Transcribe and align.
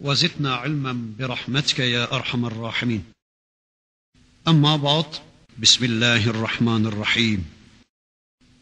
وزدنا 0.00 0.54
علما 0.54 1.12
برحمتك 1.18 1.78
يا 1.78 2.14
أرحم 2.14 2.46
الراحمين. 2.46 3.04
أما 4.48 4.76
بعد 4.76 5.04
بسم 5.58 5.84
الله 5.84 6.30
الرحمن 6.30 6.86
الرحيم. 6.86 7.44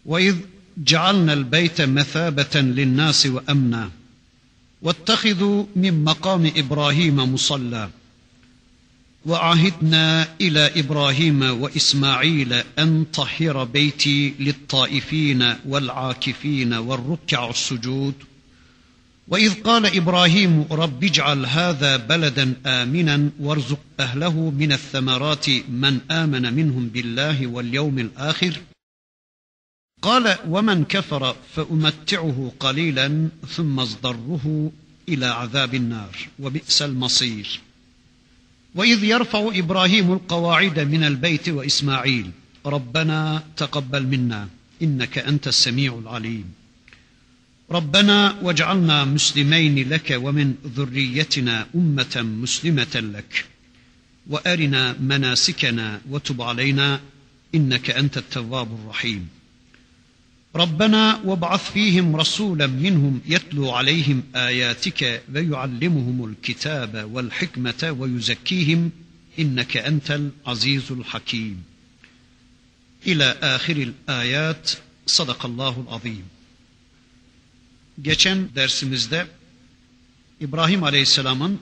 وإذ 0.04 0.36
جعلنا 0.78 1.32
البيت 1.32 1.80
مثابة 1.80 2.60
للناس 2.60 3.26
وأمنا 3.26 3.90
واتخذوا 4.82 5.66
من 5.76 6.04
مقام 6.04 6.52
إبراهيم 6.56 7.34
مصلى 7.34 7.90
وعهدنا 9.26 10.28
إلى 10.40 10.80
إبراهيم 10.80 11.42
وإسماعيل 11.42 12.52
أن 12.52 13.04
طهر 13.04 13.64
بيتي 13.64 14.34
للطائفين 14.40 15.56
والعاكفين 15.66 16.74
والركع 16.74 17.50
السجود 17.50 18.14
وإذ 19.28 19.62
قال 19.62 19.96
إبراهيم 19.96 20.66
رب 20.70 21.04
اجعل 21.04 21.46
هذا 21.46 21.96
بلدا 21.96 22.54
آمنا 22.66 23.30
وارزق 23.40 23.80
أهله 24.00 24.50
من 24.50 24.72
الثمرات 24.72 25.50
من 25.68 26.00
آمن 26.10 26.54
منهم 26.54 26.88
بالله 26.88 27.46
واليوم 27.46 27.98
الآخر. 27.98 28.60
قال 30.02 30.38
ومن 30.48 30.84
كفر 30.84 31.36
فأمتعه 31.54 32.52
قليلا 32.60 33.28
ثم 33.48 33.80
اصضره 33.80 34.72
إلى 35.08 35.26
عذاب 35.26 35.74
النار 35.74 36.16
وبئس 36.38 36.82
المصير. 36.82 37.60
وإذ 38.74 39.04
يرفع 39.04 39.50
إبراهيم 39.54 40.12
القواعد 40.12 40.78
من 40.78 41.04
البيت 41.04 41.48
وإسماعيل 41.48 42.30
ربنا 42.66 43.42
تقبل 43.56 44.06
منا 44.06 44.48
إنك 44.82 45.18
أنت 45.18 45.48
السميع 45.48 45.98
العليم. 45.98 46.65
ربنا 47.70 48.38
واجعلنا 48.42 49.04
مسلمين 49.04 49.88
لك 49.88 50.18
ومن 50.22 50.54
ذريتنا 50.76 51.66
أمة 51.74 52.16
مسلمة 52.42 52.94
لك. 52.94 53.44
وأرنا 54.26 54.96
مناسكنا 55.00 56.00
وتب 56.10 56.42
علينا 56.42 57.00
إنك 57.54 57.90
أنت 57.90 58.18
التواب 58.18 58.74
الرحيم. 58.74 59.28
ربنا 60.56 61.20
وابعث 61.24 61.72
فيهم 61.72 62.16
رسولا 62.16 62.66
منهم 62.66 63.20
يتلو 63.26 63.70
عليهم 63.70 64.22
آياتك 64.36 65.22
ويعلمهم 65.34 66.24
الكتاب 66.24 67.08
والحكمة 67.12 67.96
ويزكيهم 67.98 68.90
إنك 69.38 69.76
أنت 69.76 70.10
العزيز 70.10 70.92
الحكيم. 70.92 71.62
إلى 73.06 73.24
آخر 73.42 73.76
الآيات 73.76 74.70
صدق 75.06 75.46
الله 75.46 75.84
العظيم. 75.88 76.35
Geçen 78.02 78.48
dersimizde 78.54 79.26
İbrahim 80.40 80.82
Aleyhisselam'ın 80.82 81.60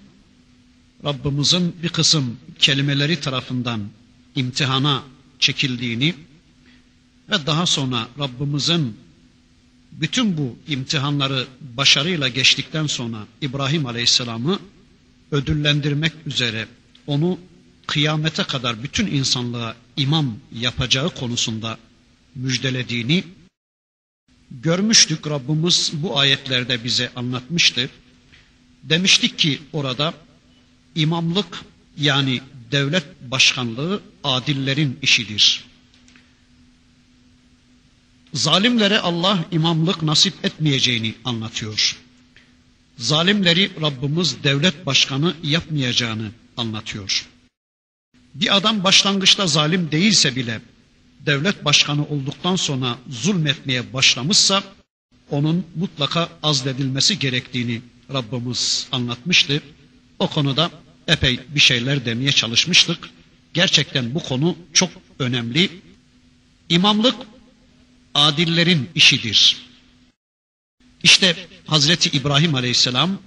Rabbimizin 1.04 1.76
bir 1.82 1.88
kısım 1.88 2.36
kelimeleri 2.58 3.20
tarafından 3.20 3.88
imtihana 4.34 5.02
çekildiğini 5.38 6.14
ve 7.30 7.46
daha 7.46 7.66
sonra 7.66 8.08
Rabbimizin 8.18 8.96
bütün 9.92 10.36
bu 10.36 10.56
imtihanları 10.68 11.46
başarıyla 11.76 12.28
geçtikten 12.28 12.86
sonra 12.86 13.26
İbrahim 13.40 13.86
Aleyhisselam'ı 13.86 14.58
ödüllendirmek 15.30 16.12
üzere 16.26 16.68
onu 17.06 17.38
kıyamete 17.86 18.42
kadar 18.42 18.82
bütün 18.82 19.06
insanlığa 19.06 19.76
imam 19.96 20.36
yapacağı 20.52 21.10
konusunda 21.10 21.78
müjdelediğini 22.34 23.24
görmüştük 24.62 25.26
Rabbimiz 25.26 25.92
bu 25.94 26.18
ayetlerde 26.18 26.84
bize 26.84 27.10
anlatmıştı. 27.16 27.90
Demiştik 28.82 29.38
ki 29.38 29.60
orada 29.72 30.14
imamlık 30.94 31.60
yani 31.98 32.40
devlet 32.72 33.04
başkanlığı 33.30 34.02
adillerin 34.24 34.98
işidir. 35.02 35.64
Zalimlere 38.34 38.98
Allah 38.98 39.44
imamlık 39.52 40.02
nasip 40.02 40.44
etmeyeceğini 40.44 41.14
anlatıyor. 41.24 41.96
Zalimleri 42.98 43.70
Rabbimiz 43.80 44.44
devlet 44.44 44.86
başkanı 44.86 45.34
yapmayacağını 45.42 46.30
anlatıyor. 46.56 47.26
Bir 48.34 48.56
adam 48.56 48.84
başlangıçta 48.84 49.46
zalim 49.46 49.90
değilse 49.92 50.36
bile 50.36 50.60
devlet 51.26 51.64
başkanı 51.64 52.06
olduktan 52.08 52.56
sonra 52.56 52.98
zulmetmeye 53.08 53.92
başlamışsa 53.92 54.62
onun 55.30 55.66
mutlaka 55.76 56.28
azledilmesi 56.42 57.18
gerektiğini 57.18 57.82
Rabbimiz 58.12 58.88
anlatmıştı. 58.92 59.62
O 60.18 60.28
konuda 60.28 60.70
epey 61.08 61.40
bir 61.48 61.60
şeyler 61.60 62.04
demeye 62.04 62.32
çalışmıştık. 62.32 63.10
Gerçekten 63.54 64.14
bu 64.14 64.22
konu 64.22 64.56
çok 64.72 64.90
önemli. 65.18 65.70
İmamlık 66.68 67.14
adillerin 68.14 68.90
işidir. 68.94 69.56
İşte 71.02 71.36
Hazreti 71.66 72.16
İbrahim 72.16 72.54
Aleyhisselam 72.54 73.18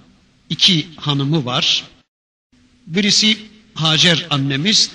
iki 0.49 0.87
hanımı 0.95 1.45
var. 1.45 1.83
Birisi 2.87 3.37
Hacer 3.73 4.27
annemiz, 4.29 4.91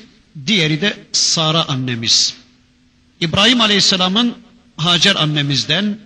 diğeri 0.46 0.80
de 0.80 1.06
Sara 1.12 1.68
annemiz. 1.68 2.41
İbrahim 3.22 3.60
Aleyhisselam'ın 3.60 4.34
Hacer 4.76 5.16
annemizden 5.16 5.98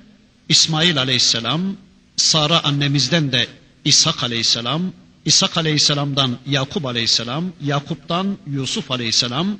İsmail 0.49 0.99
Aleyhisselam, 0.99 1.77
Sara 2.17 2.65
annemizden 2.65 3.33
de 3.33 3.47
İshak 3.85 4.23
Aleyhisselam, 4.23 4.93
İshak 5.25 5.59
Aleyhisselam'dan 5.59 6.39
Yakup 6.47 6.87
Aleyhisselam, 6.87 7.53
Yakup'tan 7.65 8.39
Yusuf 8.47 8.91
Aleyhisselam, 8.91 9.59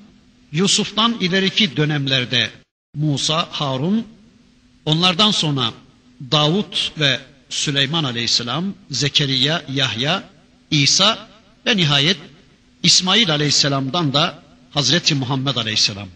Yusuf'tan 0.53 1.17
ileriki 1.21 1.77
dönemlerde 1.77 2.51
Musa, 2.95 3.49
Harun, 3.51 4.07
onlardan 4.85 5.31
sonra 5.31 5.73
Davut 6.31 6.93
ve 6.99 7.21
Süleyman 7.49 8.05
Aleyhisselam, 8.05 8.75
Zekeriya, 8.91 9.63
Yahya, 9.73 10.23
İsa 10.71 11.29
ve 11.67 11.77
nihayet 11.77 12.19
İsmail 12.83 13.31
Aleyhisselam'dan 13.31 14.13
da 14.13 14.43
Hazreti 14.71 15.15
Muhammed 15.15 15.57
Aleyhisselam. 15.57 16.09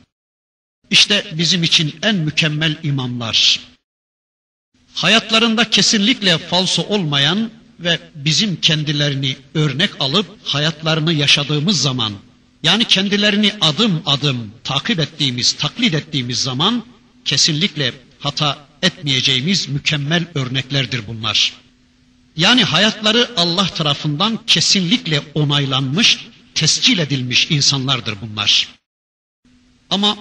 İşte 0.90 1.24
bizim 1.32 1.62
için 1.62 1.94
en 2.02 2.14
mükemmel 2.16 2.76
imamlar. 2.82 3.60
Hayatlarında 4.94 5.70
kesinlikle 5.70 6.38
falso 6.38 6.82
olmayan 6.82 7.50
ve 7.80 7.98
bizim 8.14 8.60
kendilerini 8.60 9.36
örnek 9.54 9.90
alıp 10.00 10.26
hayatlarını 10.44 11.12
yaşadığımız 11.12 11.82
zaman 11.82 12.12
yani 12.62 12.84
kendilerini 12.84 13.52
adım 13.60 14.02
adım 14.06 14.52
takip 14.64 15.00
ettiğimiz, 15.00 15.52
taklit 15.52 15.94
ettiğimiz 15.94 16.38
zaman 16.42 16.84
kesinlikle 17.24 17.92
hata 18.18 18.58
etmeyeceğimiz 18.82 19.68
mükemmel 19.68 20.24
örneklerdir 20.34 21.06
bunlar. 21.06 21.52
Yani 22.36 22.64
hayatları 22.64 23.30
Allah 23.36 23.66
tarafından 23.66 24.38
kesinlikle 24.46 25.22
onaylanmış, 25.34 26.26
tescil 26.54 26.98
edilmiş 26.98 27.50
insanlardır 27.50 28.14
bunlar. 28.22 28.68
Ama 29.90 30.16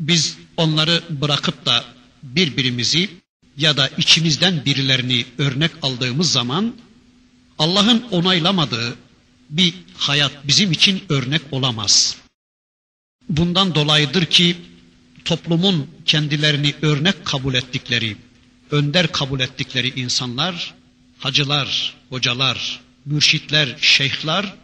biz 0.00 0.36
onları 0.56 1.02
bırakıp 1.10 1.66
da 1.66 1.84
birbirimizi 2.22 3.10
ya 3.56 3.76
da 3.76 3.90
içimizden 3.98 4.64
birilerini 4.64 5.24
örnek 5.38 5.70
aldığımız 5.82 6.32
zaman 6.32 6.74
Allah'ın 7.58 8.04
onaylamadığı 8.10 8.96
bir 9.50 9.74
hayat 9.96 10.46
bizim 10.46 10.72
için 10.72 11.02
örnek 11.08 11.42
olamaz. 11.50 12.16
Bundan 13.28 13.74
dolayıdır 13.74 14.24
ki 14.24 14.56
toplumun 15.24 15.90
kendilerini 16.06 16.74
örnek 16.82 17.24
kabul 17.24 17.54
ettikleri, 17.54 18.16
önder 18.70 19.12
kabul 19.12 19.40
ettikleri 19.40 20.00
insanlar, 20.00 20.74
hacılar, 21.18 21.94
hocalar, 22.08 22.80
mürşitler, 23.04 23.76
şeyhler 23.80 24.54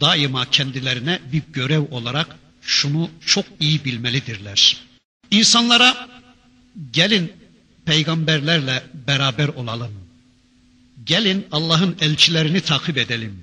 daima 0.00 0.50
kendilerine 0.50 1.20
bir 1.32 1.42
görev 1.52 1.82
olarak 1.90 2.36
şunu 2.66 3.10
çok 3.26 3.44
iyi 3.60 3.84
bilmelidirler. 3.84 4.76
İnsanlara 5.30 6.08
gelin 6.92 7.32
peygamberlerle 7.84 8.82
beraber 9.06 9.48
olalım. 9.48 9.92
Gelin 11.04 11.46
Allah'ın 11.52 11.96
elçilerini 12.00 12.60
takip 12.60 12.98
edelim. 12.98 13.42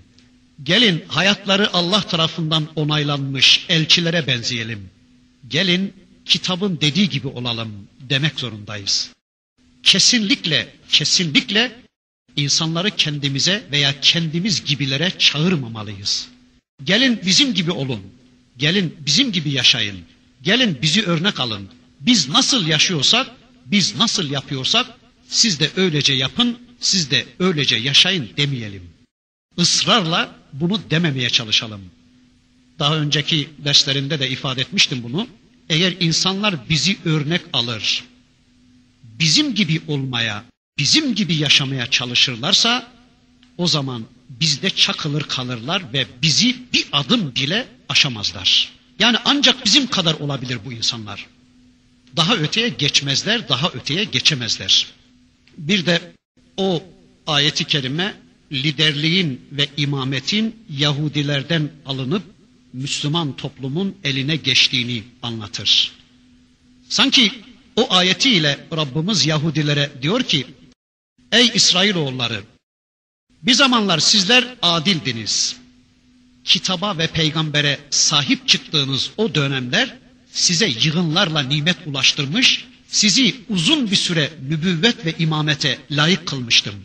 Gelin 0.63 1.03
hayatları 1.07 1.73
Allah 1.73 2.01
tarafından 2.01 2.67
onaylanmış 2.75 3.65
elçilere 3.69 4.27
benzeyelim. 4.27 4.89
Gelin 5.47 5.93
kitabın 6.25 6.81
dediği 6.81 7.09
gibi 7.09 7.27
olalım 7.27 7.87
demek 7.99 8.39
zorundayız. 8.39 9.11
Kesinlikle, 9.83 10.75
kesinlikle 10.89 11.71
insanları 12.35 12.91
kendimize 12.91 13.63
veya 13.71 13.99
kendimiz 14.01 14.65
gibilere 14.65 15.11
çağırmamalıyız. 15.17 16.27
Gelin 16.83 17.19
bizim 17.25 17.53
gibi 17.53 17.71
olun. 17.71 18.01
Gelin 18.57 18.95
bizim 19.05 19.31
gibi 19.31 19.51
yaşayın. 19.51 19.99
Gelin 20.41 20.77
bizi 20.81 21.03
örnek 21.03 21.39
alın. 21.39 21.69
Biz 21.99 22.29
nasıl 22.29 22.67
yaşıyorsak, 22.67 23.27
biz 23.65 23.95
nasıl 23.95 24.31
yapıyorsak 24.31 24.87
siz 25.27 25.59
de 25.59 25.69
öylece 25.75 26.13
yapın, 26.13 26.57
siz 26.79 27.11
de 27.11 27.25
öylece 27.39 27.75
yaşayın 27.75 28.29
demeyelim. 28.37 28.83
Israrla 29.57 30.35
bunu 30.53 30.81
dememeye 30.89 31.29
çalışalım. 31.29 31.81
Daha 32.79 32.97
önceki 32.97 33.49
derslerimde 33.57 34.19
de 34.19 34.29
ifade 34.29 34.61
etmiştim 34.61 35.03
bunu. 35.03 35.27
Eğer 35.69 35.95
insanlar 35.99 36.69
bizi 36.69 36.97
örnek 37.05 37.41
alır, 37.53 38.03
bizim 39.03 39.55
gibi 39.55 39.81
olmaya, 39.87 40.43
bizim 40.77 41.15
gibi 41.15 41.35
yaşamaya 41.35 41.87
çalışırlarsa 41.87 42.91
o 43.57 43.67
zaman 43.67 44.03
bizde 44.39 44.69
çakılır 44.69 45.23
kalırlar 45.23 45.93
ve 45.93 46.07
bizi 46.21 46.55
bir 46.73 46.85
adım 46.91 47.35
bile 47.35 47.67
aşamazlar. 47.89 48.71
Yani 48.99 49.17
ancak 49.25 49.65
bizim 49.65 49.87
kadar 49.87 50.13
olabilir 50.13 50.59
bu 50.65 50.73
insanlar. 50.73 51.27
Daha 52.15 52.35
öteye 52.35 52.69
geçmezler, 52.69 53.49
daha 53.49 53.69
öteye 53.69 54.03
geçemezler. 54.03 54.87
Bir 55.57 55.85
de 55.85 56.13
o 56.57 56.83
ayeti 57.27 57.63
kerime 57.65 58.13
liderliğin 58.51 59.41
ve 59.51 59.67
imametin 59.77 60.55
Yahudilerden 60.69 61.71
alınıp 61.85 62.23
Müslüman 62.73 63.35
toplumun 63.35 63.95
eline 64.03 64.35
geçtiğini 64.35 65.03
anlatır. 65.21 65.91
Sanki 66.89 67.31
o 67.75 67.93
ayetiyle 67.93 68.67
Rabbimiz 68.75 69.25
Yahudilere 69.25 69.91
diyor 70.01 70.23
ki 70.23 70.45
Ey 71.31 71.51
İsrailoğulları 71.53 72.43
bir 73.43 73.53
zamanlar 73.53 73.99
sizler 73.99 74.55
adildiniz. 74.61 75.55
Kitaba 76.43 76.97
ve 76.97 77.07
peygambere 77.07 77.79
sahip 77.89 78.47
çıktığınız 78.47 79.09
o 79.17 79.35
dönemler 79.35 79.95
size 80.31 80.67
yığınlarla 80.83 81.39
nimet 81.41 81.77
ulaştırmış, 81.85 82.65
sizi 82.87 83.35
uzun 83.49 83.91
bir 83.91 83.95
süre 83.95 84.29
nübüvvet 84.49 85.05
ve 85.05 85.13
imamete 85.19 85.79
layık 85.91 86.27
kılmıştım. 86.27 86.75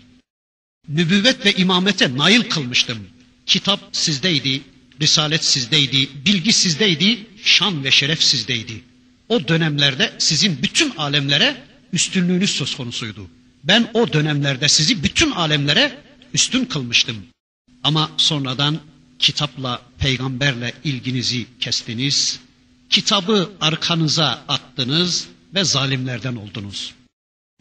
Nübüvvet 0.88 1.46
ve 1.46 1.52
imamete 1.52 2.16
nail 2.16 2.42
kılmıştım. 2.42 2.98
Kitap 3.46 3.80
sizdeydi, 3.92 4.62
risalet 5.00 5.44
sizdeydi, 5.44 6.08
bilgi 6.26 6.52
sizdeydi, 6.52 7.26
şan 7.44 7.84
ve 7.84 7.90
şeref 7.90 8.22
sizdeydi. 8.22 8.82
O 9.28 9.48
dönemlerde 9.48 10.12
sizin 10.18 10.62
bütün 10.62 10.90
alemlere 10.96 11.62
üstünlüğünüz 11.92 12.50
söz 12.50 12.76
konusuydu. 12.76 13.26
Ben 13.64 13.90
o 13.94 14.12
dönemlerde 14.12 14.68
sizi 14.68 15.02
bütün 15.02 15.30
alemlere 15.30 15.98
üstün 16.34 16.64
kılmıştım. 16.64 17.16
Ama 17.82 18.10
sonradan 18.16 18.78
kitapla, 19.18 19.82
peygamberle 19.98 20.72
ilginizi 20.84 21.46
kestiniz. 21.60 22.40
Kitabı 22.90 23.50
arkanıza 23.60 24.44
attınız 24.48 25.28
ve 25.54 25.64
zalimlerden 25.64 26.36
oldunuz. 26.36 26.94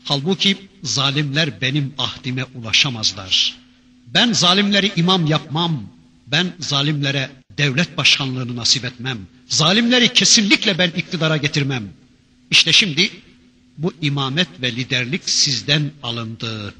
Halbuki 0.03 0.57
zalimler 0.83 1.61
benim 1.61 1.93
ahdime 1.97 2.43
ulaşamazlar. 2.43 3.57
Ben 4.07 4.33
zalimleri 4.33 4.91
imam 4.95 5.27
yapmam. 5.27 5.83
Ben 6.27 6.53
zalimlere 6.59 7.29
devlet 7.57 7.97
başkanlığını 7.97 8.55
nasip 8.55 8.85
etmem. 8.85 9.17
Zalimleri 9.47 10.13
kesinlikle 10.13 10.77
ben 10.77 10.89
iktidara 10.89 11.37
getirmem. 11.37 11.89
İşte 12.51 12.71
şimdi 12.71 13.09
bu 13.77 13.93
imamet 14.01 14.47
ve 14.61 14.71
liderlik 14.71 15.29
sizden 15.29 15.91
alındı. 16.03 16.73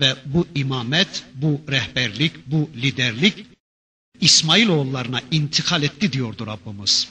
Ve 0.00 0.14
bu 0.26 0.46
imamet, 0.54 1.22
bu 1.34 1.60
rehberlik, 1.70 2.32
bu 2.46 2.70
liderlik 2.76 3.34
İsmailoğullarına 4.20 5.20
intikal 5.30 5.82
etti 5.82 6.12
diyordu 6.12 6.46
Rabbimiz. 6.46 7.08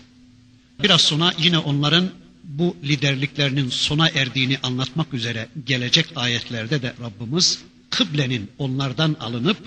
Biraz 0.84 1.02
sonra 1.02 1.34
yine 1.40 1.58
onların 1.58 2.10
bu 2.44 2.76
liderliklerinin 2.84 3.70
sona 3.70 4.10
erdiğini 4.10 4.58
anlatmak 4.64 5.14
üzere 5.14 5.48
gelecek 5.66 6.06
ayetlerde 6.16 6.82
de 6.82 6.94
Rabbimiz 7.02 7.60
kıblenin 7.90 8.52
onlardan 8.58 9.16
alınıp 9.20 9.58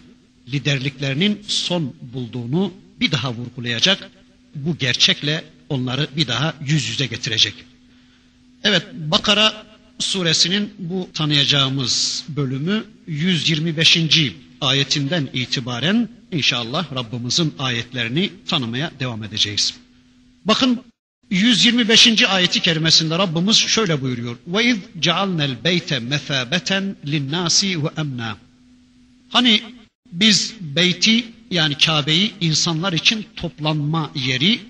liderliklerinin 0.48 1.42
son 1.46 1.94
bulduğunu 2.02 2.72
bir 3.00 3.10
daha 3.12 3.32
vurgulayacak. 3.32 4.10
Bu 4.54 4.76
gerçekle 4.78 5.44
onları 5.68 6.08
bir 6.16 6.26
daha 6.28 6.54
yüz 6.66 6.88
yüze 6.88 7.06
getirecek. 7.06 7.54
Evet 8.64 8.86
Bakara 8.94 9.66
suresinin 9.98 10.74
bu 10.78 11.08
tanıyacağımız 11.14 12.24
bölümü 12.28 12.84
125. 13.10 13.98
ayetinden 14.60 15.28
itibaren 15.32 16.08
inşallah 16.32 16.94
Rabbimizin 16.94 17.54
ayetlerini 17.58 18.30
tanımaya 18.48 18.90
devam 19.00 19.24
edeceğiz. 19.24 19.74
Bakın 20.44 20.80
125. 21.30 22.22
ayeti 22.22 22.60
kerimesinde 22.60 23.18
Rabbimiz 23.18 23.56
şöyle 23.56 24.00
buyuruyor. 24.00 24.36
Ve 24.46 24.64
iz 24.64 24.76
cealnel 25.00 25.64
beyte 25.64 25.98
mesabeten 25.98 26.96
linnasi 27.06 27.84
ve 27.84 27.88
emna. 27.98 28.36
Hani 29.28 29.62
biz 30.12 30.54
beyti 30.60 31.24
yani 31.50 31.78
Kabe'yi 31.78 32.32
insanlar 32.40 32.92
için 32.92 33.26
toplanma 33.36 34.10
yeri 34.14 34.60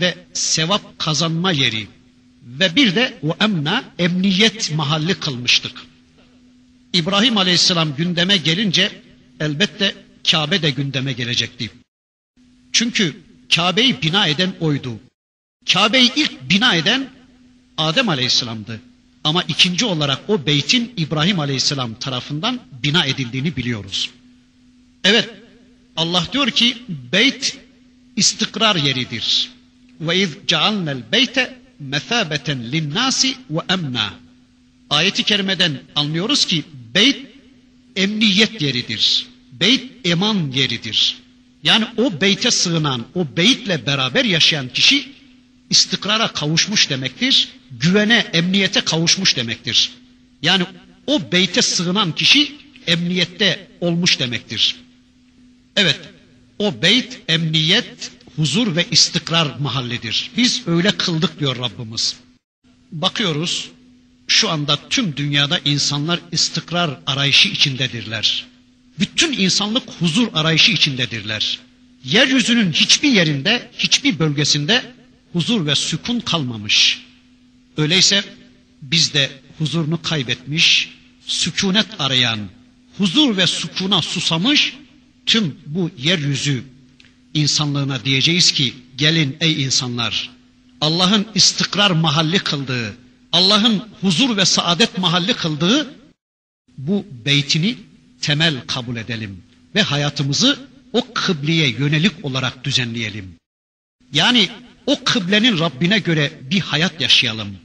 ve 0.00 0.14
sevap 0.32 0.98
kazanma 0.98 1.52
yeri 1.52 1.86
ve 2.42 2.76
bir 2.76 2.94
de 2.94 3.18
o 3.22 3.36
emna 3.40 3.84
emniyet 3.98 4.72
mahalli 4.76 5.14
kılmıştık. 5.14 5.93
İbrahim 6.94 7.36
Aleyhisselam 7.36 7.96
gündeme 7.96 8.36
gelince 8.36 9.02
elbette 9.40 9.94
Kabe 10.30 10.62
de 10.62 10.70
gündeme 10.70 11.12
gelecekti. 11.12 11.70
Çünkü 12.72 13.16
Kabe'yi 13.54 14.02
bina 14.02 14.26
eden 14.26 14.54
oydu. 14.60 15.00
Kabe'yi 15.72 16.12
ilk 16.16 16.50
bina 16.50 16.74
eden 16.74 17.10
Adem 17.78 18.08
Aleyhisselam'dı. 18.08 18.80
Ama 19.24 19.42
ikinci 19.42 19.84
olarak 19.84 20.30
o 20.30 20.46
beytin 20.46 20.92
İbrahim 20.96 21.40
Aleyhisselam 21.40 21.94
tarafından 21.94 22.60
bina 22.82 23.04
edildiğini 23.04 23.56
biliyoruz. 23.56 24.10
Evet 25.04 25.30
Allah 25.96 26.26
diyor 26.32 26.50
ki 26.50 26.76
beyt 27.12 27.58
istikrar 28.16 28.76
yeridir. 28.76 29.50
Ve 30.00 30.18
iz 30.18 30.30
cealnel 30.46 31.02
beyte 31.12 31.58
mesabeten 31.80 32.72
linnasi 32.72 33.36
ve 33.50 33.60
emna. 33.68 34.14
Ayeti 34.90 35.22
kerimeden 35.22 35.80
anlıyoruz 35.94 36.44
ki 36.44 36.64
beyt 36.94 37.26
emniyet 37.96 38.62
yeridir. 38.62 39.26
Beyt 39.52 40.06
eman 40.06 40.50
yeridir. 40.54 41.16
Yani 41.62 41.86
o 41.96 42.20
beyte 42.20 42.50
sığınan, 42.50 43.06
o 43.14 43.26
beytle 43.36 43.86
beraber 43.86 44.24
yaşayan 44.24 44.68
kişi 44.68 45.12
istikrara 45.70 46.28
kavuşmuş 46.28 46.90
demektir. 46.90 47.48
Güvene, 47.70 48.26
emniyete 48.32 48.80
kavuşmuş 48.80 49.36
demektir. 49.36 49.90
Yani 50.42 50.64
o 51.06 51.32
beyte 51.32 51.62
sığınan 51.62 52.14
kişi 52.14 52.52
emniyette 52.86 53.68
olmuş 53.80 54.18
demektir. 54.18 54.76
Evet, 55.76 56.00
o 56.58 56.82
beyt 56.82 57.20
emniyet, 57.28 58.10
huzur 58.36 58.76
ve 58.76 58.86
istikrar 58.90 59.58
mahallidir. 59.60 60.30
Biz 60.36 60.62
öyle 60.66 60.90
kıldık 60.90 61.40
diyor 61.40 61.56
Rabbimiz. 61.56 62.16
Bakıyoruz, 62.92 63.70
şu 64.26 64.50
anda 64.50 64.78
tüm 64.90 65.16
dünyada 65.16 65.60
insanlar 65.64 66.20
istikrar 66.32 66.98
arayışı 67.06 67.48
içindedirler. 67.48 68.46
Bütün 68.98 69.32
insanlık 69.32 69.90
huzur 70.00 70.28
arayışı 70.34 70.72
içindedirler. 70.72 71.58
Yeryüzünün 72.04 72.72
hiçbir 72.72 73.08
yerinde, 73.08 73.70
hiçbir 73.78 74.18
bölgesinde 74.18 74.92
huzur 75.32 75.66
ve 75.66 75.74
sükun 75.74 76.20
kalmamış. 76.20 77.04
Öyleyse 77.76 78.24
biz 78.82 79.14
de 79.14 79.30
huzurunu 79.58 80.02
kaybetmiş, 80.02 80.90
sükunet 81.26 81.86
arayan, 81.98 82.38
huzur 82.98 83.36
ve 83.36 83.46
sukuna 83.46 84.02
susamış 84.02 84.76
tüm 85.26 85.56
bu 85.66 85.90
yeryüzü 85.98 86.64
insanlığına 87.34 88.04
diyeceğiz 88.04 88.52
ki 88.52 88.74
gelin 88.96 89.36
ey 89.40 89.62
insanlar 89.62 90.30
Allah'ın 90.80 91.26
istikrar 91.34 91.90
mahalli 91.90 92.38
kıldığı, 92.38 92.96
Allah'ın 93.34 93.82
huzur 94.00 94.36
ve 94.36 94.44
saadet 94.44 94.98
mahalli 94.98 95.34
kıldığı 95.34 95.94
bu 96.78 97.06
beytini 97.24 97.76
temel 98.20 98.54
kabul 98.66 98.96
edelim 98.96 99.42
ve 99.74 99.82
hayatımızı 99.82 100.58
o 100.92 101.02
kıbleye 101.14 101.68
yönelik 101.68 102.24
olarak 102.24 102.64
düzenleyelim. 102.64 103.34
Yani 104.12 104.48
o 104.86 105.04
kıblenin 105.04 105.58
Rabbine 105.58 105.98
göre 105.98 106.32
bir 106.50 106.60
hayat 106.60 107.00
yaşayalım. 107.00 107.56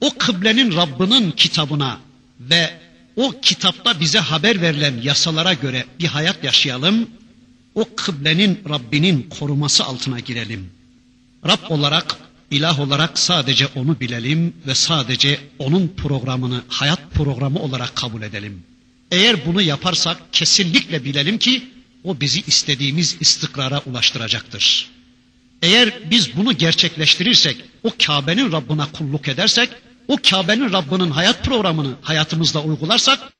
O 0.00 0.10
kıblenin 0.18 0.76
Rabbinin 0.76 1.30
kitabına 1.30 2.00
ve 2.40 2.70
o 3.16 3.34
kitapta 3.42 4.00
bize 4.00 4.18
haber 4.18 4.62
verilen 4.62 5.00
yasalara 5.02 5.54
göre 5.54 5.86
bir 5.98 6.06
hayat 6.06 6.44
yaşayalım 6.44 7.08
o 7.74 7.84
kıblenin 7.96 8.60
Rabbinin 8.68 9.22
koruması 9.38 9.84
altına 9.84 10.20
girelim. 10.20 10.70
Rab 11.46 11.70
olarak, 11.70 12.16
ilah 12.50 12.80
olarak 12.80 13.18
sadece 13.18 13.66
onu 13.66 14.00
bilelim 14.00 14.54
ve 14.66 14.74
sadece 14.74 15.40
onun 15.58 15.88
programını 15.88 16.62
hayat 16.68 17.10
programı 17.14 17.58
olarak 17.58 17.96
kabul 17.96 18.22
edelim. 18.22 18.62
Eğer 19.10 19.46
bunu 19.46 19.62
yaparsak 19.62 20.32
kesinlikle 20.32 21.04
bilelim 21.04 21.38
ki 21.38 21.68
o 22.04 22.20
bizi 22.20 22.40
istediğimiz 22.46 23.16
istikrara 23.20 23.78
ulaştıracaktır. 23.86 24.90
Eğer 25.62 26.10
biz 26.10 26.36
bunu 26.36 26.52
gerçekleştirirsek, 26.52 27.56
o 27.82 27.92
Kabe'nin 28.06 28.52
Rabbine 28.52 28.84
kulluk 28.92 29.28
edersek, 29.28 29.70
o 30.08 30.16
Kabe'nin 30.30 30.72
Rabbinin 30.72 31.10
hayat 31.10 31.44
programını 31.44 31.94
hayatımızda 32.02 32.62
uygularsak, 32.62 33.32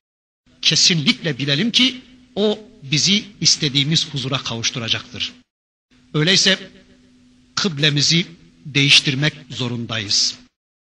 kesinlikle 0.63 1.39
bilelim 1.39 1.71
ki 1.71 2.01
o 2.37 2.59
bizi 2.83 3.25
istediğimiz 3.41 4.09
huzura 4.13 4.39
kavuşturacaktır. 4.39 5.33
Öyleyse 6.15 6.59
kıblemizi 7.55 8.27
değiştirmek 8.67 9.35
zorundayız. 9.51 10.39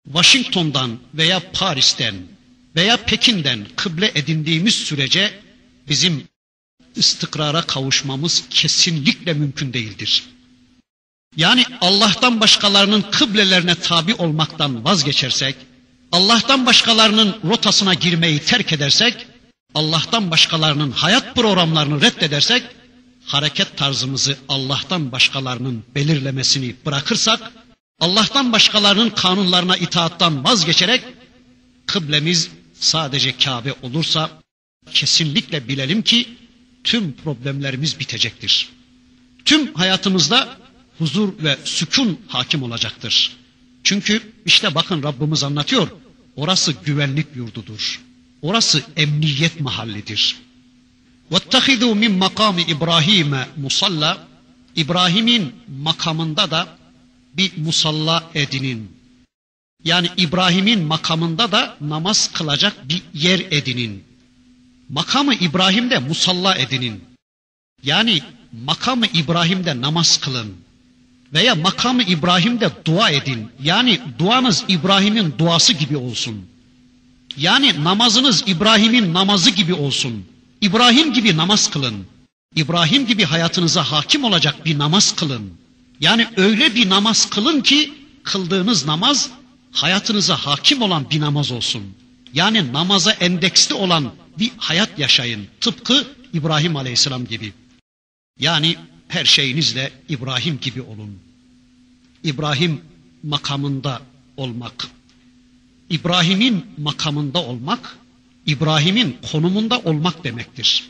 Washington'dan 0.06 1.00
veya 1.14 1.52
Paris'ten 1.54 2.16
veya 2.76 2.98
Pekin'den 2.98 3.68
kıble 3.76 4.12
edindiğimiz 4.16 4.76
sürece 4.76 5.40
bizim 5.90 6.24
istikrara 6.96 7.62
kavuşmamız 7.62 8.44
kesinlikle 8.50 9.34
mümkün 9.34 9.74
değildir. 9.74 10.24
Yani 11.36 11.64
Allah'tan 11.82 12.40
başkalarının 12.40 13.02
kıblelerine 13.12 13.76
tabi 13.76 14.14
olmaktan 14.14 14.86
vazgeçersek, 14.86 15.56
Allah'tan 16.12 16.66
başkalarının 16.66 17.36
rotasına 17.44 17.94
girmeyi 17.94 18.40
terk 18.40 18.74
edersek, 18.74 19.28
Allah'tan 19.76 20.32
başkalarının 20.32 20.92
hayat 20.92 21.36
programlarını 21.36 22.02
reddedersek, 22.02 22.64
hareket 23.26 23.78
tarzımızı 23.78 24.38
Allah'tan 24.50 25.12
başkalarının 25.12 25.84
belirlemesini 25.96 26.76
bırakırsak, 26.86 27.52
Allah'tan 28.00 28.52
başkalarının 28.52 29.10
kanunlarına 29.10 29.78
itaattan 29.78 30.44
vazgeçerek, 30.44 31.04
kıblemiz 31.86 32.50
sadece 32.80 33.38
Kabe 33.38 33.74
olursa, 33.82 34.30
kesinlikle 34.92 35.68
bilelim 35.68 36.02
ki 36.02 36.30
tüm 36.84 37.14
problemlerimiz 37.14 38.00
bitecektir. 38.00 38.70
Tüm 39.46 39.74
hayatımızda 39.74 40.58
huzur 40.98 41.44
ve 41.44 41.58
sükun 41.64 42.20
hakim 42.28 42.64
olacaktır. 42.64 43.38
Çünkü 43.84 44.34
işte 44.46 44.76
bakın 44.76 45.04
Rabbimiz 45.04 45.44
anlatıyor. 45.44 45.88
Orası 46.36 46.76
güvenlik 46.86 47.28
yurdudur. 47.36 48.02
Orası 48.42 48.84
emniyet 48.98 49.60
mahallidir. 49.60 50.38
وَاتَّخِذُوا 51.31 51.95
مِنْ 51.95 52.19
مَقَامِ 52.25 52.71
İbrahim'e 52.71 53.49
musalla 53.57 54.27
İbrahim'in 54.77 55.55
makamında 55.83 56.51
da 56.51 56.69
bir 57.37 57.53
musalla 57.57 58.31
edinin. 58.35 58.97
Yani 59.85 60.09
İbrahim'in 60.17 60.83
makamında 60.83 61.53
da 61.53 61.77
namaz 61.81 62.33
kılacak 62.33 62.89
bir 62.89 63.03
yer 63.15 63.41
edinin. 63.51 64.05
Makamı 64.89 65.35
İbrahim'de 65.35 65.99
musalla 65.99 66.55
edinin. 66.57 67.05
Yani 67.83 68.23
makamı 68.65 69.07
İbrahim'de 69.07 69.81
namaz 69.81 70.21
kılın. 70.21 70.55
Veya 71.33 71.55
makamı 71.55 72.03
İbrahim'de 72.03 72.71
dua 72.85 73.11
edin. 73.11 73.49
Yani 73.63 74.01
duanız 74.19 74.65
İbrahim'in 74.69 75.35
duası 75.39 75.73
gibi 75.73 75.97
olsun. 75.97 76.47
Yani 77.37 77.85
namazınız 77.85 78.45
İbrahim'in 78.47 79.15
namazı 79.15 79.51
gibi 79.51 79.75
olsun. 79.75 80.27
İbrahim 80.62 81.14
gibi 81.14 81.38
namaz 81.38 81.70
kılın. 81.70 82.06
İbrahim 82.56 83.06
gibi 83.06 83.24
hayatınıza 83.24 83.84
hakim 83.84 84.24
olacak 84.24 84.66
bir 84.66 84.78
namaz 84.78 85.16
kılın. 85.16 85.54
Yani 86.00 86.28
öyle 86.38 86.76
bir 86.76 86.90
namaz 86.90 87.30
kılın 87.30 87.62
ki 87.62 87.94
kıldığınız 88.24 88.86
namaz 88.86 89.30
hayatınıza 89.72 90.36
hakim 90.36 90.82
olan 90.82 91.10
bir 91.10 91.20
namaz 91.22 91.52
olsun. 91.52 91.84
Yani 92.34 92.74
namaza 92.74 93.12
endeksli 93.12 93.76
olan 93.76 94.12
bir 94.40 94.52
hayat 94.58 95.00
yaşayın. 95.00 95.48
Tıpkı 95.62 96.08
İbrahim 96.34 96.76
Aleyhisselam 96.76 97.26
gibi. 97.26 97.54
Yani 98.40 98.76
her 99.08 99.26
şeyinizle 99.26 99.92
İbrahim 100.10 100.60
gibi 100.60 100.82
olun. 100.82 101.20
İbrahim 102.24 102.82
makamında 103.24 104.02
olmak. 104.38 104.88
İbrahim'in 105.90 106.66
makamında 106.78 107.44
olmak, 107.44 107.98
İbrahim'in 108.46 109.18
konumunda 109.32 109.80
olmak 109.80 110.24
demektir. 110.24 110.90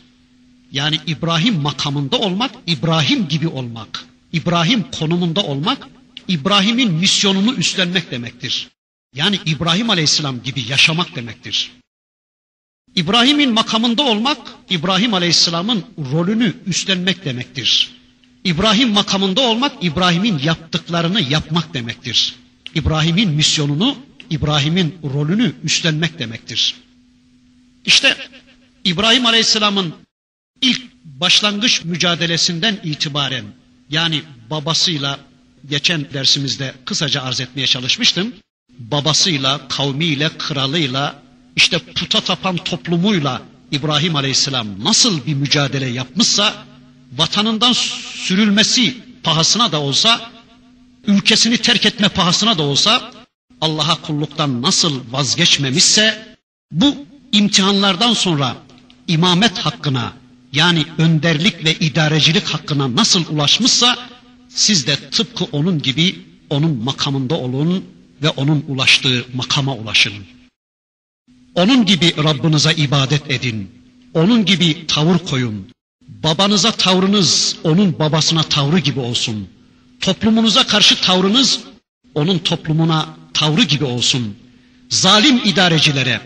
Yani 0.72 1.00
İbrahim 1.08 1.56
makamında 1.62 2.18
olmak, 2.20 2.52
İbrahim 2.68 3.28
gibi 3.28 3.48
olmak. 3.48 4.06
İbrahim 4.34 4.86
konumunda 4.92 5.44
olmak, 5.44 5.88
İbrahim'in 6.28 6.92
misyonunu 6.92 7.54
üstlenmek 7.54 8.12
demektir. 8.12 8.70
Yani 9.16 9.40
İbrahim 9.46 9.90
Aleyhisselam 9.90 10.44
gibi 10.44 10.64
yaşamak 10.70 11.16
demektir. 11.16 11.72
İbrahim'in 12.96 13.54
makamında 13.54 14.04
olmak, 14.04 14.38
İbrahim 14.70 15.14
Aleyhisselam'ın 15.14 15.86
rolünü 16.12 16.56
üstlenmek 16.66 17.26
demektir. 17.26 17.92
İbrahim 18.44 18.90
makamında 18.90 19.42
olmak, 19.42 19.72
İbrahim'in 19.82 20.40
yaptıklarını 20.40 21.22
yapmak 21.22 21.74
demektir. 21.74 22.36
İbrahim'in 22.76 23.30
misyonunu, 23.30 23.98
İbrahim'in 24.30 24.96
rolünü 25.14 25.56
üstlenmek 25.64 26.20
demektir. 26.20 26.76
İşte 27.86 28.18
İbrahim 28.84 29.26
Aleyhisselam'ın 29.26 29.94
ilk 30.62 30.82
başlangıç 31.04 31.84
mücadelesinden 31.84 32.80
itibaren 32.84 33.46
yani 33.90 34.22
babasıyla 34.50 35.20
geçen 35.70 36.14
dersimizde 36.14 36.74
kısaca 36.86 37.22
arz 37.22 37.40
etmeye 37.42 37.68
çalışmıştım. 37.68 38.34
Babasıyla, 38.80 39.68
kavmiyle, 39.68 40.30
kralıyla, 40.38 41.16
işte 41.56 41.80
puta 41.80 42.22
tapan 42.22 42.58
toplumuyla 42.58 43.42
İbrahim 43.72 44.16
Aleyhisselam 44.16 44.84
nasıl 44.84 45.26
bir 45.26 45.34
mücadele 45.34 45.88
yapmışsa 45.88 46.66
vatanından 47.18 47.74
sürülmesi 48.16 48.98
pahasına 49.24 49.72
da 49.72 49.82
olsa 49.82 50.32
ülkesini 51.08 51.58
terk 51.58 51.86
etme 51.86 52.10
pahasına 52.10 52.58
da 52.58 52.64
olsa 52.64 53.12
Allah'a 53.62 54.02
kulluktan 54.02 54.62
nasıl 54.62 55.02
vazgeçmemişse 55.12 56.36
bu 56.72 57.06
imtihanlardan 57.32 58.14
sonra 58.14 58.58
imamet 59.08 59.58
hakkına 59.58 60.14
yani 60.54 60.86
önderlik 60.98 61.66
ve 61.66 61.74
idarecilik 61.76 62.44
hakkına 62.48 62.96
nasıl 62.96 63.26
ulaşmışsa 63.30 63.98
siz 64.50 64.88
de 64.88 64.96
tıpkı 65.12 65.44
onun 65.52 65.82
gibi 65.82 66.26
onun 66.50 66.84
makamında 66.84 67.36
olun 67.36 67.86
ve 68.22 68.30
onun 68.30 68.66
ulaştığı 68.68 69.26
makama 69.34 69.76
ulaşın. 69.76 70.14
Onun 71.56 71.86
gibi 71.86 72.14
Rabbinize 72.24 72.74
ibadet 72.74 73.32
edin. 73.32 73.72
Onun 74.14 74.46
gibi 74.46 74.88
tavır 74.88 75.18
koyun. 75.20 75.68
Babanıza 76.08 76.72
tavrınız 76.72 77.56
onun 77.64 78.00
babasına 78.00 78.44
tavrı 78.44 78.80
gibi 78.80 79.00
olsun. 79.00 79.48
Toplumunuza 80.00 80.68
karşı 80.68 81.02
tavrınız 81.02 81.60
onun 82.16 82.38
toplumuna 82.40 83.10
tavrı 83.34 83.64
gibi 83.64 83.84
olsun. 83.84 84.36
Zalim 84.90 85.38
idarecilere, 85.46 86.22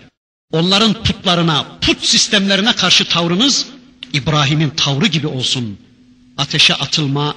onların 0.53 1.03
putlarına, 1.03 1.67
put 1.81 2.05
sistemlerine 2.05 2.73
karşı 2.73 3.05
tavrınız 3.05 3.67
İbrahim'in 4.13 4.71
tavrı 4.71 5.07
gibi 5.07 5.27
olsun. 5.27 5.79
Ateşe 6.39 6.75
atılma, 6.75 7.35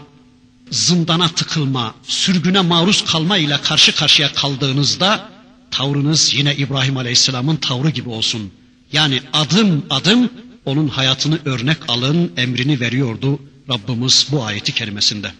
zindana 0.72 1.28
tıkılma, 1.28 1.96
sürgüne 2.04 2.62
maruz 2.62 3.06
kalma 3.06 3.38
ile 3.38 3.62
karşı 3.62 3.96
karşıya 3.96 4.34
kaldığınızda 4.34 5.30
tavrınız 5.72 6.34
yine 6.34 6.56
İbrahim 6.56 6.98
Aleyhisselam'ın 6.98 7.56
tavrı 7.56 7.90
gibi 7.90 8.10
olsun. 8.10 8.52
Yani 8.92 9.22
adım 9.34 9.86
adım 9.90 10.30
onun 10.66 10.88
hayatını 10.88 11.40
örnek 11.46 11.78
alın 11.88 12.32
emrini 12.38 12.80
veriyordu 12.80 13.40
Rabbimiz 13.70 14.28
bu 14.32 14.44
ayeti 14.44 14.74
kerimesinde. 14.74 15.32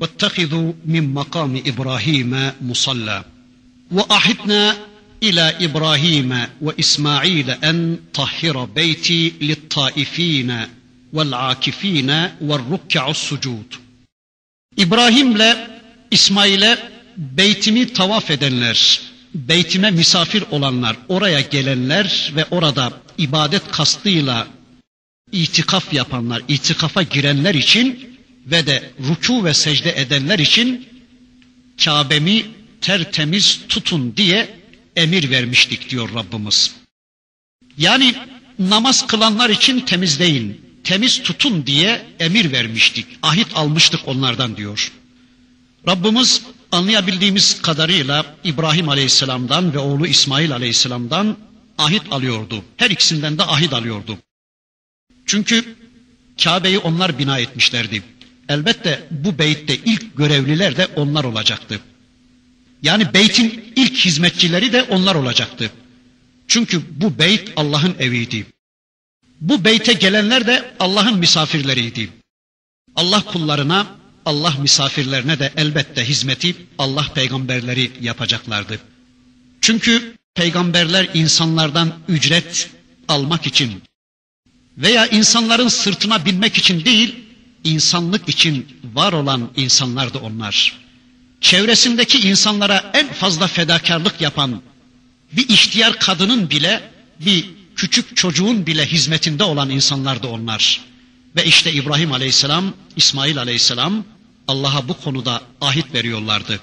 وَاتَّخِذُوا 0.00 0.72
مِنْ 0.94 1.04
مَقَامِ 1.18 1.52
إِبْرَاهِيمَ 1.70 2.52
مُصَلَّى 2.68 3.24
وَأَحِدْنَا 3.94 4.74
إلى 5.22 5.56
إبراهيم 5.66 6.46
وإسماعيل 6.60 7.50
أن 7.50 7.98
طهر 8.14 8.64
بيتي 8.64 9.32
للطائفين 9.40 10.50
والعاكفين 11.12 12.10
والركع 12.40 13.10
السجود 13.10 13.74
İbrahim'le 14.76 15.56
İsmail'e 16.10 16.78
beytimi 17.16 17.92
tavaf 17.92 18.30
edenler, 18.30 19.00
beytime 19.34 19.90
misafir 19.90 20.44
olanlar, 20.50 20.96
oraya 21.08 21.40
gelenler 21.40 22.32
ve 22.36 22.44
orada 22.50 22.92
ibadet 23.18 23.70
kastıyla 23.70 24.46
itikaf 25.32 25.92
yapanlar, 25.92 26.42
itikafa 26.48 27.02
girenler 27.02 27.54
için 27.54 28.18
ve 28.46 28.66
de 28.66 28.90
ruku 29.08 29.44
ve 29.44 29.54
secde 29.54 30.00
edenler 30.00 30.38
için 30.38 30.88
Kabe'mi 31.84 32.42
tertemiz 32.80 33.60
tutun 33.68 34.16
diye 34.16 34.57
emir 34.99 35.29
vermiştik 35.29 35.89
diyor 35.89 36.09
Rabbimiz. 36.13 36.75
Yani 37.77 38.15
namaz 38.59 39.07
kılanlar 39.07 39.49
için 39.49 39.79
temizleyin, 39.79 40.61
temiz 40.83 41.23
tutun 41.23 41.65
diye 41.65 42.05
emir 42.19 42.51
vermiştik. 42.51 43.05
Ahit 43.21 43.47
almıştık 43.55 44.07
onlardan 44.07 44.57
diyor. 44.57 44.91
Rabbimiz 45.87 46.41
anlayabildiğimiz 46.71 47.61
kadarıyla 47.61 48.35
İbrahim 48.43 48.89
Aleyhisselam'dan 48.89 49.73
ve 49.73 49.77
oğlu 49.79 50.07
İsmail 50.07 50.53
Aleyhisselam'dan 50.53 51.37
ahit 51.77 52.03
alıyordu. 52.11 52.63
Her 52.77 52.89
ikisinden 52.89 53.37
de 53.37 53.43
ahit 53.43 53.73
alıyordu. 53.73 54.17
Çünkü 55.25 55.75
Kabe'yi 56.43 56.79
onlar 56.79 57.19
bina 57.19 57.39
etmişlerdi. 57.39 58.03
Elbette 58.49 59.07
bu 59.11 59.39
beytte 59.39 59.75
ilk 59.75 60.17
görevliler 60.17 60.77
de 60.77 60.87
onlar 60.95 61.23
olacaktı. 61.23 61.79
Yani 62.83 63.13
beytin 63.13 63.73
ilk 63.75 63.97
hizmetçileri 63.97 64.73
de 64.73 64.83
onlar 64.83 65.15
olacaktı. 65.15 65.71
Çünkü 66.47 66.81
bu 67.01 67.19
beyt 67.19 67.51
Allah'ın 67.55 67.95
eviydi. 67.99 68.45
Bu 69.41 69.65
beyte 69.65 69.93
gelenler 69.93 70.47
de 70.47 70.73
Allah'ın 70.79 71.19
misafirleriydi. 71.19 72.09
Allah 72.95 73.21
kullarına, 73.21 73.87
Allah 74.25 74.53
misafirlerine 74.61 75.39
de 75.39 75.53
elbette 75.57 76.05
hizmeti 76.05 76.55
Allah 76.77 77.13
peygamberleri 77.13 77.91
yapacaklardı. 78.01 78.79
Çünkü 79.61 80.15
peygamberler 80.35 81.09
insanlardan 81.13 81.93
ücret 82.07 82.69
almak 83.07 83.47
için 83.47 83.81
veya 84.77 85.07
insanların 85.07 85.67
sırtına 85.67 86.25
binmek 86.25 86.57
için 86.57 86.85
değil, 86.85 87.15
insanlık 87.63 88.29
için 88.29 88.67
var 88.93 89.13
olan 89.13 89.51
insanlardı 89.55 90.17
onlar. 90.17 90.88
Çevresindeki 91.41 92.29
insanlara 92.29 92.91
en 92.93 93.13
fazla 93.13 93.47
fedakarlık 93.47 94.21
yapan 94.21 94.61
bir 95.31 95.49
ihtiyar 95.49 95.99
kadının 95.99 96.49
bile, 96.49 96.81
bir 97.19 97.45
küçük 97.75 98.17
çocuğun 98.17 98.65
bile 98.65 98.85
hizmetinde 98.85 99.43
olan 99.43 99.69
insanlardı 99.69 100.27
onlar. 100.27 100.81
Ve 101.35 101.45
işte 101.45 101.73
İbrahim 101.73 102.11
Aleyhisselam, 102.11 102.73
İsmail 102.95 103.37
Aleyhisselam 103.37 104.05
Allah'a 104.47 104.87
bu 104.87 104.93
konuda 104.93 105.41
ahit 105.61 105.93
veriyorlardı. 105.93 106.59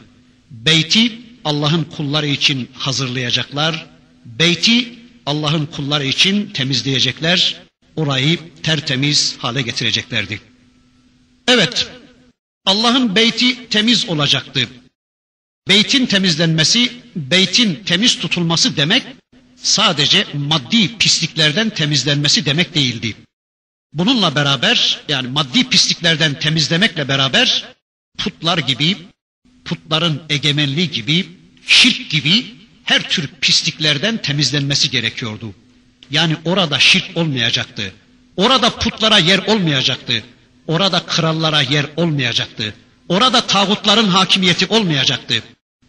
Beyti 0.50 1.18
Allah'ın 1.44 1.84
kulları 1.84 2.26
için 2.26 2.68
hazırlayacaklar. 2.74 3.86
Beyti 4.24 4.98
Allah'ın 5.26 5.66
kulları 5.66 6.04
için 6.04 6.50
temizleyecekler. 6.50 7.56
Orayı 7.96 8.38
tertemiz 8.62 9.36
hale 9.38 9.62
getireceklerdi. 9.62 10.40
Evet, 11.48 11.88
Allah'ın 12.66 13.16
beyti 13.16 13.68
temiz 13.68 14.08
olacaktı. 14.08 14.68
Beytin 15.68 16.06
temizlenmesi, 16.06 16.92
beytin 17.16 17.84
temiz 17.84 18.18
tutulması 18.18 18.76
demek 18.76 19.02
sadece 19.56 20.26
maddi 20.34 20.98
pisliklerden 20.98 21.70
temizlenmesi 21.70 22.46
demek 22.46 22.74
değildi. 22.74 23.16
Bununla 23.92 24.34
beraber 24.34 25.00
yani 25.08 25.28
maddi 25.28 25.68
pisliklerden 25.68 26.38
temizlemekle 26.38 27.08
beraber 27.08 27.64
putlar 28.18 28.58
gibi, 28.58 28.96
putların 29.64 30.22
egemenliği 30.28 30.90
gibi, 30.90 31.28
şirk 31.66 32.10
gibi 32.10 32.54
her 32.84 33.08
tür 33.10 33.28
pisliklerden 33.40 34.22
temizlenmesi 34.22 34.90
gerekiyordu. 34.90 35.54
Yani 36.10 36.36
orada 36.44 36.78
şirk 36.78 37.16
olmayacaktı. 37.16 37.92
Orada 38.36 38.70
putlara 38.70 39.18
yer 39.18 39.38
olmayacaktı. 39.38 40.24
Orada 40.66 41.06
krallara 41.06 41.60
yer 41.60 41.86
olmayacaktı. 41.96 42.74
Orada 43.08 43.40
tağutların 43.40 44.08
hakimiyeti 44.08 44.66
olmayacaktı. 44.66 45.42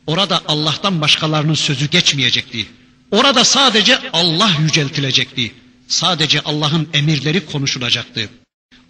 Orada 0.07 0.41
Allah'tan 0.47 1.01
başkalarının 1.01 1.53
sözü 1.53 1.89
geçmeyecekti. 1.89 2.65
Orada 3.11 3.43
sadece 3.43 3.99
Allah 4.13 4.51
yüceltilecekti. 4.61 5.53
Sadece 5.87 6.41
Allah'ın 6.41 6.89
emirleri 6.93 7.45
konuşulacaktı. 7.45 8.29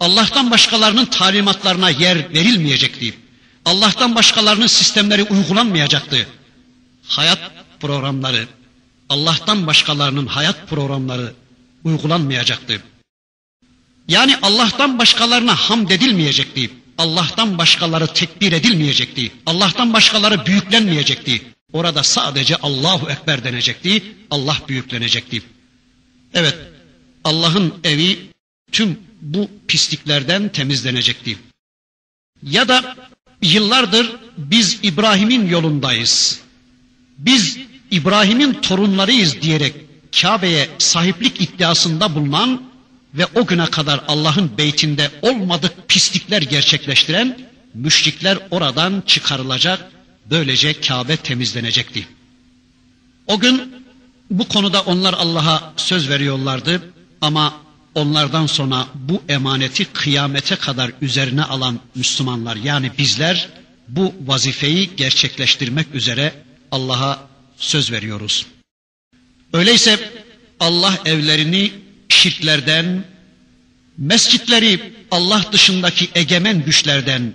Allah'tan 0.00 0.50
başkalarının 0.50 1.04
talimatlarına 1.04 1.90
yer 1.90 2.34
verilmeyecekti. 2.34 3.14
Allah'tan 3.64 4.14
başkalarının 4.14 4.66
sistemleri 4.66 5.22
uygulanmayacaktı. 5.22 6.26
Hayat 7.08 7.38
programları, 7.80 8.46
Allah'tan 9.08 9.66
başkalarının 9.66 10.26
hayat 10.26 10.68
programları 10.68 11.32
uygulanmayacaktı. 11.84 12.82
Yani 14.08 14.36
Allah'tan 14.42 14.98
başkalarına 14.98 15.54
hamd 15.54 15.90
edilmeyecekti. 15.90 16.70
Allah'tan 16.98 17.58
başkaları 17.58 18.06
tekbir 18.06 18.52
edilmeyecekti. 18.52 19.32
Allah'tan 19.46 19.92
başkaları 19.92 20.46
büyüklenmeyecekti. 20.46 21.42
Orada 21.72 22.02
sadece 22.02 22.56
Allahu 22.56 23.10
Ekber 23.10 23.44
denecekti. 23.44 24.02
Allah 24.30 24.56
büyüklenecekti. 24.68 25.42
Evet, 26.34 26.56
Allah'ın 27.24 27.74
evi 27.84 28.18
tüm 28.72 28.98
bu 29.22 29.50
pisliklerden 29.68 30.48
temizlenecekti. 30.48 31.38
Ya 32.42 32.68
da 32.68 32.96
yıllardır 33.42 34.16
biz 34.36 34.78
İbrahim'in 34.82 35.48
yolundayız. 35.48 36.40
Biz 37.18 37.58
İbrahim'in 37.90 38.52
torunlarıyız 38.52 39.42
diyerek 39.42 39.74
Kabe'ye 40.20 40.68
sahiplik 40.78 41.40
iddiasında 41.40 42.14
bulunan 42.14 42.67
ve 43.14 43.26
o 43.34 43.46
güne 43.46 43.66
kadar 43.66 44.00
Allah'ın 44.08 44.58
beytinde 44.58 45.10
olmadık 45.22 45.72
pislikler 45.88 46.42
gerçekleştiren 46.42 47.38
müşrikler 47.74 48.38
oradan 48.50 49.02
çıkarılacak, 49.06 49.90
böylece 50.30 50.80
Kabe 50.80 51.16
temizlenecekti. 51.16 52.08
O 53.26 53.38
gün 53.38 53.74
bu 54.30 54.48
konuda 54.48 54.82
onlar 54.82 55.14
Allah'a 55.14 55.72
söz 55.76 56.08
veriyorlardı 56.08 56.82
ama 57.20 57.54
onlardan 57.94 58.46
sonra 58.46 58.86
bu 58.94 59.22
emaneti 59.28 59.84
kıyamete 59.84 60.56
kadar 60.56 60.92
üzerine 61.02 61.42
alan 61.42 61.80
Müslümanlar 61.94 62.56
yani 62.56 62.90
bizler 62.98 63.48
bu 63.88 64.14
vazifeyi 64.26 64.96
gerçekleştirmek 64.96 65.94
üzere 65.94 66.32
Allah'a 66.70 67.28
söz 67.56 67.92
veriyoruz. 67.92 68.46
Öyleyse 69.52 70.12
Allah 70.60 70.98
evlerini 71.04 71.72
şirklerden, 72.08 73.04
mescitleri 73.98 74.92
Allah 75.10 75.44
dışındaki 75.52 76.08
egemen 76.14 76.64
güçlerden 76.64 77.32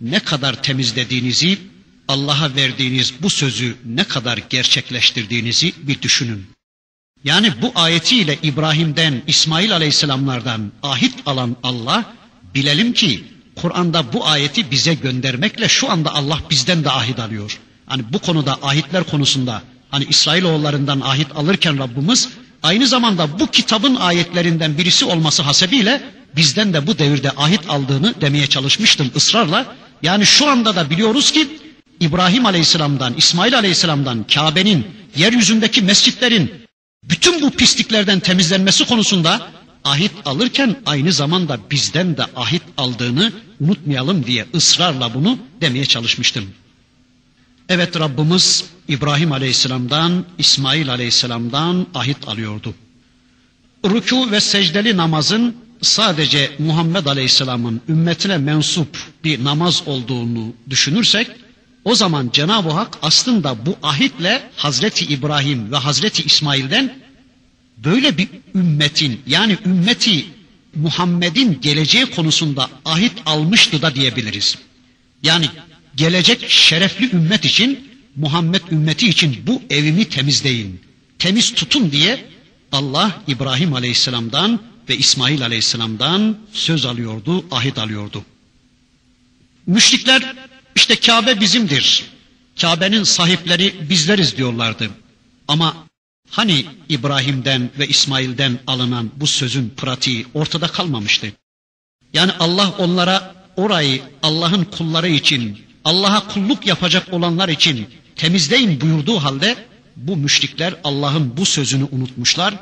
ne 0.00 0.20
kadar 0.20 0.62
temizlediğinizi, 0.62 1.58
Allah'a 2.08 2.54
verdiğiniz 2.54 3.12
bu 3.22 3.30
sözü 3.30 3.76
ne 3.84 4.04
kadar 4.04 4.38
gerçekleştirdiğinizi 4.50 5.72
bir 5.78 6.02
düşünün. 6.02 6.46
Yani 7.24 7.52
bu 7.62 7.72
ayetiyle 7.74 8.38
İbrahim'den, 8.42 9.22
İsmail 9.26 9.72
Aleyhisselamlardan 9.72 10.72
ahit 10.82 11.14
alan 11.26 11.56
Allah, 11.62 12.14
bilelim 12.54 12.92
ki 12.92 13.24
Kur'an'da 13.56 14.12
bu 14.12 14.26
ayeti 14.26 14.70
bize 14.70 14.94
göndermekle 14.94 15.68
şu 15.68 15.90
anda 15.90 16.14
Allah 16.14 16.40
bizden 16.50 16.84
de 16.84 16.90
ahit 16.90 17.18
alıyor. 17.18 17.58
Hani 17.86 18.04
bu 18.12 18.18
konuda 18.18 18.58
ahitler 18.62 19.04
konusunda 19.04 19.62
hani 19.90 20.04
İsrailoğullarından 20.04 21.00
ahit 21.00 21.36
alırken 21.36 21.78
Rabbimiz 21.78 22.28
aynı 22.66 22.86
zamanda 22.86 23.38
bu 23.40 23.46
kitabın 23.50 23.94
ayetlerinden 23.94 24.78
birisi 24.78 25.04
olması 25.04 25.42
hasebiyle 25.42 26.02
bizden 26.36 26.72
de 26.72 26.86
bu 26.86 26.98
devirde 26.98 27.30
ahit 27.30 27.60
aldığını 27.70 28.14
demeye 28.20 28.46
çalışmıştım 28.46 29.10
ısrarla. 29.16 29.66
Yani 30.02 30.26
şu 30.26 30.48
anda 30.48 30.76
da 30.76 30.90
biliyoruz 30.90 31.30
ki 31.32 31.48
İbrahim 32.00 32.46
Aleyhisselam'dan, 32.46 33.14
İsmail 33.16 33.56
Aleyhisselam'dan, 33.58 34.24
Kabe'nin, 34.34 34.86
yeryüzündeki 35.16 35.82
mescitlerin 35.82 36.52
bütün 37.04 37.42
bu 37.42 37.50
pisliklerden 37.50 38.20
temizlenmesi 38.20 38.84
konusunda 38.84 39.48
ahit 39.84 40.12
alırken 40.24 40.76
aynı 40.86 41.12
zamanda 41.12 41.58
bizden 41.70 42.16
de 42.16 42.24
ahit 42.36 42.62
aldığını 42.76 43.32
unutmayalım 43.60 44.26
diye 44.26 44.46
ısrarla 44.54 45.14
bunu 45.14 45.38
demeye 45.60 45.84
çalışmıştım. 45.84 46.44
Evet 47.68 48.00
Rabbimiz 48.00 48.64
İbrahim 48.88 49.32
Aleyhisselam'dan, 49.32 50.24
İsmail 50.38 50.90
Aleyhisselam'dan 50.90 51.86
ahit 51.94 52.28
alıyordu. 52.28 52.74
Rükû 53.84 54.30
ve 54.30 54.40
secdeli 54.40 54.96
namazın 54.96 55.56
sadece 55.82 56.50
Muhammed 56.58 57.06
Aleyhisselam'ın 57.06 57.80
ümmetine 57.88 58.38
mensup 58.38 58.98
bir 59.24 59.44
namaz 59.44 59.82
olduğunu 59.86 60.52
düşünürsek, 60.70 61.30
o 61.84 61.94
zaman 61.94 62.30
Cenab-ı 62.32 62.70
Hak 62.70 62.98
aslında 63.02 63.66
bu 63.66 63.76
ahitle 63.82 64.50
Hazreti 64.56 65.04
İbrahim 65.04 65.72
ve 65.72 65.76
Hazreti 65.76 66.22
İsmail'den 66.22 66.98
böyle 67.84 68.18
bir 68.18 68.28
ümmetin 68.54 69.20
yani 69.26 69.58
ümmeti 69.66 70.24
Muhammed'in 70.74 71.60
geleceği 71.60 72.06
konusunda 72.06 72.70
ahit 72.84 73.12
almıştı 73.26 73.82
da 73.82 73.94
diyebiliriz. 73.94 74.58
Yani 75.22 75.46
gelecek 75.96 76.50
şerefli 76.50 77.10
ümmet 77.12 77.44
için, 77.44 77.88
Muhammed 78.16 78.62
ümmeti 78.70 79.08
için 79.08 79.42
bu 79.46 79.62
evimi 79.70 80.08
temizleyin, 80.08 80.80
temiz 81.18 81.54
tutun 81.54 81.92
diye 81.92 82.24
Allah 82.72 83.22
İbrahim 83.26 83.74
Aleyhisselam'dan 83.74 84.60
ve 84.88 84.96
İsmail 84.96 85.42
Aleyhisselam'dan 85.42 86.38
söz 86.52 86.86
alıyordu, 86.86 87.44
ahit 87.50 87.78
alıyordu. 87.78 88.24
Müşrikler 89.66 90.34
işte 90.74 90.96
Kabe 90.96 91.40
bizimdir. 91.40 92.04
Kabe'nin 92.60 93.02
sahipleri 93.02 93.74
bizleriz 93.90 94.36
diyorlardı. 94.36 94.90
Ama 95.48 95.76
hani 96.30 96.64
İbrahim'den 96.88 97.70
ve 97.78 97.88
İsmail'den 97.88 98.58
alınan 98.66 99.10
bu 99.16 99.26
sözün 99.26 99.74
pratiği 99.76 100.26
ortada 100.34 100.68
kalmamıştı. 100.68 101.32
Yani 102.12 102.32
Allah 102.32 102.74
onlara 102.78 103.34
orayı 103.56 104.02
Allah'ın 104.22 104.64
kulları 104.64 105.08
için, 105.08 105.65
Allah'a 105.86 106.28
kulluk 106.28 106.66
yapacak 106.66 107.12
olanlar 107.12 107.48
için 107.48 107.86
temizleyin 108.16 108.80
buyurduğu 108.80 109.18
halde 109.18 109.56
bu 109.96 110.16
müşrikler 110.16 110.74
Allah'ın 110.84 111.36
bu 111.36 111.44
sözünü 111.44 111.84
unutmuşlar 111.84 112.54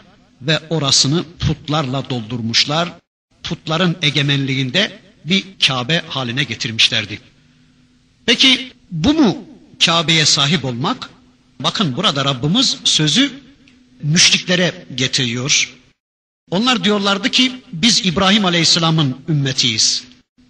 ve 0.43 0.61
orasını 0.71 1.25
putlarla 1.39 2.11
doldurmuşlar. 2.11 2.89
Putların 3.43 3.97
egemenliğinde 4.03 4.99
bir 5.25 5.45
Kabe 5.67 6.03
haline 6.09 6.45
getirmişlerdi. 6.45 7.21
Peki 8.27 8.73
bu 8.91 9.15
mu 9.15 9.37
Kabe'ye 9.85 10.27
sahip 10.27 10.65
olmak? 10.65 11.11
Bakın 11.61 11.97
burada 11.97 12.25
Rabbimiz 12.25 12.77
sözü 12.85 13.33
müşriklere 14.03 14.87
getiriyor. 14.95 15.75
Onlar 16.51 16.85
diyorlardı 16.85 17.31
ki 17.31 17.53
biz 17.73 18.07
İbrahim 18.07 18.45
Aleyhisselam'ın 18.45 19.17
ümmetiyiz. 19.29 20.05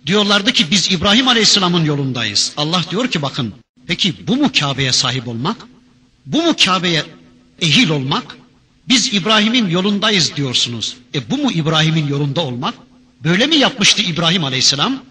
Diyorlardı 0.06 0.52
ki 0.52 0.70
biz 0.70 0.92
İbrahim 0.92 1.28
Aleyhisselam'ın 1.28 1.84
yolundayız. 1.84 2.52
Allah 2.56 2.84
diyor 2.90 3.10
ki 3.10 3.22
bakın 3.22 3.54
peki 3.86 4.26
bu 4.26 4.36
mu 4.36 4.50
Kabe'ye 4.60 4.92
sahip 4.92 5.28
olmak? 5.28 5.56
Bu 6.26 6.42
mu 6.42 6.56
Kabe'ye 6.64 7.04
ehil 7.60 7.88
olmak? 7.88 8.36
Biz 8.88 9.14
İbrahim'in 9.14 9.70
yolundayız 9.70 10.36
diyorsunuz. 10.36 10.96
E 11.14 11.30
bu 11.30 11.38
mu 11.38 11.52
İbrahim'in 11.52 12.08
yolunda 12.08 12.40
olmak? 12.40 12.74
Böyle 13.24 13.46
mi 13.46 13.56
yapmıştı 13.56 14.02
İbrahim 14.02 14.44
Aleyhisselam? 14.44 15.02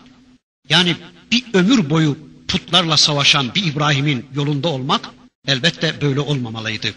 Yani 0.70 0.96
bir 1.32 1.44
ömür 1.54 1.90
boyu 1.90 2.18
putlarla 2.48 2.98
savaşan 2.98 3.56
bir 3.56 3.66
İbrahim'in 3.66 4.26
yolunda 4.36 4.68
olmak 4.68 5.10
elbette 5.48 6.02
böyle 6.02 6.20
olmamalıydı. 6.20 6.94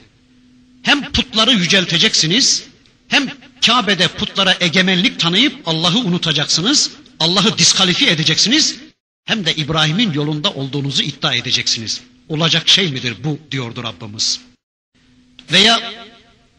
Hem 0.82 1.12
putları 1.12 1.52
yücelteceksiniz, 1.52 2.64
hem 3.08 3.30
Kabe'de 3.66 4.08
putlara 4.08 4.54
egemenlik 4.60 5.20
tanıyıp 5.20 5.68
Allah'ı 5.68 5.98
unutacaksınız, 5.98 6.90
Allah'ı 7.20 7.58
diskalifiye 7.58 8.10
edeceksiniz, 8.10 8.76
hem 9.24 9.46
de 9.46 9.54
İbrahim'in 9.54 10.12
yolunda 10.12 10.50
olduğunuzu 10.50 11.02
iddia 11.02 11.34
edeceksiniz. 11.34 12.00
Olacak 12.28 12.68
şey 12.68 12.92
midir 12.92 13.16
bu 13.24 13.38
diyordu 13.50 13.82
Rabbimiz. 13.82 14.40
Veya 15.52 15.92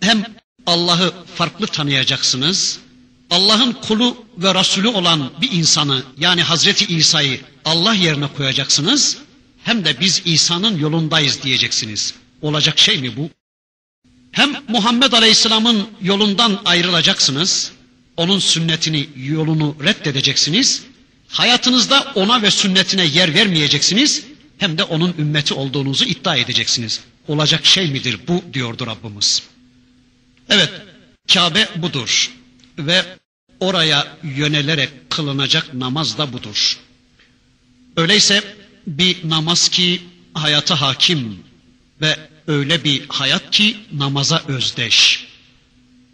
hem 0.01 0.23
Allah'ı 0.65 1.13
farklı 1.35 1.67
tanıyacaksınız, 1.67 2.79
Allah'ın 3.29 3.71
kulu 3.71 4.25
ve 4.37 4.55
Resulü 4.55 4.87
olan 4.87 5.31
bir 5.41 5.51
insanı 5.51 6.03
yani 6.17 6.43
Hazreti 6.43 6.85
İsa'yı 6.85 7.41
Allah 7.65 7.93
yerine 7.93 8.27
koyacaksınız, 8.27 9.17
hem 9.63 9.85
de 9.85 9.99
biz 9.99 10.21
İsa'nın 10.25 10.79
yolundayız 10.79 11.43
diyeceksiniz. 11.43 12.13
Olacak 12.41 12.79
şey 12.79 12.97
mi 12.97 13.17
bu? 13.17 13.29
Hem 14.31 14.53
Muhammed 14.67 15.11
Aleyhisselam'ın 15.11 15.87
yolundan 16.01 16.61
ayrılacaksınız, 16.65 17.71
onun 18.17 18.39
sünnetini, 18.39 19.09
yolunu 19.15 19.75
reddedeceksiniz, 19.83 20.83
hayatınızda 21.27 22.11
ona 22.15 22.41
ve 22.41 22.51
sünnetine 22.51 23.05
yer 23.05 23.33
vermeyeceksiniz, 23.33 24.23
hem 24.57 24.77
de 24.77 24.83
onun 24.83 25.15
ümmeti 25.19 25.53
olduğunuzu 25.53 26.05
iddia 26.05 26.35
edeceksiniz. 26.35 26.99
Olacak 27.27 27.65
şey 27.65 27.91
midir 27.91 28.19
bu 28.27 28.43
diyordu 28.53 28.87
Rabbimiz. 28.87 29.43
Evet, 30.49 30.71
Kabe 31.33 31.67
budur 31.75 32.31
ve 32.77 33.05
oraya 33.59 34.17
yönelerek 34.23 34.89
kılınacak 35.09 35.73
namaz 35.73 36.17
da 36.17 36.33
budur. 36.33 36.77
Öyleyse 37.97 38.43
bir 38.87 39.29
namaz 39.29 39.69
ki 39.69 40.01
hayata 40.33 40.81
hakim 40.81 41.39
ve 42.01 42.17
öyle 42.47 42.83
bir 42.83 43.03
hayat 43.09 43.51
ki 43.51 43.77
namaza 43.91 44.43
özdeş. 44.47 45.26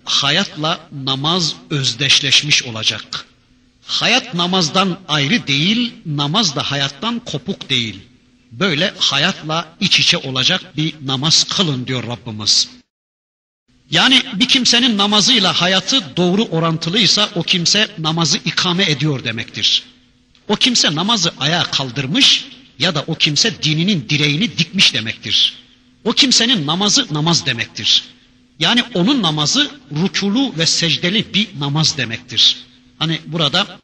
Hayatla 0.05 0.79
namaz 0.91 1.55
özdeşleşmiş 1.69 2.63
olacak. 2.63 3.25
Hayat 3.85 4.33
namazdan 4.33 4.99
ayrı 5.07 5.47
değil, 5.47 5.93
namaz 6.05 6.55
da 6.55 6.63
hayattan 6.71 7.19
kopuk 7.19 7.69
değil. 7.69 7.99
Böyle 8.51 8.93
hayatla 8.99 9.75
iç 9.79 9.99
içe 9.99 10.17
olacak 10.17 10.77
bir 10.77 10.93
namaz 11.05 11.43
kılın 11.43 11.87
diyor 11.87 12.07
Rabbimiz. 12.07 12.69
Yani 13.91 14.21
bir 14.33 14.47
kimsenin 14.47 14.97
namazıyla 14.97 15.61
hayatı 15.61 16.17
doğru 16.17 16.43
orantılıysa 16.43 17.29
o 17.35 17.43
kimse 17.43 17.87
namazı 17.97 18.37
ikame 18.37 18.83
ediyor 18.83 19.23
demektir. 19.23 19.83
O 20.47 20.55
kimse 20.55 20.95
namazı 20.95 21.33
ayağa 21.39 21.63
kaldırmış 21.63 22.45
ya 22.79 22.95
da 22.95 23.03
o 23.07 23.15
kimse 23.15 23.63
dininin 23.63 24.09
direğini 24.09 24.57
dikmiş 24.57 24.93
demektir. 24.93 25.53
O 26.03 26.11
kimsenin 26.11 26.67
namazı 26.67 27.13
namaz 27.13 27.45
demektir. 27.45 28.03
Yani 28.63 28.83
onun 28.93 29.21
namazı 29.21 29.71
rükulu 29.91 30.57
ve 30.57 30.65
secdeli 30.65 31.33
bir 31.33 31.47
namaz 31.59 31.97
demektir. 31.97 32.57
Hani 32.99 33.19
burada 33.25 33.79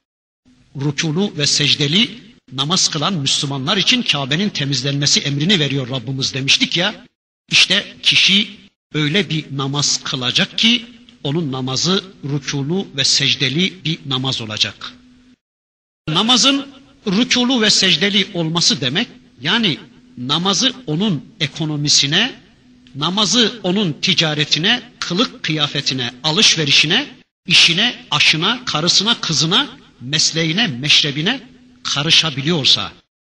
rükulu 0.76 1.34
ve 1.38 1.48
secdeli 1.48 2.20
namaz 2.54 2.90
kılan 2.90 3.14
Müslümanlar 3.14 3.78
için 3.78 4.02
Kabe'nin 4.02 4.50
temizlenmesi 4.50 5.20
emrini 5.20 5.60
veriyor 5.60 5.90
Rabbimiz 5.90 6.34
demiştik 6.34 6.78
ya. 6.78 7.06
İşte 7.52 7.96
kişi 8.04 8.50
öyle 8.94 9.30
bir 9.30 9.46
namaz 9.58 10.04
kılacak 10.04 10.58
ki 10.58 10.86
onun 11.24 11.52
namazı 11.52 12.04
rükulu 12.24 12.88
ve 12.96 13.04
secdeli 13.04 13.86
bir 13.86 14.00
namaz 14.06 14.42
olacak. 14.42 14.94
Namazın 16.08 16.68
rükulu 17.08 17.62
ve 17.62 17.70
secdeli 17.70 18.28
olması 18.34 18.82
demek 18.82 19.08
yani 19.42 19.78
namazı 20.18 20.74
onun 20.88 21.26
ekonomisine, 21.40 22.49
namazı 22.96 23.60
onun 23.64 23.94
ticaretine, 23.94 24.92
kılık 25.00 25.44
kıyafetine, 25.44 26.14
alışverişine, 26.24 27.08
işine, 27.48 28.06
aşına, 28.12 28.66
karısına, 28.66 29.22
kızına, 29.22 29.68
mesleğine, 30.02 30.68
meşrebine 30.68 31.42
karışabiliyorsa, 31.84 32.92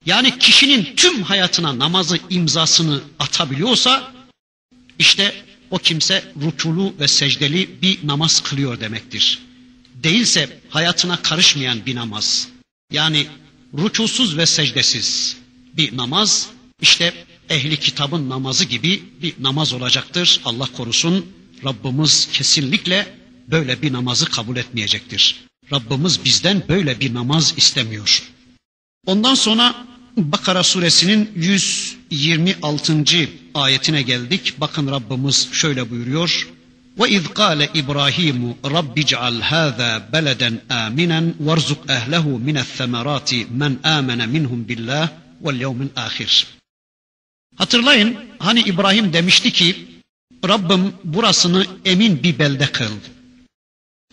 yani 0.07 0.39
kişinin 0.39 0.97
tüm 0.97 1.23
hayatına 1.23 1.79
namazı 1.79 2.19
imzasını 2.31 3.01
atabiliyorsa, 3.19 4.13
işte 4.99 5.35
o 5.71 5.79
kimse 5.79 6.33
rükulu 6.43 6.95
ve 7.01 7.09
secdeli 7.09 7.83
bir 7.83 7.99
namaz 8.07 8.41
kılıyor 8.41 8.81
demektir. 8.81 9.39
Değilse 9.95 10.61
hayatına 10.71 11.23
karışmayan 11.23 11.87
bir 11.87 11.95
namaz, 11.95 12.49
yani 12.93 13.27
rükusuz 13.79 14.37
ve 14.37 14.47
secdesiz 14.47 15.37
bir 15.77 15.97
namaz, 15.97 16.49
işte 16.81 17.15
ehli 17.50 17.78
kitabın 17.80 18.30
namazı 18.30 18.66
gibi 18.66 19.04
bir 19.22 19.34
namaz 19.40 19.74
olacaktır. 19.74 20.42
Allah 20.46 20.68
korusun 20.78 21.26
Rabbimiz 21.66 22.30
kesinlikle 22.34 23.16
böyle 23.48 23.82
bir 23.82 23.94
namazı 23.94 24.26
kabul 24.26 24.58
etmeyecektir. 24.58 25.36
Rabbimiz 25.74 26.26
bizden 26.26 26.64
böyle 26.70 27.00
bir 27.00 27.14
namaz 27.14 27.54
istemiyor. 27.58 28.24
Ondan 29.06 29.36
sonra 29.36 29.76
Bakara 30.18 30.64
suresinin 30.64 31.32
126. 31.36 33.06
ayetine 33.54 34.02
geldik. 34.02 34.54
Bakın 34.58 34.88
Rabbimiz 34.88 35.50
şöyle 35.54 35.90
buyuruyor. 35.90 36.50
وَاِذْ 36.98 37.26
قَالَ 37.42 37.60
إِبْرَاهِيمُ 37.82 38.40
رَبِّ 38.78 38.96
اجْعَلْ 39.06 39.36
هَذَا 39.54 39.92
بَلَدًا 40.14 40.50
آمِنًا 40.86 41.20
وَارْزُقْ 41.46 41.82
أَهْلَهُ 41.98 42.26
مِنَ 42.48 42.58
الثَّمَرَاتِ 42.66 43.32
مَنْ 43.62 43.72
آمَنَ 43.98 44.20
مِنْهُمْ 44.36 44.60
بِاللّٰهِ 44.70 45.06
وَالْيَوْمِ 45.44 45.80
الْآخِرِ 45.88 46.32
Hatırlayın 47.57 48.17
hani 48.39 48.61
İbrahim 48.61 49.13
demişti 49.13 49.53
ki 49.53 49.87
Rabbim 50.49 50.93
burasını 51.05 51.67
emin 51.85 52.23
bir 52.23 52.39
belde 52.39 52.67
kıl. 52.67 52.93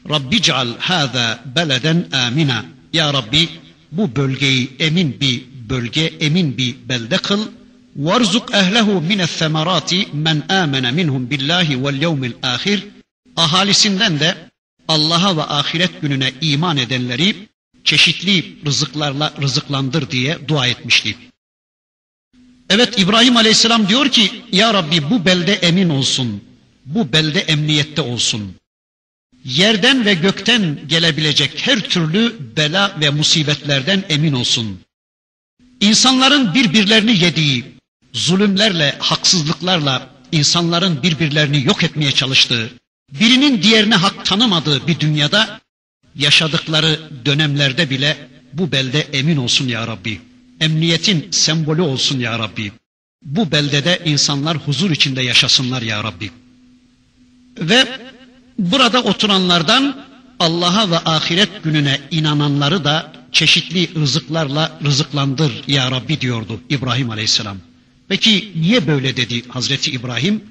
Rabbi 0.10 0.42
ceal 0.42 0.68
hâzâ 0.80 1.44
beleden 1.56 2.06
amina. 2.12 2.66
Ya 2.94 3.14
Rabbi 3.14 3.50
bu 3.92 4.16
bölgeyi 4.16 4.72
emin 4.80 5.20
bir 5.20 5.44
bölge, 5.70 6.14
emin 6.20 6.58
bir 6.58 6.76
belde 6.90 7.18
kıl. 7.18 7.48
Varzuk 7.96 8.54
ehlehu 8.54 9.02
mine 9.02 9.28
semerati 9.28 10.08
men 10.14 10.44
amene 10.50 10.92
minhum 10.92 11.30
billahi 11.30 11.86
vel 11.86 12.02
yevmil 12.02 12.34
ahir. 12.44 12.88
Ahalisinden 13.36 14.20
de 14.20 14.38
Allah'a 14.88 15.38
ve 15.38 15.44
ahiret 15.44 16.02
gününe 16.02 16.32
iman 16.42 16.78
edenleri 16.78 17.36
çeşitli 17.84 18.66
rızıklarla 18.66 19.34
rızıklandır 19.42 20.12
diye 20.12 20.48
dua 20.48 20.68
etmişti. 20.68 21.16
Evet 22.74 23.00
İbrahim 23.00 23.38
Aleyhisselam 23.38 23.88
diyor 23.90 24.10
ki 24.10 24.32
ya 24.52 24.74
Rabbi 24.74 25.10
bu 25.10 25.26
belde 25.26 25.54
emin 25.54 25.90
olsun. 25.90 26.44
Bu 26.86 27.14
belde 27.14 27.40
emniyette 27.40 28.02
olsun. 28.02 28.56
Yerden 29.46 30.06
ve 30.06 30.14
gökten 30.14 30.80
gelebilecek 30.88 31.68
her 31.68 31.80
türlü 31.80 32.36
bela 32.58 32.98
ve 33.02 33.10
musibetlerden 33.10 34.04
emin 34.10 34.34
olsun. 34.34 34.80
İnsanların 35.82 36.54
birbirlerini 36.54 37.20
yediği, 37.20 37.66
zulümlerle, 38.14 38.96
haksızlıklarla 39.00 40.10
insanların 40.32 41.04
birbirlerini 41.04 41.66
yok 41.66 41.84
etmeye 41.84 42.12
çalıştığı, 42.12 42.70
birinin 43.20 43.64
diğerine 43.64 43.96
hak 43.96 44.26
tanımadığı 44.26 44.88
bir 44.88 45.00
dünyada 45.00 45.62
yaşadıkları 46.16 47.00
dönemlerde 47.26 47.90
bile 47.90 48.18
bu 48.54 48.72
belde 48.72 49.02
emin 49.02 49.38
olsun 49.38 49.68
ya 49.68 49.88
Rabbi 49.88 50.31
emniyetin 50.62 51.28
sembolü 51.32 51.82
olsun 51.82 52.20
ya 52.20 52.40
Rabbi. 52.40 52.72
Bu 53.26 53.52
beldede 53.52 54.02
insanlar 54.06 54.58
huzur 54.58 54.92
içinde 54.92 55.22
yaşasınlar 55.22 55.82
ya 55.82 56.04
Rabbi. 56.04 56.32
Ve 57.60 57.88
burada 58.60 59.04
oturanlardan 59.04 60.06
Allah'a 60.40 60.92
ve 60.92 60.98
ahiret 60.98 61.64
gününe 61.64 62.00
inananları 62.12 62.84
da 62.84 63.14
çeşitli 63.32 63.96
rızıklarla 63.96 64.80
rızıklandır 64.84 65.64
ya 65.68 65.92
Rabbi 65.92 66.22
diyordu 66.22 66.62
İbrahim 66.70 67.10
Aleyhisselam. 67.10 67.58
Peki 68.08 68.52
niye 68.56 68.88
böyle 68.88 69.18
dedi 69.18 69.50
Hazreti 69.50 69.92
İbrahim? 69.92 70.44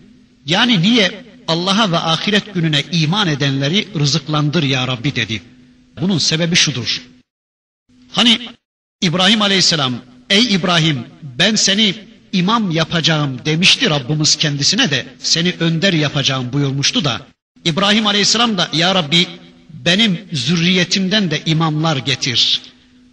Yani 0.46 0.82
niye 0.82 1.24
Allah'a 1.48 1.92
ve 1.92 1.98
ahiret 1.98 2.54
gününe 2.54 2.84
iman 2.92 3.28
edenleri 3.28 3.88
rızıklandır 3.98 4.62
ya 4.62 4.88
Rabbi 4.88 5.16
dedi. 5.16 5.42
Bunun 6.00 6.18
sebebi 6.18 6.56
şudur. 6.56 7.02
Hani 8.12 8.38
İbrahim 9.02 9.42
Aleyhisselam, 9.42 9.94
ey 10.30 10.54
İbrahim 10.54 11.04
ben 11.38 11.54
seni 11.54 11.94
imam 12.32 12.70
yapacağım 12.70 13.40
demişti 13.44 13.90
Rabbimiz 13.90 14.36
kendisine 14.36 14.90
de 14.90 15.06
seni 15.18 15.54
önder 15.60 15.92
yapacağım 15.92 16.52
buyurmuştu 16.52 17.04
da 17.04 17.26
İbrahim 17.64 18.06
Aleyhisselam 18.06 18.58
da 18.58 18.68
ya 18.72 18.94
Rabbi 18.94 19.26
benim 19.72 20.20
zürriyetimden 20.32 21.30
de 21.30 21.42
imamlar 21.46 21.96
getir. 21.96 22.62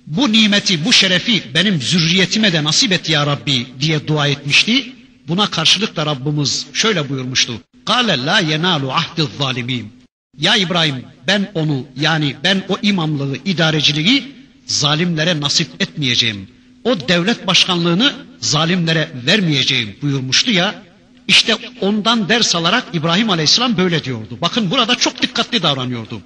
Bu 0.08 0.32
nimeti, 0.32 0.86
bu 0.86 0.93
şerefi 0.93 1.43
benim 1.54 1.82
zürriyetime 1.82 2.54
de 2.54 2.63
nasip 2.63 2.91
et 2.91 3.10
ya 3.10 3.28
Rabbi 3.28 3.67
diye 3.80 4.08
dua 4.08 4.28
etmişti. 4.28 4.93
Buna 5.28 5.50
karşılık 5.50 5.95
da 5.95 6.06
Rabbimiz 6.06 6.65
şöyle 6.73 7.10
buyurmuştu. 7.10 7.62
Kale 7.86 8.26
la 8.26 8.39
yenalu 8.39 8.91
ahdi 8.91 9.23
zalimin. 9.38 9.93
Ya 10.39 10.56
İbrahim 10.56 11.06
ben 11.28 11.52
onu 11.54 11.86
yani 12.00 12.36
ben 12.43 12.63
o 12.69 12.78
imamlığı, 12.82 13.38
idareciliği 13.45 14.37
zalimlere 14.67 15.41
nasip 15.41 15.82
etmeyeceğim. 15.82 16.47
O 16.84 17.08
devlet 17.08 17.47
başkanlığını 17.47 18.13
zalimlere 18.39 19.12
vermeyeceğim 19.25 19.95
buyurmuştu 20.01 20.51
ya. 20.51 20.84
İşte 21.27 21.56
ondan 21.82 22.30
ders 22.30 22.56
alarak 22.56 22.86
İbrahim 22.93 23.30
Aleyhisselam 23.30 23.77
böyle 23.77 24.03
diyordu. 24.03 24.38
Bakın 24.41 24.71
burada 24.71 24.95
çok 24.95 25.21
dikkatli 25.21 25.63
davranıyordu. 25.63 26.21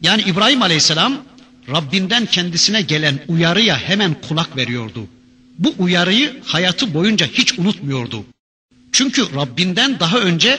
Yani 0.00 0.22
İbrahim 0.22 0.62
Aleyhisselam 0.62 1.24
Rabbinden 1.70 2.26
kendisine 2.26 2.82
gelen 2.82 3.18
uyarıya 3.28 3.78
hemen 3.78 4.16
kulak 4.28 4.56
veriyordu. 4.56 5.08
Bu 5.58 5.74
uyarıyı 5.78 6.40
hayatı 6.44 6.94
boyunca 6.94 7.26
hiç 7.26 7.58
unutmuyordu. 7.58 8.24
Çünkü 8.92 9.34
Rabbinden 9.34 10.00
daha 10.00 10.18
önce 10.18 10.58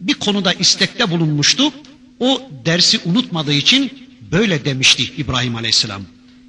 bir 0.00 0.14
konuda 0.14 0.52
istekte 0.52 1.10
bulunmuştu. 1.10 1.72
O 2.20 2.50
dersi 2.64 3.00
unutmadığı 3.04 3.52
için 3.52 4.08
böyle 4.32 4.64
demişti 4.64 5.12
İbrahim 5.16 5.56
Aleyhisselam. 5.56 6.02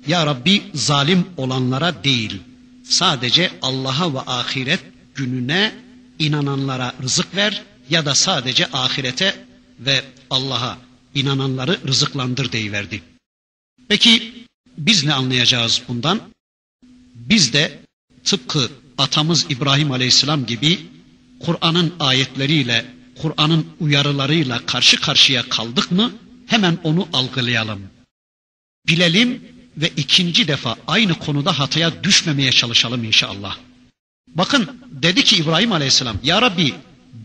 Ya 0.07 0.25
Rabbi 0.25 0.63
zalim 0.73 1.25
olanlara 1.37 2.03
değil, 2.03 2.41
sadece 2.83 3.51
Allah'a 3.61 4.13
ve 4.13 4.19
ahiret 4.19 4.79
gününe 5.15 5.75
inananlara 6.19 6.93
rızık 7.03 7.35
ver 7.35 7.63
ya 7.89 8.05
da 8.05 8.15
sadece 8.15 8.67
ahirete 8.73 9.45
ve 9.79 10.03
Allah'a 10.29 10.77
inananları 11.15 11.79
rızıklandır 11.87 12.51
deyiverdi. 12.51 13.03
Peki 13.87 14.33
biz 14.77 15.03
ne 15.03 15.13
anlayacağız 15.13 15.81
bundan? 15.87 16.21
Biz 17.15 17.53
de 17.53 17.79
tıpkı 18.23 18.69
atamız 18.97 19.45
İbrahim 19.49 19.91
Aleyhisselam 19.91 20.45
gibi 20.45 20.79
Kur'an'ın 21.39 21.93
ayetleriyle, 21.99 22.85
Kur'an'ın 23.21 23.65
uyarılarıyla 23.79 24.65
karşı 24.65 25.01
karşıya 25.01 25.49
kaldık 25.49 25.91
mı 25.91 26.11
hemen 26.47 26.77
onu 26.83 27.07
algılayalım. 27.13 27.81
Bilelim 28.87 29.56
ve 29.77 29.91
ikinci 29.97 30.47
defa 30.47 30.75
aynı 30.87 31.13
konuda 31.13 31.59
hataya 31.59 32.03
düşmemeye 32.03 32.51
çalışalım 32.51 33.03
inşallah. 33.03 33.57
Bakın 34.27 34.79
dedi 34.91 35.23
ki 35.23 35.37
İbrahim 35.37 35.71
Aleyhisselam, 35.71 36.17
Ya 36.23 36.41
Rabbi 36.41 36.73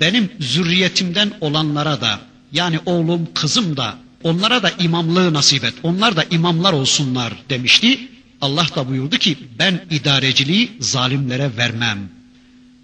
benim 0.00 0.32
zürriyetimden 0.40 1.32
olanlara 1.40 2.00
da 2.00 2.20
yani 2.52 2.78
oğlum 2.86 3.28
kızım 3.34 3.76
da 3.76 3.98
onlara 4.22 4.62
da 4.62 4.70
imamlığı 4.70 5.34
nasip 5.34 5.64
et. 5.64 5.74
Onlar 5.82 6.16
da 6.16 6.24
imamlar 6.30 6.72
olsunlar 6.72 7.32
demişti. 7.50 8.08
Allah 8.40 8.66
da 8.76 8.88
buyurdu 8.88 9.18
ki 9.18 9.38
ben 9.58 9.84
idareciliği 9.90 10.72
zalimlere 10.80 11.56
vermem. 11.56 11.98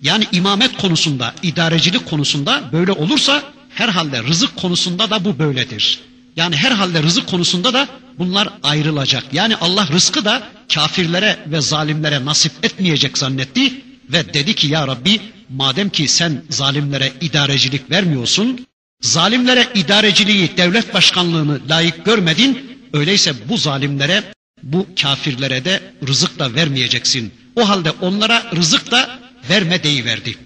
Yani 0.03 0.27
imamet 0.33 0.77
konusunda, 0.77 1.35
idarecilik 1.43 2.07
konusunda 2.07 2.63
böyle 2.73 2.93
olursa 2.93 3.43
herhalde 3.71 4.23
rızık 4.23 4.57
konusunda 4.57 5.11
da 5.11 5.25
bu 5.25 5.39
böyledir. 5.39 6.01
Yani 6.39 6.57
herhalde 6.57 7.03
rızık 7.03 7.29
konusunda 7.29 7.75
da 7.75 7.89
bunlar 8.19 8.49
ayrılacak. 8.63 9.25
Yani 9.33 9.57
Allah 9.57 9.89
rızkı 9.93 10.25
da 10.25 10.43
kafirlere 10.75 11.39
ve 11.47 11.61
zalimlere 11.61 12.25
nasip 12.25 12.53
etmeyecek 12.63 13.19
zannetti 13.19 13.83
ve 14.13 14.35
dedi 14.35 14.55
ki 14.55 14.67
ya 14.67 14.87
Rabbi 14.87 15.21
madem 15.49 15.89
ki 15.91 16.09
sen 16.09 16.43
zalimlere 16.51 17.13
idarecilik 17.21 17.91
vermiyorsun, 17.91 18.67
zalimlere 19.01 19.69
idareciliği, 19.75 20.57
devlet 20.57 20.95
başkanlığını 20.95 21.61
layık 21.69 22.05
görmedin, 22.05 22.79
öyleyse 22.93 23.35
bu 23.49 23.57
zalimlere, 23.57 24.25
bu 24.63 24.87
kafirlere 25.03 25.65
de 25.65 25.95
rızık 26.09 26.39
da 26.39 26.55
vermeyeceksin. 26.55 27.33
O 27.57 27.69
halde 27.69 27.91
onlara 27.91 28.51
rızık 28.57 28.91
da 28.91 29.19
verme 29.51 29.83
deyiverdi. 29.83 30.39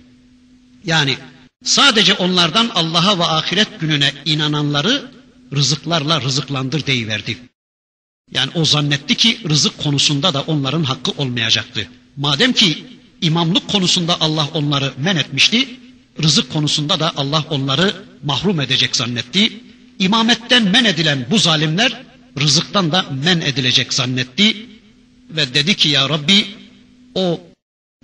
Yani 0.84 1.16
sadece 1.64 2.14
onlardan 2.14 2.70
Allah'a 2.74 3.18
ve 3.18 3.24
ahiret 3.24 3.80
gününe 3.80 4.12
inananları 4.24 5.21
rızıklarla 5.54 6.20
rızıklandır 6.20 6.86
deyiverdi. 6.86 7.38
Yani 8.30 8.50
o 8.54 8.64
zannetti 8.64 9.14
ki 9.14 9.38
rızık 9.48 9.78
konusunda 9.78 10.34
da 10.34 10.42
onların 10.42 10.84
hakkı 10.84 11.10
olmayacaktı. 11.10 11.88
Madem 12.16 12.52
ki 12.52 12.84
imamlık 13.20 13.68
konusunda 13.68 14.20
Allah 14.20 14.48
onları 14.54 14.92
men 14.98 15.16
etmişti, 15.16 15.68
rızık 16.22 16.52
konusunda 16.52 17.00
da 17.00 17.12
Allah 17.16 17.44
onları 17.50 18.04
mahrum 18.24 18.60
edecek 18.60 18.96
zannetti. 18.96 19.60
İmametten 19.98 20.64
men 20.64 20.84
edilen 20.84 21.26
bu 21.30 21.38
zalimler 21.38 22.02
rızıktan 22.40 22.92
da 22.92 23.06
men 23.24 23.40
edilecek 23.40 23.94
zannetti. 23.94 24.66
Ve 25.30 25.54
dedi 25.54 25.74
ki 25.74 25.88
ya 25.88 26.08
Rabbi 26.08 26.46
o 27.14 27.40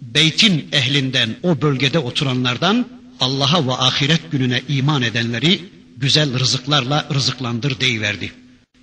beytin 0.00 0.68
ehlinden, 0.72 1.36
o 1.42 1.62
bölgede 1.62 1.98
oturanlardan 1.98 2.88
Allah'a 3.20 3.66
ve 3.66 3.72
ahiret 3.72 4.32
gününe 4.32 4.62
iman 4.68 5.02
edenleri 5.02 5.77
güzel 6.00 6.38
rızıklarla 6.38 7.06
rızıklandır 7.14 7.80
deyiverdi. 7.80 8.32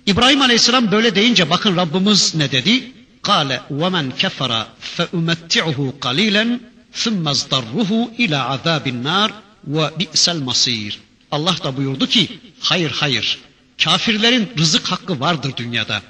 İbrahim 0.06 0.40
Aleyhisselam 0.40 0.90
böyle 0.90 1.14
deyince 1.14 1.50
bakın 1.50 1.76
Rabbimiz 1.76 2.34
ne 2.34 2.52
dedi? 2.52 2.92
Kale 3.22 3.60
ve 3.70 3.88
men 3.88 4.10
kefara 4.10 4.68
fe 4.80 5.08
umetti'uhu 5.12 6.00
qalilan 6.00 6.60
thumma 6.92 7.34
zdarruhu 7.34 8.10
ila 8.18 8.48
azabin 8.48 9.04
nar 9.04 9.32
ve 9.66 9.90
bi'sel 9.98 10.36
masir. 10.36 11.00
Allah 11.30 11.56
da 11.64 11.76
buyurdu 11.76 12.06
ki 12.06 12.38
hayır 12.60 12.90
hayır 12.90 13.38
kafirlerin 13.84 14.48
rızık 14.58 14.86
hakkı 14.92 15.20
vardır 15.20 15.52
dünyada. 15.56 16.02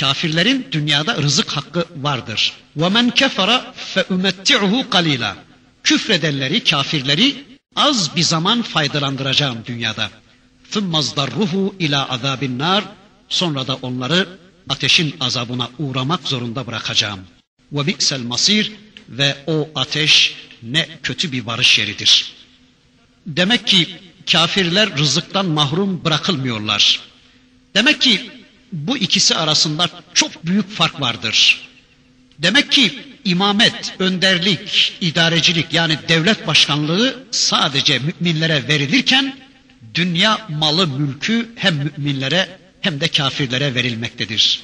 Kafirlerin 0.00 0.66
dünyada 0.72 1.22
rızık 1.22 1.50
hakkı 1.56 1.84
vardır. 1.96 2.52
Ve 2.76 2.88
men 2.88 3.10
kefara 3.10 3.74
fe 3.76 4.04
umetti'uhu 4.10 4.90
qalila. 4.90 5.36
Küfredenleri, 5.84 6.64
kafirleri 6.64 7.44
az 7.76 8.16
bir 8.16 8.22
zaman 8.22 8.62
faydalandıracağım 8.62 9.58
dünyada. 9.66 10.10
Thumma 10.70 11.00
ruhu 11.26 11.74
ila 11.78 12.08
azabin 12.08 12.58
nar. 12.58 12.84
Sonra 13.28 13.66
da 13.66 13.74
onları 13.82 14.28
ateşin 14.68 15.16
azabına 15.20 15.70
uğramak 15.78 16.28
zorunda 16.28 16.66
bırakacağım. 16.66 17.20
Ve 17.72 17.86
bi'sel 17.86 18.20
masir 18.22 18.72
ve 19.08 19.36
o 19.46 19.68
ateş 19.74 20.34
ne 20.62 20.88
kötü 21.02 21.32
bir 21.32 21.44
varış 21.46 21.78
yeridir. 21.78 22.32
Demek 23.26 23.66
ki 23.66 23.96
kafirler 24.32 24.98
rızıktan 24.98 25.46
mahrum 25.46 26.04
bırakılmıyorlar. 26.04 27.00
Demek 27.74 28.00
ki 28.00 28.30
bu 28.72 28.96
ikisi 28.98 29.36
arasında 29.36 29.88
çok 30.14 30.46
büyük 30.46 30.70
fark 30.70 31.00
vardır. 31.00 31.68
Demek 32.38 32.72
ki 32.72 33.11
imamet, 33.24 33.94
önderlik, 33.98 34.92
idarecilik 35.00 35.72
yani 35.72 35.98
devlet 36.08 36.46
başkanlığı 36.46 37.24
sadece 37.30 37.98
müminlere 37.98 38.68
verilirken 38.68 39.36
dünya 39.94 40.46
malı 40.48 40.86
mülkü 40.86 41.50
hem 41.56 41.74
müminlere 41.76 42.58
hem 42.80 43.00
de 43.00 43.08
kafirlere 43.08 43.74
verilmektedir. 43.74 44.60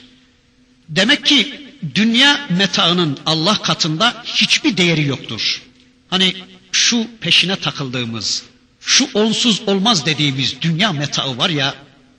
Demek 0.88 1.26
ki 1.26 1.68
dünya 1.94 2.46
metaının 2.50 3.18
Allah 3.26 3.62
katında 3.62 4.22
hiçbir 4.24 4.76
değeri 4.76 5.06
yoktur. 5.06 5.62
Hani 6.10 6.34
şu 6.72 7.06
peşine 7.20 7.56
takıldığımız, 7.56 8.42
şu 8.80 9.08
onsuz 9.14 9.62
olmaz 9.66 10.06
dediğimiz 10.06 10.60
dünya 10.60 10.92
metaı 10.92 11.38
var 11.38 11.50
ya, 11.50 11.74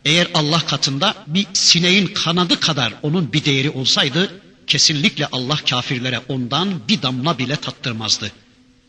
eğer 0.06 0.28
Allah 0.34 0.66
katında 0.66 1.16
bir 1.28 1.46
sineğin 1.54 2.08
kanadı 2.08 2.60
kadar 2.60 2.94
onun 3.02 3.34
bir 3.34 3.46
değeri 3.46 3.70
olsaydı, 3.70 4.42
kesinlikle 4.70 5.28
Allah 5.32 5.56
kafirlere 5.70 6.20
ondan 6.28 6.88
bir 6.88 7.02
damla 7.02 7.38
bile 7.38 7.56
tattırmazdı. 7.56 8.32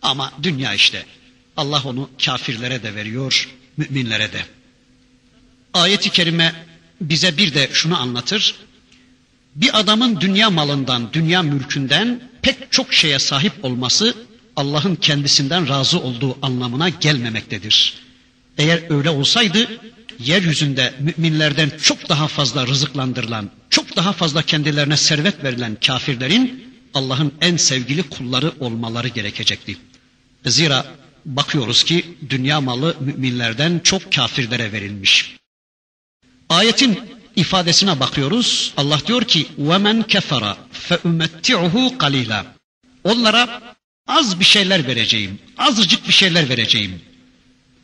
Ama 0.02 0.32
dünya 0.42 0.74
işte. 0.74 1.06
Allah 1.56 1.82
onu 1.84 2.10
kafirlere 2.24 2.82
de 2.82 2.94
veriyor, 2.94 3.48
müminlere 3.76 4.32
de. 4.32 4.44
Ayet-i 5.74 6.10
kerime 6.10 6.54
bize 7.00 7.36
bir 7.36 7.54
de 7.54 7.70
şunu 7.72 8.00
anlatır. 8.00 8.54
Bir 9.54 9.80
adamın 9.80 10.20
dünya 10.20 10.50
malından, 10.50 11.12
dünya 11.12 11.42
mülkünden 11.42 12.30
pek 12.42 12.72
çok 12.72 12.94
şeye 12.94 13.18
sahip 13.18 13.64
olması 13.64 14.14
Allah'ın 14.56 14.96
kendisinden 14.96 15.68
razı 15.68 16.00
olduğu 16.00 16.38
anlamına 16.42 16.88
gelmemektedir. 16.88 17.94
Eğer 18.58 18.96
öyle 18.96 19.10
olsaydı 19.10 19.68
yeryüzünde 20.24 20.94
müminlerden 21.00 21.70
çok 21.82 22.08
daha 22.08 22.28
fazla 22.28 22.66
rızıklandırılan, 22.66 23.50
çok 23.70 23.96
daha 23.96 24.12
fazla 24.12 24.42
kendilerine 24.42 24.96
servet 24.96 25.44
verilen 25.44 25.76
kafirlerin 25.86 26.70
Allah'ın 26.94 27.32
en 27.40 27.56
sevgili 27.56 28.02
kulları 28.02 28.52
olmaları 28.60 29.08
gerekecekti. 29.08 29.76
Zira 30.46 30.86
bakıyoruz 31.24 31.84
ki 31.84 32.04
dünya 32.28 32.60
malı 32.60 32.96
müminlerden 33.00 33.80
çok 33.84 34.12
kafirlere 34.12 34.72
verilmiş. 34.72 35.36
Ayetin 36.48 37.00
ifadesine 37.36 38.00
bakıyoruz. 38.00 38.72
Allah 38.76 39.00
diyor 39.06 39.24
ki: 39.24 39.46
"Ve 39.58 40.02
kefara 40.08 40.56
fe 40.72 40.98
umetti'uhu 41.04 41.98
qalila." 41.98 42.46
Onlara 43.04 43.74
az 44.06 44.40
bir 44.40 44.44
şeyler 44.44 44.86
vereceğim. 44.86 45.38
Azıcık 45.58 46.08
bir 46.08 46.12
şeyler 46.12 46.48
vereceğim. 46.48 47.00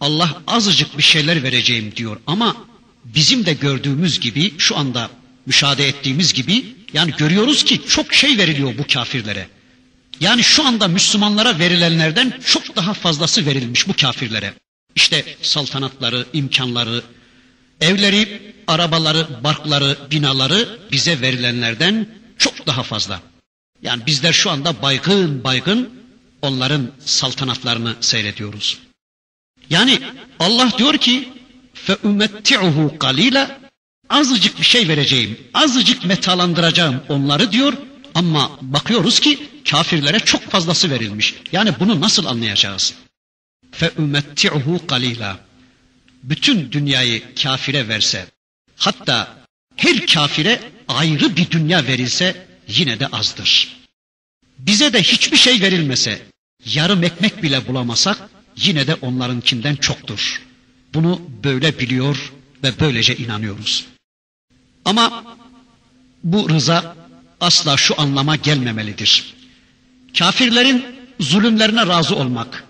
Allah 0.00 0.42
azıcık 0.46 0.98
bir 0.98 1.02
şeyler 1.02 1.42
vereceğim 1.42 1.92
diyor 1.96 2.16
ama 2.26 2.56
bizim 3.04 3.46
de 3.46 3.52
gördüğümüz 3.52 4.20
gibi 4.20 4.54
şu 4.58 4.76
anda 4.76 5.10
müşahede 5.46 5.88
ettiğimiz 5.88 6.32
gibi 6.32 6.64
yani 6.92 7.12
görüyoruz 7.18 7.64
ki 7.64 7.80
çok 7.88 8.14
şey 8.14 8.38
veriliyor 8.38 8.78
bu 8.78 8.86
kafirlere. 8.92 9.48
Yani 10.20 10.44
şu 10.44 10.66
anda 10.66 10.88
Müslümanlara 10.88 11.58
verilenlerden 11.58 12.40
çok 12.44 12.76
daha 12.76 12.94
fazlası 12.94 13.46
verilmiş 13.46 13.88
bu 13.88 13.92
kafirlere. 14.00 14.54
İşte 14.94 15.24
saltanatları, 15.42 16.26
imkanları, 16.32 17.02
evleri, 17.80 18.54
arabaları, 18.66 19.26
barkları, 19.44 19.98
binaları 20.10 20.78
bize 20.92 21.20
verilenlerden 21.20 22.08
çok 22.38 22.66
daha 22.66 22.82
fazla. 22.82 23.20
Yani 23.82 24.06
bizler 24.06 24.32
şu 24.32 24.50
anda 24.50 24.82
baygın 24.82 25.44
baygın 25.44 25.90
onların 26.42 26.90
saltanatlarını 27.04 27.96
seyrediyoruz. 28.00 28.78
Yani 29.70 29.98
Allah 30.38 30.72
diyor 30.78 30.98
ki 30.98 31.28
umetti'uhu 32.02 32.98
kalila 32.98 33.58
azıcık 34.08 34.58
bir 34.58 34.64
şey 34.64 34.88
vereceğim, 34.88 35.38
azıcık 35.54 36.04
metalandıracağım 36.04 37.02
onları 37.08 37.52
diyor 37.52 37.72
ama 38.14 38.58
bakıyoruz 38.62 39.20
ki 39.20 39.48
kafirlere 39.70 40.18
çok 40.18 40.42
fazlası 40.42 40.90
verilmiş. 40.90 41.34
Yani 41.52 41.72
bunu 41.80 42.00
nasıl 42.00 42.24
anlayacağız? 42.24 42.94
Umetti'uhu 43.98 44.86
kalila. 44.86 45.38
Bütün 46.22 46.72
dünyayı 46.72 47.34
kafire 47.42 47.88
verse, 47.88 48.26
hatta 48.76 49.36
her 49.76 50.06
kafire 50.06 50.60
ayrı 50.88 51.36
bir 51.36 51.50
dünya 51.50 51.86
verilse 51.86 52.46
yine 52.68 53.00
de 53.00 53.06
azdır. 53.06 53.76
Bize 54.58 54.92
de 54.92 55.02
hiçbir 55.02 55.36
şey 55.36 55.60
verilmese, 55.60 56.22
yarım 56.64 57.04
ekmek 57.04 57.42
bile 57.42 57.68
bulamasak 57.68 58.18
yine 58.56 58.86
de 58.86 58.94
onlarınkinden 58.94 59.76
çoktur. 59.76 60.42
Bunu 60.94 61.20
böyle 61.44 61.78
biliyor 61.78 62.32
ve 62.62 62.72
böylece 62.80 63.16
inanıyoruz. 63.16 63.86
Ama 64.84 65.24
bu 66.24 66.48
rıza 66.50 66.96
asla 67.40 67.76
şu 67.76 68.00
anlama 68.00 68.36
gelmemelidir. 68.36 69.34
Kafirlerin 70.18 70.84
zulümlerine 71.20 71.86
razı 71.86 72.16
olmak, 72.16 72.64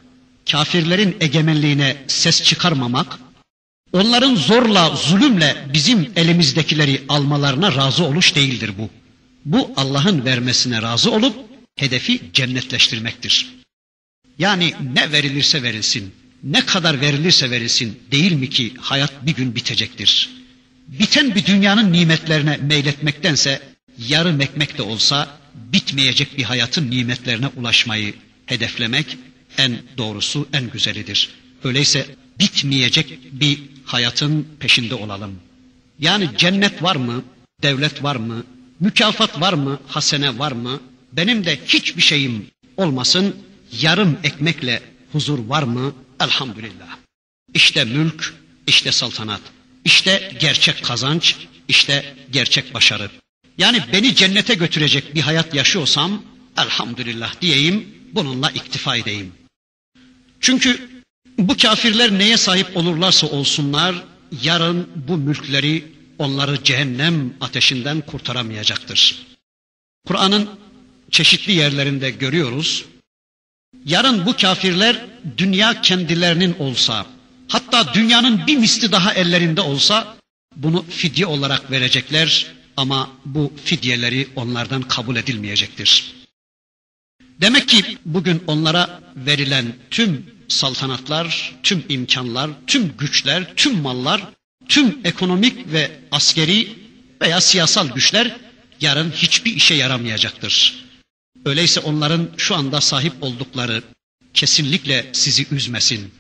kafirlerin 0.51 1.17
egemenliğine 1.21 1.97
ses 2.07 2.43
çıkarmamak, 2.43 3.19
onların 3.93 4.35
zorla, 4.35 4.97
zulümle 4.97 5.67
bizim 5.73 6.13
elimizdekileri 6.17 7.03
almalarına 7.09 7.77
razı 7.77 8.05
oluş 8.05 8.35
değildir 8.35 8.73
bu. 8.79 8.91
Bu 9.45 9.71
Allah'ın 9.77 10.25
vermesine 10.25 10.83
razı 10.83 11.11
olup 11.11 11.37
hedefi 11.77 12.21
cennetleştirmektir. 12.33 13.57
Yani 14.39 14.73
ne 14.95 15.13
verilirse 15.13 15.63
verilsin, 15.63 16.15
ne 16.43 16.67
kadar 16.67 17.01
verilirse 17.01 17.51
verilsin 17.51 17.99
değil 18.11 18.33
mi 18.33 18.51
ki 18.51 18.73
hayat 18.81 19.27
bir 19.27 19.35
gün 19.35 19.55
bitecektir. 19.55 20.31
Biten 20.89 21.35
bir 21.35 21.47
dünyanın 21.47 21.93
nimetlerine 21.93 22.57
meyletmektense 22.57 23.63
yarım 24.09 24.41
ekmek 24.41 24.79
de 24.79 24.83
olsa 24.83 25.29
bitmeyecek 25.55 26.39
bir 26.39 26.43
hayatın 26.43 26.91
nimetlerine 26.91 27.47
ulaşmayı 27.47 28.15
hedeflemek 28.47 29.19
en 29.59 29.79
doğrusu, 29.99 30.49
en 30.53 30.71
güzelidir. 30.71 31.31
Öyleyse 31.65 32.07
bitmeyecek 32.39 33.19
bir 33.33 33.61
hayatın 33.85 34.49
peşinde 34.61 34.95
olalım. 34.95 35.35
Yani 35.99 36.31
cennet 36.39 36.83
var 36.83 36.97
mı? 36.97 37.23
Devlet 37.63 38.03
var 38.03 38.17
mı? 38.17 38.45
Mükafat 38.81 39.41
var 39.41 39.53
mı? 39.53 39.81
Hasene 39.87 40.39
var 40.39 40.53
mı? 40.53 40.81
Benim 41.13 41.45
de 41.45 41.59
hiçbir 41.67 42.03
şeyim 42.03 42.47
olmasın 42.77 43.37
yarım 43.73 44.19
ekmekle 44.25 44.83
huzur 45.13 45.39
var 45.39 45.63
mı? 45.63 45.95
Elhamdülillah. 46.21 46.97
İşte 47.55 47.85
mülk, 47.85 48.35
işte 48.67 48.93
saltanat, 48.93 49.41
işte 49.85 50.33
gerçek 50.41 50.85
kazanç, 50.85 51.37
işte 51.69 52.15
gerçek 52.31 52.75
başarı. 52.75 53.11
Yani 53.59 53.83
beni 53.93 54.15
cennete 54.15 54.55
götürecek 54.55 55.15
bir 55.15 55.21
hayat 55.21 55.55
yaşıyorsam 55.55 56.23
elhamdülillah 56.59 57.41
diyeyim, 57.41 57.89
bununla 58.13 58.51
iktifa 58.51 58.97
edeyim. 58.97 59.33
Çünkü 60.41 60.89
bu 61.39 61.57
kafirler 61.57 62.19
neye 62.19 62.37
sahip 62.37 62.77
olurlarsa 62.77 63.27
olsunlar, 63.27 64.05
yarın 64.43 64.89
bu 65.09 65.17
mülkleri 65.17 65.85
onları 66.19 66.65
cehennem 66.65 67.35
ateşinden 67.41 68.01
kurtaramayacaktır. 68.01 69.27
Kur'an'ın 70.07 70.49
çeşitli 71.11 71.53
yerlerinde 71.53 72.11
görüyoruz. 72.11 72.85
Yarın 73.85 74.27
bu 74.27 74.37
kafirler 74.37 75.05
dünya 75.39 75.81
kendilerinin 75.81 76.57
olsa, 76.59 77.07
hatta 77.49 77.95
dünyanın 77.95 78.47
bir 78.47 78.57
misli 78.57 78.93
daha 78.93 79.13
ellerinde 79.15 79.61
olsa 79.61 80.17
bunu 80.57 80.85
fidye 80.91 81.27
olarak 81.27 81.71
verecekler 81.71 82.47
ama 82.77 83.11
bu 83.25 83.53
fidyeleri 83.65 84.29
onlardan 84.37 84.83
kabul 84.83 85.17
edilmeyecektir. 85.17 86.13
Demek 87.41 87.69
ki 87.69 87.99
bugün 88.05 88.43
onlara 88.47 89.01
verilen 89.17 89.77
tüm 89.91 90.27
saltanatlar, 90.49 91.55
tüm 91.63 91.85
imkanlar, 91.89 92.51
tüm 92.67 92.97
güçler, 92.97 93.55
tüm 93.57 93.81
mallar, 93.81 94.23
tüm 94.69 94.99
ekonomik 95.05 95.73
ve 95.73 95.91
askeri 96.11 96.69
veya 97.21 97.41
siyasal 97.41 97.89
güçler 97.89 98.37
yarın 98.81 99.11
hiçbir 99.11 99.55
işe 99.55 99.75
yaramayacaktır. 99.75 100.86
Öyleyse 101.47 101.81
onların 101.81 102.29
şu 102.37 102.55
anda 102.55 102.81
sahip 102.81 103.13
oldukları 103.21 103.83
kesinlikle 104.35 105.07
sizi 105.13 105.47
üzmesin. 105.51 106.11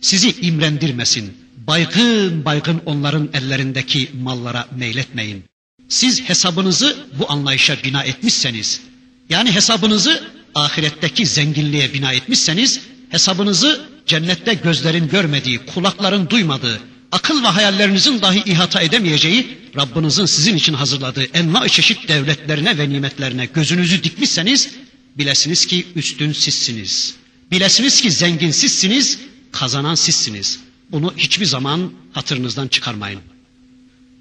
Sizi 0.00 0.30
imrendirmesin. 0.40 1.36
Baygın 1.66 2.44
baygın 2.44 2.80
onların 2.86 3.28
ellerindeki 3.32 4.10
mallara 4.22 4.68
meyletmeyin. 4.76 5.44
Siz 5.88 6.20
hesabınızı 6.22 6.96
bu 7.18 7.32
anlayışa 7.32 7.76
bina 7.84 8.02
etmişseniz, 8.02 8.80
yani 9.28 9.52
hesabınızı 9.52 10.24
ahiretteki 10.54 11.26
zenginliğe 11.26 11.94
bina 11.94 12.12
etmişseniz, 12.12 12.80
hesabınızı 13.08 13.80
cennette 14.06 14.54
gözlerin 14.54 15.08
görmediği, 15.08 15.58
kulakların 15.58 16.30
duymadığı, 16.30 16.80
akıl 17.12 17.42
ve 17.42 17.46
hayallerinizin 17.46 18.22
dahi 18.22 18.42
ihata 18.46 18.80
edemeyeceği 18.80 19.58
Rabbinizin 19.76 20.26
sizin 20.26 20.56
için 20.56 20.74
hazırladığı 20.74 21.24
enva 21.24 21.68
çeşit 21.68 22.08
devletlerine 22.08 22.78
ve 22.78 22.88
nimetlerine 22.88 23.46
gözünüzü 23.46 24.04
dikmişseniz 24.04 24.70
bilesiniz 25.18 25.66
ki 25.66 25.86
üstün 25.96 26.32
sizsiniz. 26.32 27.14
Bilesiniz 27.50 28.00
ki 28.00 28.10
zengin 28.10 28.50
sizsiniz, 28.50 29.18
kazanan 29.52 29.94
sizsiniz. 29.94 30.60
Bunu 30.90 31.14
hiçbir 31.16 31.44
zaman 31.46 31.92
hatırınızdan 32.12 32.68
çıkarmayın. 32.68 33.20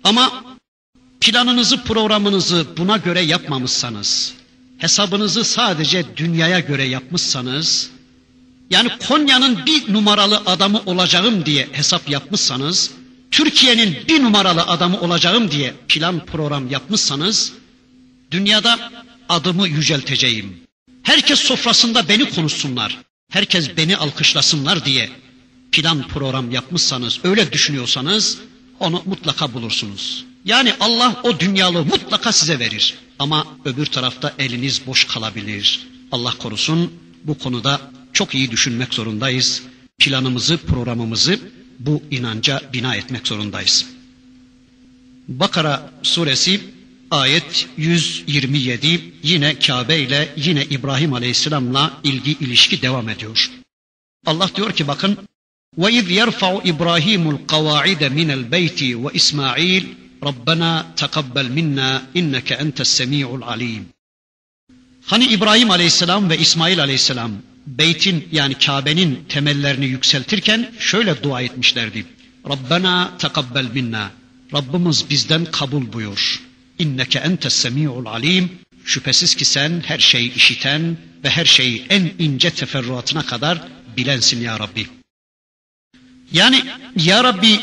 Ama 0.04 0.44
planınızı, 1.22 1.84
programınızı 1.84 2.68
buna 2.78 2.98
göre 2.98 3.22
yapmamışsanız, 3.22 4.34
hesabınızı 4.78 5.44
sadece 5.44 6.06
dünyaya 6.18 6.60
göre 6.60 6.84
yapmışsanız, 6.84 7.90
yani 8.70 8.90
Konya'nın 9.08 9.66
bir 9.66 9.94
numaralı 9.94 10.38
adamı 10.46 10.82
olacağım 10.86 11.46
diye 11.46 11.68
hesap 11.72 12.10
yapmışsanız, 12.10 12.92
Türkiye'nin 13.32 13.98
bir 14.08 14.24
numaralı 14.24 14.62
adamı 14.62 15.02
olacağım 15.02 15.52
diye 15.52 15.74
plan 15.88 16.26
program 16.26 16.70
yapmışsanız, 16.70 17.54
dünyada 18.32 18.92
adımı 19.30 19.68
yücelteceğim. 19.68 20.58
Herkes 21.04 21.40
sofrasında 21.40 22.10
beni 22.10 22.30
konuşsunlar, 22.30 22.98
herkes 23.32 23.78
beni 23.78 23.98
alkışlasınlar 23.98 24.86
diye 24.86 25.10
plan 25.72 26.08
program 26.08 26.52
yapmışsanız, 26.52 27.20
öyle 27.24 27.52
düşünüyorsanız 27.52 28.38
onu 28.80 29.02
mutlaka 29.06 29.54
bulursunuz. 29.54 30.26
Yani 30.46 30.74
Allah 30.80 31.22
o 31.24 31.40
dünyalığı 31.40 31.86
mutlaka 31.86 32.32
size 32.32 32.60
verir. 32.60 32.96
Ama 33.20 33.48
öbür 33.66 33.86
tarafta 33.86 34.34
eliniz 34.40 34.88
boş 34.88 35.06
kalabilir. 35.06 35.88
Allah 36.12 36.34
korusun 36.38 36.94
bu 37.24 37.38
konuda 37.38 37.82
çok 38.17 38.35
iyi 38.35 38.51
düşünmek 38.51 38.95
zorundayız. 38.95 39.63
Planımızı, 39.99 40.59
programımızı 40.59 41.39
bu 41.79 42.03
inanca 42.11 42.63
bina 42.73 42.95
etmek 42.97 43.29
zorundayız. 43.29 43.87
Bakara 45.29 45.91
suresi 46.03 46.61
ayet 47.11 47.69
127 47.77 49.13
yine 49.23 49.59
Kabe 49.59 49.99
ile 49.99 50.29
yine 50.37 50.65
İbrahim 50.65 51.13
Aleyhisselam'la 51.13 52.01
ilgi 52.05 52.33
ilişki 52.33 52.83
devam 52.83 53.09
ediyor. 53.09 53.51
Allah 54.27 54.51
diyor 54.57 54.73
ki 54.73 54.89
bakın 54.89 55.19
وإذ 55.79 56.07
يرفع 56.21 56.51
إبراهيم 56.73 57.25
القواعد 57.35 58.03
من 58.19 58.29
البيت 58.39 58.81
وإسماعيل 59.03 59.85
ربنا 60.29 60.71
تقبل 61.03 61.47
منا 61.59 61.91
إنك 62.17 62.49
أنت 62.53 62.79
السميع 62.81 63.27
العليم 63.35 63.85
Hani 65.07 65.25
İbrahim 65.27 65.71
Aleyhisselam 65.71 66.31
ve 66.31 66.39
İsmail 66.39 66.81
Aleyhisselam 66.81 67.31
beytin 67.68 68.28
yani 68.32 68.54
Kabe'nin 68.54 69.26
temellerini 69.30 69.86
yükseltirken 69.86 70.72
şöyle 70.80 71.24
dua 71.24 71.42
etmişlerdi. 71.42 72.06
Rabbena 72.50 73.18
tekabbel 73.18 73.66
minna. 73.74 74.12
Rabbimiz 74.54 75.10
bizden 75.10 75.46
kabul 75.46 75.94
buyur. 75.94 76.42
İnneke 76.80 77.20
entes 77.20 77.54
semi'ul 77.54 78.06
alim. 78.06 78.50
Şüphesiz 78.86 79.36
ki 79.36 79.46
sen 79.46 79.84
her 79.86 80.00
şeyi 80.00 80.34
işiten 80.34 80.98
ve 81.24 81.30
her 81.30 81.46
şeyi 81.46 81.86
en 81.90 82.12
ince 82.20 82.50
teferruatına 82.50 83.26
kadar 83.26 83.62
bilensin 83.98 84.42
ya 84.42 84.60
Rabbi. 84.60 84.88
Yani 86.32 86.64
ya 86.96 87.24
Rabbi 87.24 87.60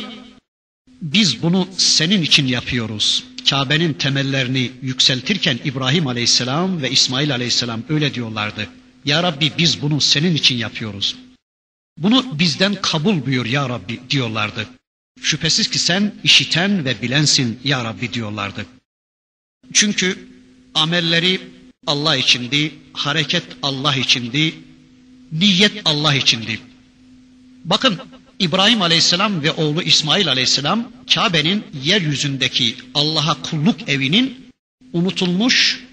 biz 1.03 1.43
bunu 1.43 1.69
senin 1.77 2.23
için 2.23 2.47
yapıyoruz. 2.47 3.25
Kabe'nin 3.51 3.93
temellerini 3.93 4.71
yükseltirken 4.83 5.59
İbrahim 5.65 6.07
Aleyhisselam 6.07 6.83
ve 6.83 6.91
İsmail 6.91 7.35
Aleyhisselam 7.35 7.83
öyle 7.89 8.15
diyorlardı. 8.15 8.69
Ya 9.05 9.23
Rabbi 9.23 9.53
biz 9.59 9.83
bunu 9.83 10.01
senin 10.01 10.35
için 10.35 10.57
yapıyoruz. 10.57 11.17
Bunu 11.99 12.39
bizden 12.39 12.75
kabul 12.75 13.27
buyur 13.27 13.47
ya 13.47 13.69
Rabbi 13.69 14.01
diyorlardı. 14.11 14.69
Şüphesiz 15.23 15.71
ki 15.71 15.79
sen 15.79 16.15
işiten 16.25 16.85
ve 16.85 17.03
bilensin 17.03 17.61
ya 17.65 17.85
Rabbi 17.85 18.13
diyorlardı. 18.13 18.67
Çünkü 19.73 20.29
amelleri 20.75 21.41
Allah 21.87 22.17
içindi, 22.17 22.75
hareket 22.93 23.45
Allah 23.63 23.97
içindi, 23.97 24.55
niyet 25.33 25.83
Allah 25.85 26.15
içindi. 26.15 26.61
Bakın 27.65 27.99
İbrahim 28.39 28.83
Aleyhisselam 28.83 29.43
ve 29.43 29.53
oğlu 29.53 29.83
İsmail 29.83 30.29
Aleyhisselam 30.29 30.93
Kabe'nin 31.15 31.65
yeryüzündeki 31.83 32.77
Allah'a 32.95 33.43
kulluk 33.43 33.89
evinin 33.89 34.51
unutulmuş, 34.93 35.85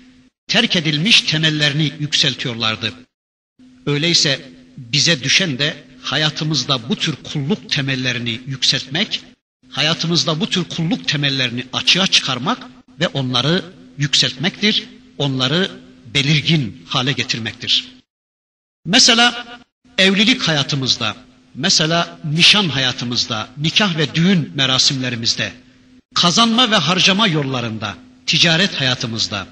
terk 0.48 0.76
edilmiş 0.76 1.22
temellerini 1.22 1.94
yükseltiyorlardı. 2.00 2.94
Öyleyse 3.86 4.52
bize 4.78 5.24
düşen 5.24 5.60
de 5.60 5.84
hayatımızda 6.02 6.89
bu 6.89 6.96
tür 6.96 7.16
kulluk 7.16 7.70
temellerini 7.70 8.42
yükseltmek, 8.48 9.24
hayatımızda 9.70 10.39
bu 10.39 10.50
tür 10.50 10.64
kulluk 10.64 11.08
temellerini 11.08 11.66
açığa 11.74 12.08
çıkarmak 12.08 12.68
ve 13.00 13.08
onları 13.08 13.66
yükseltmektir, 13.98 14.88
onları 15.18 15.72
belirgin 16.14 16.86
hale 16.88 17.12
getirmektir. 17.12 17.92
Mesela 18.86 19.46
evlilik 19.98 20.42
hayatımızda, 20.42 21.16
mesela 21.56 22.20
nişan 22.24 22.70
hayatımızda, 22.70 23.50
nikah 23.58 23.98
ve 23.98 24.16
düğün 24.16 24.52
merasimlerimizde, 24.56 25.54
kazanma 26.16 26.72
ve 26.72 26.76
harcama 26.76 27.28
yollarında, 27.28 27.96
ticaret 28.26 28.82
hayatımızda, 28.82 29.48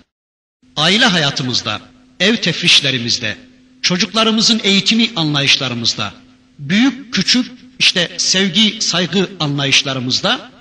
aile 0.75 1.05
hayatımızda, 1.05 1.81
ev 2.19 2.35
tefrişlerimizde, 2.35 3.37
çocuklarımızın 3.81 4.61
eğitimi 4.63 5.09
anlayışlarımızda, 5.15 6.13
büyük 6.59 7.13
küçük 7.13 7.51
işte 7.79 8.11
sevgi, 8.17 8.77
saygı 8.81 9.29
anlayışlarımızda 9.39 10.51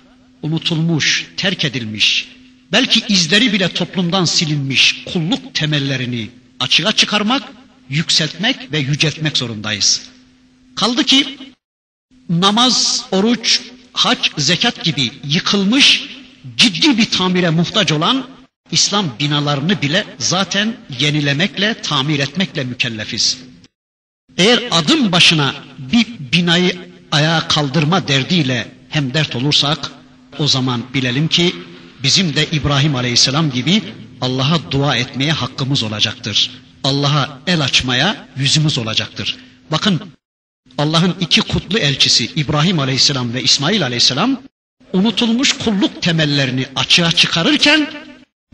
unutulmuş, 0.43 1.27
terk 1.37 1.65
edilmiş, 1.65 2.29
belki 2.73 3.05
izleri 3.09 3.53
bile 3.53 3.69
toplumdan 3.69 4.25
silinmiş 4.25 5.05
kulluk 5.05 5.55
temellerini 5.55 6.31
açığa 6.61 6.93
çıkarmak, 6.93 7.43
yükseltmek 7.91 8.73
ve 8.73 8.79
yüceltmek 8.79 9.39
zorundayız. 9.39 10.03
Kaldı 10.75 11.05
ki 11.05 11.39
namaz, 12.29 13.05
oruç, 13.11 13.61
hac, 13.93 14.29
zekat 14.39 14.85
gibi 14.85 15.13
yıkılmış, 15.25 16.05
ciddi 16.57 16.99
bir 16.99 17.11
tamire 17.11 17.51
muhtaç 17.51 17.93
olan 17.93 18.27
İslam 18.73 19.07
binalarını 19.21 19.83
bile 19.83 20.05
zaten 20.19 20.77
yenilemekle, 20.99 21.75
tamir 21.83 22.19
etmekle 22.19 22.65
mükellefiz. 22.65 23.39
Eğer 24.39 24.63
adım 24.71 25.13
başına 25.13 25.55
bir 25.79 26.07
binayı 26.33 26.77
ayağa 27.13 27.49
kaldırma 27.49 28.09
derdiyle 28.09 28.69
hem 28.89 29.15
dert 29.15 29.37
olursak 29.37 29.91
o 30.39 30.49
zaman 30.49 30.83
bilelim 30.95 31.29
ki 31.29 31.57
bizim 32.03 32.37
de 32.37 32.47
İbrahim 32.53 32.97
Aleyhisselam 32.97 33.51
gibi 33.51 33.83
Allah'a 34.21 34.71
dua 34.71 34.97
etmeye 34.97 35.33
hakkımız 35.33 35.83
olacaktır. 35.83 36.51
Allah'a 36.85 37.39
el 37.47 37.61
açmaya 37.61 38.29
yüzümüz 38.37 38.79
olacaktır. 38.79 39.37
Bakın 39.71 40.01
Allah'ın 40.79 41.15
iki 41.21 41.41
kutlu 41.41 41.79
elçisi 41.79 42.27
İbrahim 42.27 42.79
Aleyhisselam 42.79 43.35
ve 43.35 43.43
İsmail 43.43 43.83
Aleyhisselam 43.83 44.41
unutulmuş 44.93 45.53
kulluk 45.53 46.03
temellerini 46.03 46.67
açığa 46.77 47.13
çıkarırken 47.13 47.91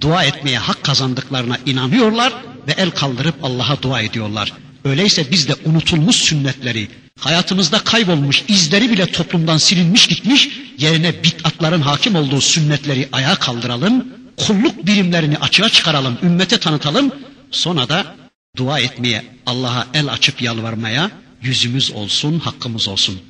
dua 0.00 0.24
etmeye 0.24 0.58
hak 0.58 0.84
kazandıklarına 0.84 1.58
inanıyorlar 1.66 2.32
ve 2.68 2.72
el 2.72 2.90
kaldırıp 2.90 3.34
Allah'a 3.42 3.82
dua 3.82 4.00
ediyorlar. 4.00 4.52
Öyleyse 4.84 5.30
biz 5.30 5.48
de 5.48 5.54
unutulmuş 5.64 6.16
sünnetleri, 6.16 6.88
hayatımızda 7.18 7.78
kaybolmuş 7.78 8.44
izleri 8.48 8.90
bile 8.90 9.06
toplumdan 9.06 9.56
silinmiş 9.56 10.06
gitmiş, 10.06 10.48
yerine 10.78 11.24
bid'atların 11.24 11.80
hakim 11.80 12.14
olduğu 12.14 12.40
sünnetleri 12.40 13.08
ayağa 13.12 13.34
kaldıralım, 13.34 14.08
kulluk 14.36 14.86
birimlerini 14.86 15.38
açığa 15.38 15.68
çıkaralım, 15.68 16.18
ümmete 16.22 16.58
tanıtalım, 16.58 17.12
sonra 17.50 17.88
da 17.88 18.16
dua 18.56 18.80
etmeye, 18.80 19.24
Allah'a 19.46 19.86
el 19.94 20.08
açıp 20.08 20.42
yalvarmaya 20.42 21.10
yüzümüz 21.42 21.90
olsun, 21.92 22.38
hakkımız 22.38 22.88
olsun. 22.88 23.20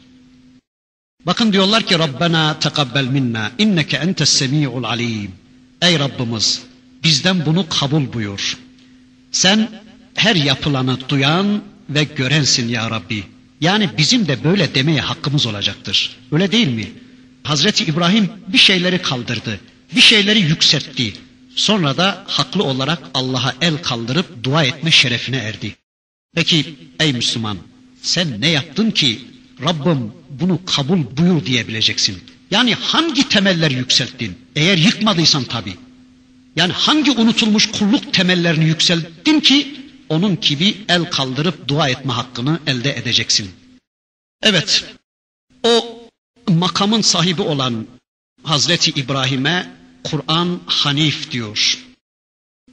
Bakın 1.26 1.52
diyorlar 1.52 1.82
ki 1.82 1.98
Rabbena 1.98 2.58
tekabbel 2.58 3.04
minna 3.04 3.50
inneke 3.58 3.96
entes 3.96 4.28
semi'ul 4.28 4.84
alim. 4.84 5.43
Ey 5.85 5.99
Rabbimiz 5.99 6.62
bizden 7.05 7.47
bunu 7.47 7.68
kabul 7.68 8.12
buyur. 8.12 8.59
Sen 9.32 9.68
her 10.14 10.37
yapılanı 10.37 10.99
duyan 11.09 11.62
ve 11.91 12.05
görensin 12.05 12.68
ya 12.68 12.91
Rabbi. 12.91 13.24
Yani 13.61 13.91
bizim 13.99 14.28
de 14.28 14.45
böyle 14.45 14.74
demeye 14.74 15.01
hakkımız 15.01 15.47
olacaktır. 15.47 16.16
Öyle 16.32 16.53
değil 16.53 16.68
mi? 16.68 16.93
Hazreti 17.43 17.85
İbrahim 17.85 18.30
bir 18.49 18.59
şeyleri 18.59 19.03
kaldırdı, 19.03 19.61
bir 19.95 20.01
şeyleri 20.01 20.41
yükseltti. 20.41 21.12
Sonra 21.57 21.97
da 21.97 22.24
haklı 22.26 22.64
olarak 22.64 22.99
Allah'a 23.14 23.55
el 23.61 23.76
kaldırıp 23.82 24.45
dua 24.45 24.64
etme 24.64 24.91
şerefine 24.91 25.37
erdi. 25.37 25.76
Peki 26.35 26.74
ey 27.01 27.12
Müslüman 27.12 27.59
sen 28.03 28.41
ne 28.41 28.49
yaptın 28.49 28.91
ki 28.91 29.20
Rabbim 29.62 30.12
bunu 30.30 30.61
kabul 30.64 30.99
buyur 31.16 31.47
diyebileceksin? 31.47 32.34
Yani 32.51 32.74
hangi 32.74 33.28
temeller 33.28 33.70
yükselttin? 33.70 34.38
Eğer 34.57 34.78
yıkmadıysan 34.78 35.45
tabi. 35.45 35.74
Yani 36.57 36.72
hangi 36.72 37.11
unutulmuş 37.11 37.70
kulluk 37.70 38.14
temellerini 38.14 38.64
yükselttin 38.64 39.40
ki 39.40 39.80
onun 40.09 40.40
gibi 40.40 40.76
el 40.88 41.05
kaldırıp 41.11 41.68
dua 41.68 41.88
etme 41.88 42.12
hakkını 42.12 42.61
elde 42.66 42.97
edeceksin. 42.97 43.51
Evet, 44.42 44.84
o 45.62 45.99
makamın 46.49 47.01
sahibi 47.01 47.42
olan 47.42 47.86
Hazreti 48.42 48.90
İbrahim'e 48.90 49.70
Kur'an 50.05 50.61
Hanif 50.66 51.30
diyor. 51.30 51.78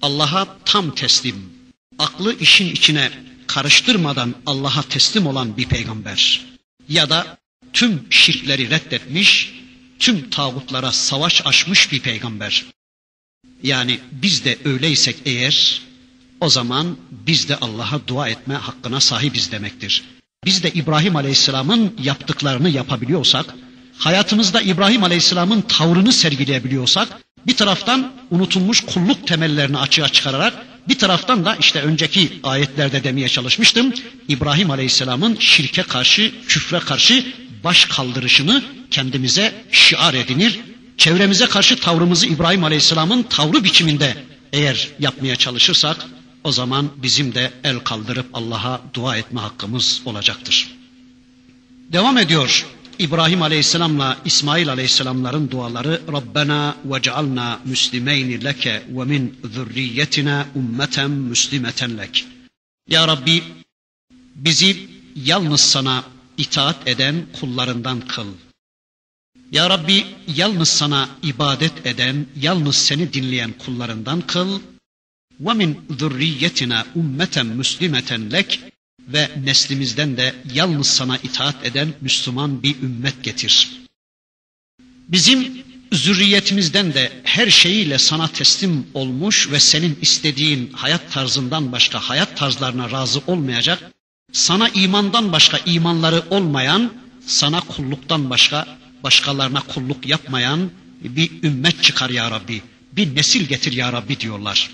Allah'a 0.01 0.57
tam 0.65 0.95
teslim, 0.95 1.53
aklı 1.99 2.39
işin 2.39 2.69
içine 2.71 3.11
karıştırmadan 3.47 4.35
Allah'a 4.45 4.81
teslim 4.81 5.27
olan 5.27 5.57
bir 5.57 5.65
peygamber. 5.65 6.45
Ya 6.89 7.09
da 7.09 7.37
tüm 7.73 8.07
şirkleri 8.09 8.69
reddetmiş, 8.69 9.60
tüm 10.01 10.29
tağutlara 10.29 10.91
savaş 10.91 11.41
açmış 11.45 11.91
bir 11.91 11.99
peygamber. 11.99 12.65
Yani 13.63 13.99
biz 14.11 14.45
de 14.45 14.57
öyleysek 14.65 15.15
eğer 15.25 15.81
o 16.39 16.49
zaman 16.49 16.97
biz 17.11 17.49
de 17.49 17.55
Allah'a 17.55 18.07
dua 18.07 18.29
etme 18.29 18.53
hakkına 18.53 18.99
sahibiz 18.99 19.51
demektir. 19.51 20.03
Biz 20.45 20.63
de 20.63 20.71
İbrahim 20.71 21.15
Aleyhisselam'ın 21.15 21.95
yaptıklarını 22.03 22.69
yapabiliyorsak, 22.69 23.45
hayatımızda 23.97 24.61
İbrahim 24.61 25.03
Aleyhisselam'ın 25.03 25.61
tavrını 25.61 26.13
sergileyebiliyorsak, 26.13 27.07
bir 27.47 27.55
taraftan 27.55 28.11
unutulmuş 28.31 28.81
kulluk 28.81 29.27
temellerini 29.27 29.77
açığa 29.77 30.09
çıkararak, 30.09 30.53
bir 30.89 30.97
taraftan 30.97 31.45
da 31.45 31.55
işte 31.55 31.81
önceki 31.81 32.39
ayetlerde 32.43 33.03
demeye 33.03 33.29
çalışmıştım, 33.29 33.93
İbrahim 34.27 34.71
Aleyhisselam'ın 34.71 35.37
şirke 35.39 35.83
karşı, 35.83 36.31
küfre 36.47 36.79
karşı 36.79 37.25
baş 37.63 37.85
kaldırışını 37.85 38.63
kendimize 38.91 39.65
şiar 39.71 40.13
edinir, 40.13 40.59
çevremize 40.97 41.45
karşı 41.45 41.79
tavrımızı 41.79 42.25
İbrahim 42.27 42.63
Aleyhisselam'ın 42.63 43.23
tavrı 43.23 43.63
biçiminde 43.63 44.17
eğer 44.53 44.87
yapmaya 44.99 45.35
çalışırsak 45.35 46.05
o 46.43 46.51
zaman 46.51 46.89
bizim 46.95 47.35
de 47.35 47.51
el 47.63 47.79
kaldırıp 47.79 48.25
Allah'a 48.33 48.81
dua 48.93 49.17
etme 49.17 49.41
hakkımız 49.41 50.01
olacaktır. 50.05 50.71
Devam 51.91 52.17
ediyor 52.17 52.65
İbrahim 52.99 53.41
Aleyhisselam'la 53.41 54.17
İsmail 54.25 54.69
Aleyhisselamların 54.69 55.51
duaları 55.51 56.01
Rabbena 56.11 56.75
ve 56.85 57.01
cealna 57.01 57.59
müslimeyni 57.65 58.43
leke 58.43 58.83
ve 58.89 59.03
min 59.03 59.39
zürriyetina 59.53 60.45
ummeten 60.55 61.11
müslimeten 61.11 61.97
lek. 61.97 62.25
Ya 62.89 63.07
Rabbi 63.07 63.43
bizi 64.35 64.89
yalnız 65.15 65.61
sana 65.61 66.03
itaat 66.37 66.87
eden 66.87 67.25
kullarından 67.39 68.01
kıl. 68.01 68.27
Ya 69.51 69.69
Rabbi 69.69 70.05
yalnız 70.35 70.69
sana 70.69 71.09
ibadet 71.23 71.85
eden, 71.85 72.25
yalnız 72.41 72.75
seni 72.75 73.13
dinleyen 73.13 73.51
kullarından 73.53 74.21
kıl. 74.21 74.59
Ve 75.39 75.53
min 75.53 75.79
zurriyetina 75.99 76.85
ummeten 76.95 77.45
muslimeten 77.45 78.31
lek 78.31 78.59
ve 79.07 79.29
neslimizden 79.43 80.17
de 80.17 80.35
yalnız 80.53 80.87
sana 80.87 81.17
itaat 81.17 81.65
eden 81.65 81.93
Müslüman 82.01 82.63
bir 82.63 82.75
ümmet 82.81 83.23
getir. 83.23 83.71
Bizim 85.07 85.63
zürriyetimizden 85.91 86.93
de 86.93 87.11
her 87.23 87.49
şeyiyle 87.49 87.97
sana 87.97 88.27
teslim 88.27 88.87
olmuş 88.93 89.51
ve 89.51 89.59
senin 89.59 89.97
istediğin 90.01 90.71
hayat 90.73 91.11
tarzından 91.11 91.71
başka 91.71 91.99
hayat 91.99 92.37
tarzlarına 92.37 92.91
razı 92.91 93.21
olmayacak 93.27 93.91
sana 94.31 94.69
imandan 94.69 95.31
başka 95.31 95.57
imanları 95.57 96.23
olmayan, 96.29 96.91
sana 97.25 97.59
kulluktan 97.59 98.29
başka 98.29 98.77
başkalarına 99.03 99.61
kulluk 99.61 100.07
yapmayan 100.07 100.71
bir 101.03 101.43
ümmet 101.43 101.83
çıkar 101.83 102.09
ya 102.09 102.31
Rabbi. 102.31 102.61
Bir 102.91 103.15
nesil 103.15 103.45
getir 103.45 103.73
ya 103.73 103.93
Rabbi 103.93 104.19
diyorlar. 104.19 104.69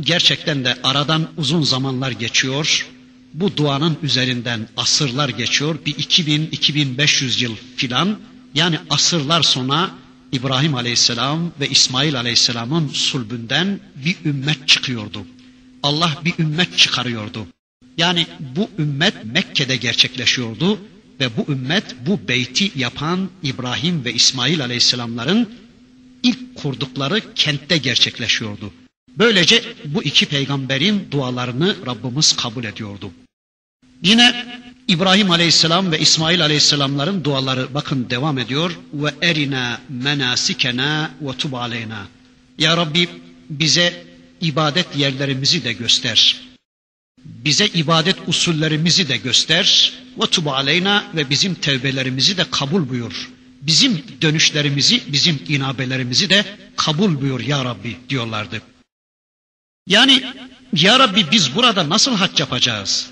Gerçekten 0.00 0.64
de 0.64 0.78
aradan 0.82 1.28
uzun 1.36 1.62
zamanlar 1.62 2.10
geçiyor. 2.10 2.86
Bu 3.34 3.56
duanın 3.56 3.98
üzerinden 4.02 4.68
asırlar 4.76 5.28
geçiyor. 5.28 5.78
Bir 5.86 5.94
2000-2500 5.94 7.42
yıl 7.42 7.56
filan 7.76 8.18
yani 8.54 8.78
asırlar 8.90 9.42
sonra 9.42 9.90
İbrahim 10.32 10.74
Aleyhisselam 10.74 11.52
ve 11.60 11.68
İsmail 11.68 12.18
Aleyhisselam'ın 12.18 12.88
sulbünden 12.88 13.80
bir 14.04 14.16
ümmet 14.24 14.68
çıkıyordu. 14.68 15.26
Allah 15.82 16.12
bir 16.24 16.34
ümmet 16.38 16.78
çıkarıyordu. 16.78 17.46
Yani 17.96 18.26
bu 18.56 18.70
ümmet 18.78 19.14
Mekke'de 19.24 19.76
gerçekleşiyordu 19.76 20.78
ve 21.20 21.36
bu 21.36 21.52
ümmet 21.52 21.84
bu 22.06 22.28
beyti 22.28 22.72
yapan 22.76 23.30
İbrahim 23.42 24.04
ve 24.04 24.12
İsmail 24.12 24.64
Aleyhisselamların 24.64 25.48
ilk 26.22 26.56
kurdukları 26.56 27.34
kentte 27.34 27.76
gerçekleşiyordu. 27.76 28.72
Böylece 29.18 29.62
bu 29.84 30.02
iki 30.02 30.26
peygamberin 30.26 31.08
dualarını 31.10 31.76
Rabbimiz 31.86 32.36
kabul 32.36 32.64
ediyordu. 32.64 33.10
Yine 34.02 34.46
İbrahim 34.88 35.30
Aleyhisselam 35.30 35.92
ve 35.92 35.98
İsmail 35.98 36.42
Aleyhisselamların 36.42 37.24
duaları 37.24 37.74
bakın 37.74 38.10
devam 38.10 38.38
ediyor. 38.38 38.78
Ve 38.92 39.14
erina 39.22 39.80
menasikena 39.88 41.10
ve 41.20 41.32
tub 41.32 41.52
aleyna. 41.52 42.06
Ya 42.58 42.76
Rabbi 42.76 43.08
bize 43.50 44.04
ibadet 44.40 44.96
yerlerimizi 44.96 45.64
de 45.64 45.72
göster. 45.72 46.45
Bize 47.26 47.66
ibadet 47.66 48.16
usullerimizi 48.26 49.08
de 49.08 49.16
göster. 49.16 49.92
Ve 50.20 50.26
tub 50.26 50.46
aleyna 50.46 51.04
ve 51.14 51.30
bizim 51.30 51.54
tevbelerimizi 51.54 52.36
de 52.36 52.44
kabul 52.50 52.88
buyur. 52.88 53.30
Bizim 53.62 54.02
dönüşlerimizi, 54.22 55.02
bizim 55.12 55.38
inabelerimizi 55.48 56.30
de 56.30 56.44
kabul 56.76 57.20
buyur 57.20 57.40
ya 57.40 57.64
Rabbi 57.64 57.96
diyorlardı. 58.08 58.62
Yani 59.86 60.24
ya 60.72 60.98
Rabbi 60.98 61.26
biz 61.32 61.54
burada 61.54 61.88
nasıl 61.88 62.14
hac 62.16 62.40
yapacağız? 62.40 63.10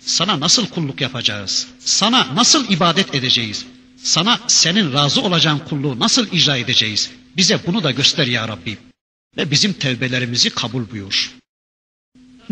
Sana 0.00 0.40
nasıl 0.40 0.66
kulluk 0.66 1.00
yapacağız? 1.00 1.66
Sana 1.78 2.34
nasıl 2.34 2.70
ibadet 2.70 3.14
edeceğiz? 3.14 3.66
Sana 4.02 4.40
senin 4.46 4.92
razı 4.92 5.22
olacağın 5.22 5.58
kulluğu 5.58 5.98
nasıl 5.98 6.32
icra 6.32 6.56
edeceğiz? 6.56 7.10
Bize 7.36 7.60
bunu 7.66 7.82
da 7.82 7.90
göster 7.90 8.26
ya 8.26 8.48
Rabbi. 8.48 8.78
Ve 9.36 9.50
bizim 9.50 9.72
tevbelerimizi 9.72 10.50
kabul 10.50 10.90
buyur. 10.90 11.32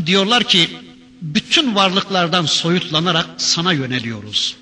Diyorlar 0.07 0.45
ki 0.45 0.69
bütün 1.23 1.75
varlıklardan 1.75 2.47
soyutlanarak 2.47 3.27
sana 3.37 3.73
yöneliyoruz. 3.73 4.57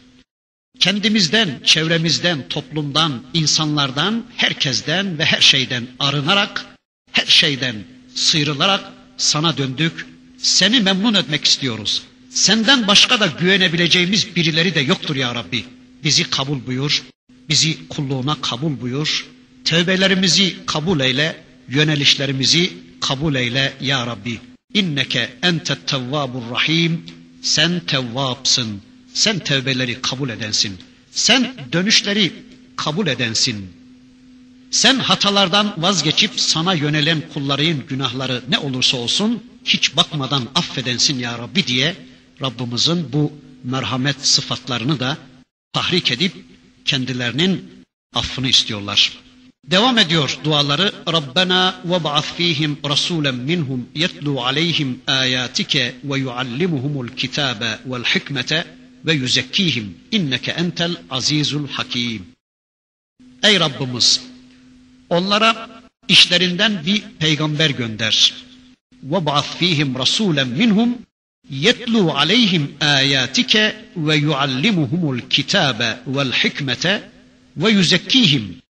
Kendimizden, 0.78 1.60
çevremizden, 1.64 2.48
toplumdan, 2.48 3.22
insanlardan, 3.34 4.24
herkesten 4.36 5.18
ve 5.18 5.24
her 5.24 5.40
şeyden 5.40 5.86
arınarak, 5.98 6.66
her 7.12 7.26
şeyden 7.26 7.76
sıyrılarak 8.14 8.92
sana 9.16 9.56
döndük. 9.56 10.06
Seni 10.38 10.80
memnun 10.80 11.14
etmek 11.14 11.44
istiyoruz. 11.44 12.02
Senden 12.30 12.86
başka 12.86 13.20
da 13.20 13.26
güvenebileceğimiz 13.26 14.36
birileri 14.36 14.74
de 14.74 14.80
yoktur 14.80 15.16
ya 15.16 15.34
Rabbi. 15.34 15.64
Bizi 16.04 16.30
kabul 16.30 16.66
buyur, 16.66 17.02
bizi 17.48 17.88
kulluğuna 17.88 18.36
kabul 18.40 18.80
buyur. 18.80 19.26
Tevbelerimizi 19.64 20.56
kabul 20.66 21.00
eyle, 21.00 21.36
yönelişlerimizi 21.68 22.72
kabul 23.00 23.34
eyle 23.34 23.72
ya 23.80 24.06
Rabbi. 24.06 24.40
İnneke 24.74 25.30
entet 25.42 25.86
tevvabur 25.88 26.50
rahim. 26.50 27.06
Sen 27.42 27.80
tevvapsın. 27.80 28.82
Sen 29.14 29.38
tevbeleri 29.38 30.00
kabul 30.02 30.28
edensin. 30.28 30.78
Sen 31.10 31.54
dönüşleri 31.72 32.32
kabul 32.76 33.06
edensin. 33.06 33.72
Sen 34.70 34.98
hatalardan 34.98 35.74
vazgeçip 35.78 36.40
sana 36.40 36.74
yönelen 36.74 37.22
kulların 37.34 37.86
günahları 37.86 38.42
ne 38.48 38.58
olursa 38.58 38.96
olsun 38.96 39.42
hiç 39.64 39.96
bakmadan 39.96 40.48
affedensin 40.54 41.18
ya 41.18 41.38
Rabbi 41.38 41.66
diye 41.66 41.96
Rabbimizin 42.42 43.12
bu 43.12 43.32
merhamet 43.64 44.26
sıfatlarını 44.26 45.00
da 45.00 45.18
tahrik 45.72 46.12
edip 46.12 46.32
kendilerinin 46.84 47.70
affını 48.14 48.48
istiyorlar. 48.48 49.23
Devam 49.70 49.98
ediyor 49.98 50.38
duaları. 50.44 50.92
Rabbena 51.12 51.74
ve 51.84 52.04
ba'ath 52.04 52.36
fihim 52.36 52.78
rasulen 52.88 53.34
minhum 53.34 53.88
yetlu 53.94 54.44
aleyhim 54.44 55.00
ayatike 55.06 55.94
ve 56.04 56.18
yuallimuhumul 56.18 57.08
kitabe 57.08 57.78
vel 57.86 58.04
hikmete 58.04 58.66
ve 59.06 59.12
yuzekkihim 59.12 59.98
inneke 60.12 60.50
entel 60.50 60.96
azizul 61.10 61.68
hakim. 61.68 62.26
Ey 63.42 63.60
Rabbimiz 63.60 64.20
onlara 65.10 65.68
işlerinden 66.08 66.86
bir 66.86 67.02
peygamber 67.18 67.70
gönder. 67.70 68.34
Ve 69.02 69.26
ba'ath 69.26 69.56
fihim 69.56 69.98
rasulen 69.98 70.48
minhum 70.48 70.98
yetlu 71.50 72.12
aleyhim 72.12 72.74
ayatike 72.80 73.76
ve 73.96 74.16
yuallimuhumul 74.16 75.20
kitabe 75.20 75.98
vel 76.06 76.32
hikmete 76.32 77.10
ve 77.56 77.70
yuzekkihim. 77.70 78.63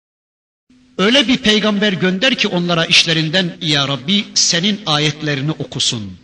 Öyle 0.98 1.28
bir 1.28 1.38
peygamber 1.38 1.94
gönder 1.94 2.36
ki 2.36 2.48
onlara 2.48 2.86
işlerinden 2.86 3.58
ya 3.62 3.88
Rabbi 3.88 4.26
senin 4.34 4.80
ayetlerini 4.86 5.52
okusun. 5.52 6.18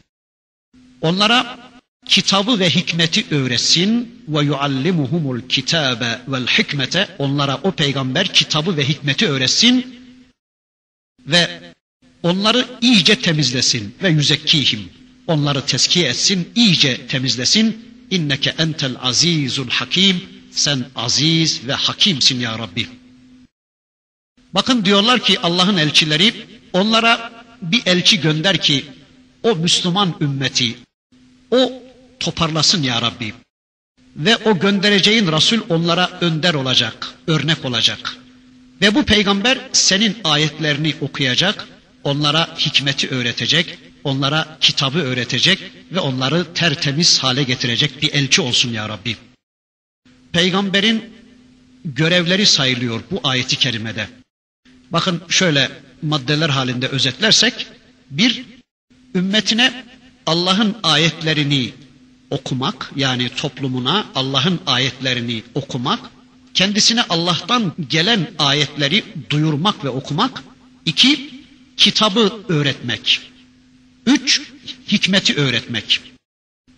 Onlara 1.01 1.57
kitabı 2.07 2.59
ve 2.59 2.70
hikmeti 2.70 3.26
öğretsin 3.36 4.22
ve 4.28 4.43
yuallimuhumul 4.45 5.41
kitabe 5.41 6.20
vel 6.28 6.47
hikmete 6.47 7.07
onlara 7.18 7.59
o 7.63 7.72
peygamber 7.72 8.28
kitabı 8.28 8.78
ve 8.78 8.88
hikmeti 8.88 9.28
öğretsin 9.28 9.99
ve 11.28 11.74
onları 12.24 12.65
iyice 12.82 13.15
temizlesin 13.22 13.95
ve 14.03 14.09
yüzekkihim 14.09 14.89
onları 15.28 15.65
tezkiye 15.65 16.07
etsin, 16.09 16.49
iyice 16.55 17.07
temizlesin. 17.07 17.88
İnneke 18.11 18.55
entel 18.57 18.95
azizul 19.01 19.70
hakim. 19.70 20.22
Sen 20.51 20.86
aziz 20.95 21.68
ve 21.68 21.74
hakimsin 21.74 22.39
ya 22.39 22.59
Rabbi. 22.59 22.88
Bakın 24.53 24.85
diyorlar 24.85 25.19
ki 25.19 25.39
Allah'ın 25.39 25.77
elçileri 25.77 26.33
onlara 26.73 27.31
bir 27.61 27.81
elçi 27.85 28.19
gönder 28.19 28.61
ki 28.61 28.85
o 29.43 29.55
Müslüman 29.55 30.15
ümmeti 30.21 30.75
o 31.51 31.83
toparlasın 32.19 32.83
ya 32.83 33.01
Rabbi. 33.01 33.33
Ve 34.15 34.37
o 34.37 34.59
göndereceğin 34.59 35.31
Resul 35.31 35.59
onlara 35.69 36.09
önder 36.21 36.53
olacak, 36.53 37.07
örnek 37.27 37.65
olacak. 37.65 38.17
Ve 38.81 38.95
bu 38.95 39.03
peygamber 39.03 39.57
senin 39.73 40.17
ayetlerini 40.23 40.95
okuyacak, 41.01 41.67
onlara 42.03 42.55
hikmeti 42.59 43.09
öğretecek, 43.09 43.77
onlara 44.03 44.57
kitabı 44.61 44.99
öğretecek 44.99 45.59
ve 45.91 45.99
onları 45.99 46.53
tertemiz 46.53 47.19
hale 47.19 47.43
getirecek 47.43 48.01
bir 48.01 48.13
elçi 48.13 48.41
olsun 48.41 48.73
ya 48.73 48.89
Rabbi. 48.89 49.17
Peygamberin 50.31 51.13
görevleri 51.85 52.45
sayılıyor 52.45 53.01
bu 53.11 53.19
ayeti 53.23 53.55
kerimede. 53.55 54.07
Bakın 54.91 55.21
şöyle 55.29 55.71
maddeler 56.01 56.49
halinde 56.49 56.88
özetlersek, 56.88 57.67
bir, 58.11 58.45
ümmetine 59.15 59.85
Allah'ın 60.25 60.75
ayetlerini 60.83 61.73
okumak, 62.29 62.91
yani 62.95 63.29
toplumuna 63.29 64.05
Allah'ın 64.15 64.59
ayetlerini 64.65 65.43
okumak, 65.55 65.99
kendisine 66.53 67.03
Allah'tan 67.09 67.73
gelen 67.89 68.27
ayetleri 68.39 69.03
duyurmak 69.29 69.85
ve 69.85 69.89
okumak, 69.89 70.43
iki, 70.85 71.29
kitabı 71.77 72.33
öğretmek. 72.49 73.21
Üç, 74.05 74.41
hikmeti 74.91 75.35
öğretmek. 75.35 76.01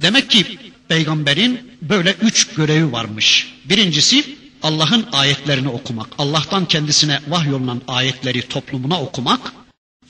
Demek 0.01 0.29
ki 0.29 0.57
peygamberin 0.87 1.71
böyle 1.81 2.15
üç 2.21 2.47
görevi 2.47 2.91
varmış. 2.91 3.53
Birincisi 3.65 4.38
Allah'ın 4.63 5.07
ayetlerini 5.11 5.69
okumak. 5.69 6.07
Allah'tan 6.17 6.67
kendisine 6.67 7.19
vahyolunan 7.27 7.81
ayetleri 7.87 8.47
toplumuna 8.47 9.01
okumak. 9.01 9.53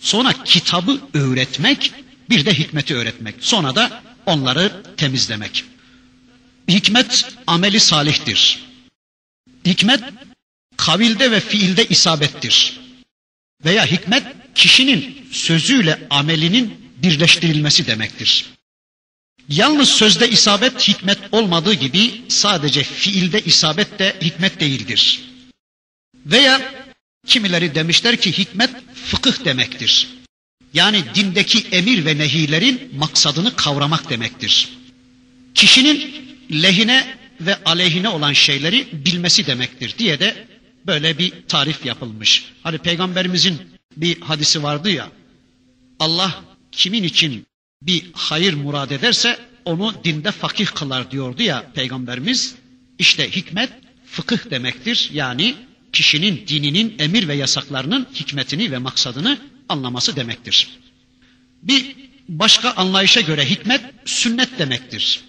Sonra 0.02 0.34
kitabı 0.45 1.00
öğretmek, 1.14 1.93
bir 2.30 2.45
de 2.45 2.54
hikmeti 2.54 2.95
öğretmek. 2.95 3.36
Sonra 3.39 3.76
da 3.76 4.04
onları 4.26 4.84
temizlemek. 4.97 5.64
Hikmet 6.70 7.26
ameli 7.47 7.80
salihtir. 7.80 8.66
Hikmet 9.66 10.04
kavilde 10.78 11.32
ve 11.32 11.39
fiilde 11.39 11.86
isabettir. 11.86 12.80
Veya 13.66 13.86
hikmet 13.86 14.24
kişinin 14.56 15.28
sözüyle 15.32 16.08
amelinin 16.10 16.93
birleştirilmesi 16.97 17.88
demektir. 17.88 18.45
Yalnız 19.50 19.89
sözde 19.89 20.30
isabet 20.30 20.88
hikmet 20.88 21.18
olmadığı 21.32 21.74
gibi 21.74 22.22
sadece 22.28 22.84
fiilde 22.84 23.41
isabet 23.41 24.00
de 24.00 24.16
hikmet 24.22 24.60
değildir. 24.60 25.22
Veya 26.26 26.62
kimileri 27.26 27.76
demişler 27.76 28.18
ki 28.18 28.38
hikmet 28.38 28.70
fıkıh 28.93 29.45
demektir. 29.45 30.08
Yani 30.74 31.04
dindeki 31.16 31.68
emir 31.72 32.06
ve 32.06 32.18
nehilerin 32.18 32.91
maksadını 32.95 33.56
kavramak 33.56 34.10
demektir. 34.10 34.70
Kişinin 35.56 36.16
lehine 36.52 37.18
ve 37.41 37.64
aleyhine 37.64 38.10
olan 38.10 38.34
şeyleri 38.34 38.88
bilmesi 39.06 39.47
demektir 39.47 39.95
diye 39.97 40.20
de 40.20 40.47
böyle 40.88 41.18
bir 41.18 41.34
tarif 41.47 41.86
yapılmış. 41.86 42.45
Hani 42.64 42.78
peygamberimizin 42.78 43.58
bir 43.97 44.22
hadisi 44.22 44.64
vardı 44.64 44.89
ya. 44.89 45.12
Allah 46.00 46.43
kimin 46.72 47.04
için 47.04 47.45
bir 47.82 48.06
hayır 48.14 48.54
murad 48.54 48.92
ederse 48.92 49.40
onu 49.66 49.94
dinde 50.04 50.32
fakih 50.32 50.66
kılar 50.66 51.12
diyordu 51.12 51.42
ya 51.44 51.72
peygamberimiz. 51.74 52.56
İşte 53.00 53.32
hikmet 53.32 53.70
fıkıh 54.06 54.50
demektir. 54.50 55.10
Yani 55.14 55.56
kişinin 55.94 56.48
dininin 56.48 56.96
emir 57.00 57.28
ve 57.28 57.36
yasaklarının 57.36 58.08
hikmetini 58.16 58.72
ve 58.72 58.78
maksadını 58.78 59.38
anlaması 59.70 60.16
demektir. 60.16 60.68
Bir 61.64 61.96
başka 62.30 62.72
anlayışa 62.72 63.22
göre 63.22 63.50
hikmet 63.50 63.82
sünnet 64.06 64.60
demektir. 64.60 65.22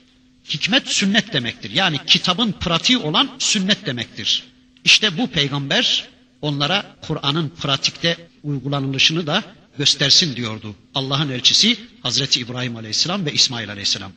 Hikmet 0.48 0.88
sünnet 0.88 1.32
demektir. 1.32 1.70
Yani 1.70 1.98
kitabın 2.06 2.52
pratiği 2.52 2.98
olan 2.98 3.30
sünnet 3.38 3.86
demektir. 3.86 4.44
İşte 4.84 5.18
bu 5.18 5.26
peygamber 5.30 6.08
onlara 6.42 6.96
Kur'an'ın 7.02 7.48
pratikte 7.48 8.16
uygulanılışını 8.42 9.26
da 9.26 9.44
göstersin 9.80 10.36
diyordu. 10.36 10.76
Allah'ın 10.94 11.30
elçisi 11.30 11.76
Hazreti 12.02 12.40
İbrahim 12.40 12.76
Aleyhisselam 12.76 13.26
ve 13.26 13.32
İsmail 13.32 13.70
Aleyhisselam. 13.70 14.12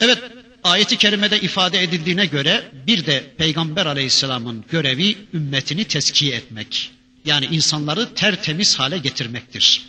Evet, 0.00 0.18
ayeti 0.62 0.96
kerimede 0.96 1.40
ifade 1.40 1.82
edildiğine 1.82 2.26
göre 2.26 2.70
bir 2.86 3.06
de 3.06 3.34
Peygamber 3.38 3.86
Aleyhisselam'ın 3.86 4.64
görevi 4.70 5.16
ümmetini 5.34 5.84
teskiye 5.84 6.36
etmek. 6.36 6.90
Yani 7.24 7.46
insanları 7.46 8.14
tertemiz 8.14 8.78
hale 8.78 8.98
getirmektir. 8.98 9.84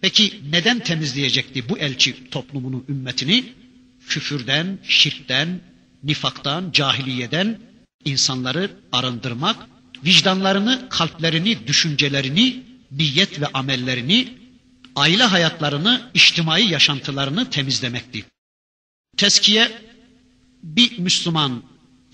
Peki 0.00 0.40
neden 0.50 0.78
temizleyecekti 0.78 1.68
bu 1.68 1.78
elçi 1.78 2.30
toplumunu, 2.30 2.84
ümmetini? 2.88 3.44
Küfürden, 4.08 4.78
şirkten, 4.82 5.60
nifaktan, 6.04 6.70
cahiliyeden 6.72 7.58
insanları 8.04 8.70
arındırmak, 8.92 9.56
vicdanlarını, 10.04 10.88
kalplerini, 10.90 11.66
düşüncelerini, 11.66 12.69
niyet 12.90 13.40
ve 13.40 13.46
amellerini, 13.46 14.38
aile 14.96 15.24
hayatlarını, 15.24 16.10
içtimai 16.14 16.68
yaşantılarını 16.68 17.50
temizlemekti. 17.50 18.24
Teskiye 19.16 19.82
bir 20.62 20.98
Müslüman 20.98 21.62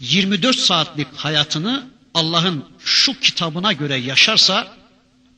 24 0.01 0.57
saatlik 0.57 1.09
hayatını 1.17 1.91
Allah'ın 2.15 2.65
şu 2.85 3.21
kitabına 3.21 3.73
göre 3.73 3.97
yaşarsa 3.97 4.77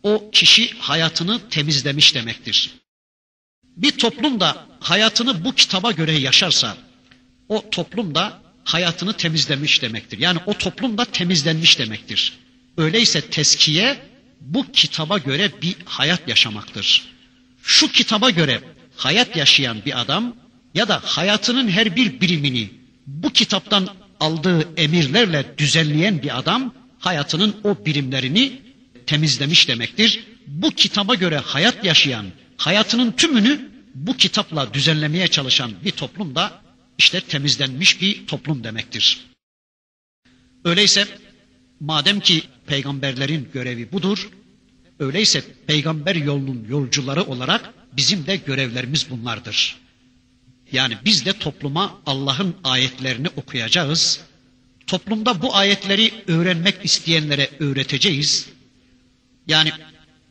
o 0.03 0.31
kişi 0.31 0.71
hayatını 0.79 1.49
temizlemiş 1.49 2.15
demektir. 2.15 2.71
Bir 3.77 3.91
toplum 3.91 4.41
da 4.41 4.67
hayatını 4.81 5.45
bu 5.45 5.55
kitaba 5.55 5.93
göre 5.93 6.13
yaşarsa 6.13 6.77
o 7.49 7.71
toplum 7.71 8.15
da 8.15 8.43
hayatını 8.65 9.13
temizlemiş 9.13 9.83
demektir. 9.83 10.19
Yani 10.19 10.39
o 10.47 10.55
toplum 10.55 10.99
da 10.99 11.05
temizlenmiş 11.05 11.79
demektir. 11.79 12.39
Öyleyse 12.77 13.21
teskiye 13.21 14.08
bu 14.41 14.73
kitaba 14.73 15.19
göre 15.19 15.53
bir 15.63 15.77
hayat 15.85 16.29
yaşamaktır. 16.29 17.05
Şu 17.63 17.93
kitaba 17.93 18.31
göre 18.31 18.61
hayat 18.97 19.37
yaşayan 19.37 19.85
bir 19.85 20.01
adam 20.01 20.37
ya 20.75 20.89
da 20.89 21.01
hayatının 21.05 21.69
her 21.69 21.97
bir 21.97 22.21
birimini 22.21 22.71
bu 23.07 23.31
kitaptan 23.33 23.89
aldığı 24.21 24.69
emirlerle 24.77 25.55
düzenleyen 25.59 26.23
bir 26.23 26.39
adam 26.39 26.75
hayatının 26.99 27.57
o 27.65 27.87
birimlerini 27.87 28.63
temizlemiş 29.07 29.69
demektir. 29.69 30.25
Bu 30.47 30.71
kitaba 30.71 31.15
göre 31.15 31.39
hayat 31.39 31.85
yaşayan, 31.85 32.27
hayatının 32.57 33.13
tümünü 33.13 33.71
bu 33.95 34.17
kitapla 34.17 34.75
düzenlemeye 34.75 35.29
çalışan 35.29 35.73
bir 35.85 35.91
toplum 35.91 36.35
da 36.35 36.63
işte 36.99 37.21
temizlenmiş 37.21 38.01
bir 38.01 38.27
toplum 38.27 38.65
demektir. 38.65 39.21
Öyleyse 40.65 41.09
madem 41.81 42.21
ki 42.21 42.43
peygamberlerin 42.67 43.49
görevi 43.53 43.93
budur, 43.93 44.29
öyleyse 44.99 45.45
peygamber 45.67 46.15
yolunun 46.15 46.67
yolcuları 46.69 47.23
olarak 47.23 47.75
bizim 47.93 48.27
de 48.27 48.37
görevlerimiz 48.37 49.11
bunlardır. 49.11 49.77
Yani 50.73 50.99
biz 51.05 51.25
de 51.25 51.33
topluma 51.33 52.01
Allah'ın 52.07 52.57
ayetlerini 52.65 53.29
okuyacağız. 53.29 54.21
Toplumda 54.87 55.43
bu 55.43 55.57
ayetleri 55.57 56.13
öğrenmek 56.27 56.85
isteyenlere 56.85 57.51
öğreteceğiz. 57.61 58.47
Yani 59.47 59.73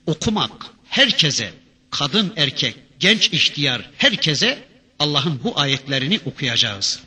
okumak 0.06 0.66
herkese, 0.90 1.54
kadın 1.92 2.34
erkek, 2.36 2.76
genç 3.00 3.34
ihtiyar 3.34 3.90
herkese 3.98 4.64
Allah'ın 5.00 5.40
bu 5.44 5.60
ayetlerini 5.60 6.20
okuyacağız. 6.26 7.00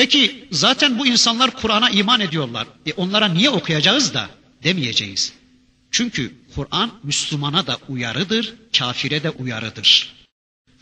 Peki 0.00 0.48
zaten 0.50 0.98
bu 0.98 1.06
insanlar 1.06 1.50
Kur'an'a 1.50 1.90
iman 1.90 2.20
ediyorlar. 2.20 2.66
E, 2.86 2.92
onlara 2.92 3.28
niye 3.28 3.50
okuyacağız 3.50 4.14
da 4.14 4.30
demeyeceğiz. 4.62 5.32
Çünkü 5.90 6.34
Kur'an 6.54 6.90
Müslümana 7.02 7.66
da 7.66 7.78
uyarıdır, 7.88 8.54
kafire 8.78 9.22
de 9.22 9.30
uyarıdır. 9.30 10.16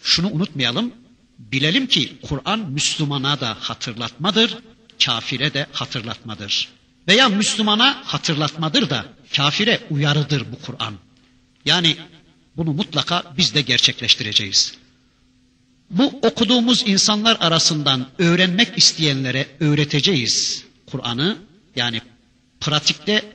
Şunu 0.03 0.31
unutmayalım, 0.31 0.93
bilelim 1.39 1.87
ki 1.87 2.12
Kur'an 2.23 2.61
Müslümana 2.61 3.41
da 3.41 3.57
hatırlatmadır, 3.61 4.59
kafire 5.05 5.55
de 5.55 5.66
hatırlatmadır. 5.73 6.69
Veya 7.09 7.29
Müslümana 7.29 8.03
hatırlatmadır 8.05 8.91
da 8.91 9.05
kafire 9.37 9.81
uyarıdır 9.91 10.53
bu 10.53 10.62
Kur'an. 10.66 10.95
Yani 11.64 11.97
bunu 12.57 12.73
mutlaka 12.73 13.23
biz 13.37 13.55
de 13.55 13.61
gerçekleştireceğiz. 13.61 14.75
Bu 15.91 16.18
okuduğumuz 16.22 16.82
insanlar 16.86 17.36
arasından 17.41 18.09
öğrenmek 18.18 18.78
isteyenlere 18.78 19.47
öğreteceğiz 19.61 20.64
Kur'an'ı. 20.86 21.39
Yani 21.76 22.01
pratikte 22.61 23.32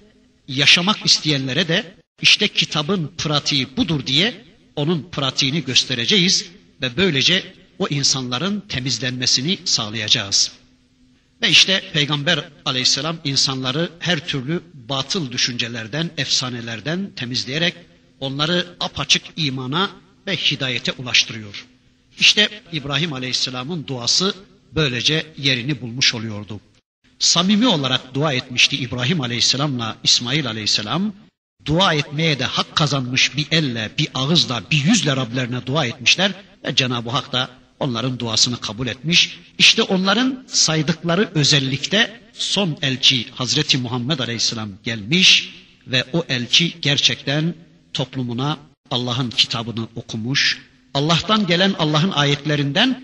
yaşamak 0.47 1.05
isteyenlere 1.05 1.67
de 1.67 1.95
işte 2.21 2.47
kitabın 2.47 3.11
pratiği 3.17 3.77
budur 3.77 4.05
diye 4.07 4.45
onun 4.75 5.09
pratiğini 5.11 5.63
göstereceğiz 5.63 6.45
ve 6.81 6.97
böylece 6.97 7.53
o 7.79 7.87
insanların 7.87 8.59
temizlenmesini 8.69 9.59
sağlayacağız. 9.65 10.51
Ve 11.41 11.49
işte 11.49 11.83
Peygamber 11.93 12.49
aleyhisselam 12.65 13.17
insanları 13.23 13.89
her 13.99 14.27
türlü 14.27 14.63
batıl 14.73 15.31
düşüncelerden, 15.31 16.11
efsanelerden 16.17 17.11
temizleyerek 17.15 17.75
onları 18.19 18.75
apaçık 18.79 19.23
imana 19.37 19.89
ve 20.27 20.35
hidayete 20.35 20.91
ulaştırıyor. 20.91 21.65
İşte 22.19 22.49
İbrahim 22.71 23.13
aleyhisselamın 23.13 23.87
duası 23.87 24.35
böylece 24.71 25.25
yerini 25.37 25.81
bulmuş 25.81 26.15
oluyordu. 26.15 26.59
Samimi 27.19 27.67
olarak 27.67 28.13
dua 28.13 28.33
etmişti 28.33 28.77
İbrahim 28.77 29.21
aleyhisselamla 29.21 29.97
İsmail 30.03 30.47
aleyhisselam. 30.47 31.13
Dua 31.65 31.93
etmeye 31.93 32.39
de 32.39 32.45
hak 32.45 32.75
kazanmış 32.75 33.37
bir 33.37 33.47
elle, 33.51 33.91
bir 33.97 34.07
ağızla, 34.13 34.63
bir 34.71 34.83
yüzle 34.83 35.15
Rablerine 35.15 35.65
dua 35.65 35.85
etmişler. 35.85 36.31
Ve 36.65 36.75
Cenab-ı 36.75 37.09
Hak 37.09 37.31
da 37.31 37.49
onların 37.79 38.19
duasını 38.19 38.59
kabul 38.59 38.87
etmiş. 38.87 39.39
İşte 39.57 39.83
onların 39.83 40.43
saydıkları 40.47 41.31
özellikte 41.35 42.21
son 42.33 42.77
elçi 42.81 43.29
Hazreti 43.31 43.77
Muhammed 43.77 44.19
Aleyhisselam 44.19 44.69
gelmiş 44.83 45.53
ve 45.87 46.03
o 46.13 46.25
elçi 46.29 46.81
gerçekten 46.81 47.55
toplumuna 47.93 48.57
Allah'ın 48.91 49.29
kitabını 49.29 49.87
okumuş. 49.95 50.61
Allah'tan 50.93 51.47
gelen 51.47 51.75
Allah'ın 51.79 52.11
ayetlerinden 52.11 53.03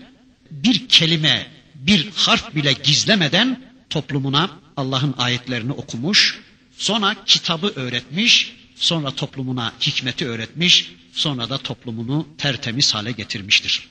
bir 0.50 0.88
kelime, 0.88 1.46
bir 1.74 2.10
harf 2.14 2.54
bile 2.54 2.72
gizlemeden 2.72 3.62
toplumuna 3.90 4.50
Allah'ın 4.76 5.14
ayetlerini 5.18 5.72
okumuş. 5.72 6.40
Sonra 6.76 7.16
kitabı 7.26 7.72
öğretmiş, 7.76 8.56
sonra 8.76 9.10
toplumuna 9.10 9.72
hikmeti 9.80 10.28
öğretmiş, 10.28 10.92
sonra 11.12 11.50
da 11.50 11.58
toplumunu 11.58 12.28
tertemiz 12.38 12.94
hale 12.94 13.12
getirmiştir. 13.12 13.88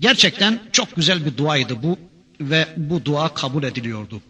Gerçekten 0.00 0.62
çok 0.72 0.96
güzel 0.96 1.26
bir 1.26 1.36
duaydı 1.36 1.82
bu 1.82 1.98
ve 2.40 2.68
bu 2.76 3.04
dua 3.04 3.34
kabul 3.34 3.62
ediliyordu. 3.62 4.22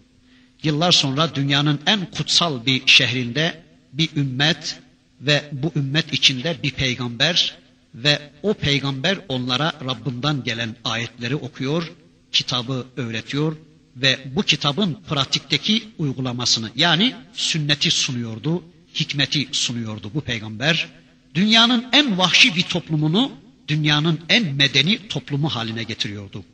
Yıllar 0.63 0.93
sonra 0.93 1.35
dünyanın 1.35 1.81
en 1.87 2.11
kutsal 2.11 2.67
bir 2.67 2.83
şehrinde 2.87 3.63
bir 3.93 4.09
ümmet 4.17 4.79
ve 5.21 5.45
bu 5.53 5.73
ümmet 5.77 6.13
içinde 6.13 6.57
bir 6.63 6.71
peygamber 6.71 7.64
ve 7.95 8.31
o 8.43 8.55
peygamber 8.55 9.19
onlara 9.29 9.73
Rabbinden 9.85 10.45
gelen 10.45 10.77
ayetleri 10.85 11.37
okuyor, 11.37 11.93
kitabı 12.33 12.87
öğretiyor 12.97 13.57
ve 13.97 14.19
bu 14.35 14.43
kitabın 14.43 14.99
pratikteki 15.09 15.85
uygulamasını 15.99 16.71
yani 16.77 17.15
sünneti 17.33 17.91
sunuyordu, 17.91 18.65
hikmeti 18.95 19.49
sunuyordu 19.53 20.11
bu 20.15 20.21
peygamber. 20.21 20.89
Dünyanın 21.35 21.87
en 21.93 22.19
vahşi 22.19 22.57
bir 22.57 22.63
toplumunu 22.63 23.33
dünyanın 23.69 24.21
en 24.29 24.55
medeni 24.55 25.09
toplumu 25.09 25.49
haline 25.49 25.83
getiriyordu. 25.83 26.45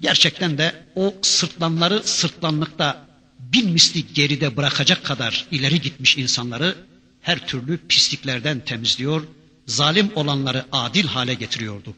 Gerçekten 0.00 0.58
de 0.58 0.84
o 0.94 1.14
sırtlanları 1.22 2.02
sırtlanlıkta 2.04 3.06
bin 3.38 3.70
misli 3.70 4.12
geride 4.14 4.56
bırakacak 4.56 5.04
kadar 5.04 5.46
ileri 5.50 5.80
gitmiş 5.80 6.16
insanları 6.16 6.76
her 7.22 7.46
türlü 7.46 7.78
pisliklerden 7.88 8.60
temizliyor, 8.60 9.22
zalim 9.66 10.10
olanları 10.14 10.64
adil 10.72 11.06
hale 11.06 11.34
getiriyordu. 11.34 11.94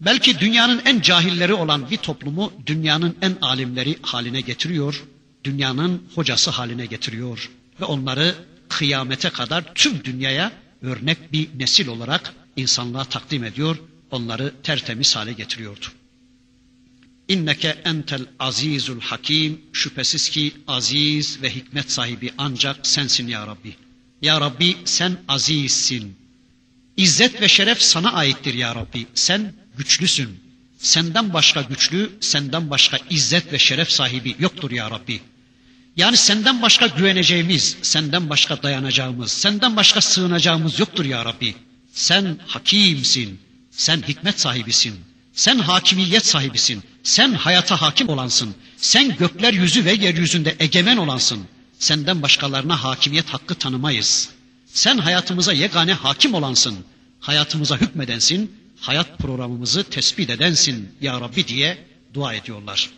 Belki 0.00 0.38
dünyanın 0.38 0.82
en 0.84 1.00
cahilleri 1.00 1.54
olan 1.54 1.90
bir 1.90 1.96
toplumu 1.96 2.52
dünyanın 2.66 3.16
en 3.22 3.36
alimleri 3.42 3.98
haline 4.02 4.40
getiriyor, 4.40 5.04
dünyanın 5.44 6.02
hocası 6.14 6.50
haline 6.50 6.86
getiriyor 6.86 7.50
ve 7.80 7.84
onları 7.84 8.34
kıyamete 8.68 9.30
kadar 9.30 9.74
tüm 9.74 10.04
dünyaya 10.04 10.52
örnek 10.82 11.32
bir 11.32 11.48
nesil 11.58 11.88
olarak 11.88 12.34
insanlığa 12.56 13.04
takdim 13.04 13.44
ediyor, 13.44 13.76
onları 14.10 14.54
tertemiz 14.62 15.16
hale 15.16 15.32
getiriyordu. 15.32 15.86
İnneke 17.28 17.68
entel 17.84 18.26
azizul 18.38 19.00
hakim, 19.00 19.60
şüphesiz 19.72 20.28
ki 20.28 20.52
aziz 20.66 21.42
ve 21.42 21.54
hikmet 21.54 21.90
sahibi 21.92 22.32
ancak 22.38 22.86
sensin 22.86 23.28
ya 23.28 23.46
Rabbi. 23.46 23.76
Ya 24.22 24.40
Rabbi 24.40 24.76
sen 24.84 25.16
azizsin. 25.28 26.16
İzzet 26.96 27.40
ve 27.40 27.48
şeref 27.48 27.82
sana 27.82 28.12
aittir 28.12 28.54
ya 28.54 28.74
Rabbi. 28.74 29.06
Sen 29.14 29.52
güçlüsün. 29.76 30.40
Senden 30.78 31.32
başka 31.32 31.62
güçlü, 31.62 32.12
senden 32.20 32.70
başka 32.70 32.98
izzet 33.10 33.52
ve 33.52 33.58
şeref 33.58 33.90
sahibi 33.90 34.36
yoktur 34.38 34.70
ya 34.70 34.90
Rabbi. 34.90 35.20
Yani 35.96 36.16
senden 36.16 36.62
başka 36.62 36.86
güveneceğimiz, 36.86 37.76
senden 37.82 38.30
başka 38.30 38.62
dayanacağımız, 38.62 39.32
senden 39.32 39.76
başka 39.76 40.00
sığınacağımız 40.00 40.78
yoktur 40.78 41.04
ya 41.04 41.24
Rabbi. 41.24 41.54
Sen 41.92 42.38
hakimsin, 42.46 43.40
sen 43.70 44.02
hikmet 44.08 44.40
sahibisin, 44.40 44.94
sen 45.32 45.58
hakimiyet 45.58 46.26
sahibisin, 46.26 46.82
sen 47.02 47.32
hayata 47.32 47.82
hakim 47.82 48.08
olansın, 48.08 48.54
sen 48.76 49.16
gökler 49.16 49.52
yüzü 49.52 49.84
ve 49.84 49.92
yeryüzünde 49.92 50.56
egemen 50.60 50.96
olansın. 50.96 51.44
Senden 51.78 52.22
başkalarına 52.22 52.84
hakimiyet 52.84 53.28
hakkı 53.28 53.54
tanımayız. 53.54 54.30
Sen 54.74 54.98
hayatımıza 54.98 55.52
yegane 55.52 55.92
hakim 55.92 56.34
olansın, 56.34 56.74
hayatımıza 57.20 57.76
hükmedensin, 57.76 58.52
hayat 58.80 59.18
programımızı 59.18 59.84
tespit 59.84 60.30
edensin 60.30 60.88
ya 61.00 61.20
Rabbi 61.20 61.48
diye 61.48 61.78
dua 62.14 62.34
ediyorlar. 62.34 62.90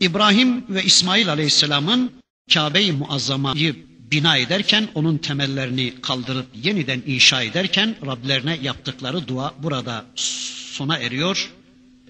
İbrahim 0.00 0.64
ve 0.68 0.84
İsmail 0.84 1.28
Aleyhisselam'ın 1.28 2.12
Kabe-i 2.54 2.92
Muazzama'yı 2.92 3.76
bina 4.10 4.36
ederken, 4.36 4.88
onun 4.94 5.18
temellerini 5.18 5.94
kaldırıp 6.02 6.46
yeniden 6.62 7.02
inşa 7.06 7.42
ederken 7.42 7.96
Rablerine 8.06 8.58
yaptıkları 8.62 9.28
dua 9.28 9.54
burada 9.62 10.04
sona 10.16 10.98
eriyor. 10.98 11.52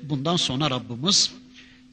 Bundan 0.03 0.37
sonra 0.37 0.71
Rabbimiz 0.71 1.31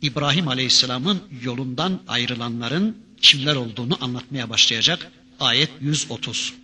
İbrahim 0.02 0.48
Aleyhisselam'ın 0.48 1.22
yolundan 1.44 2.00
ayrılanların 2.08 2.98
kimler 3.22 3.56
olduğunu 3.56 3.98
anlatmaya 4.02 4.50
başlayacak. 4.50 5.12
Ayet 5.41 5.71
130. 5.81 6.55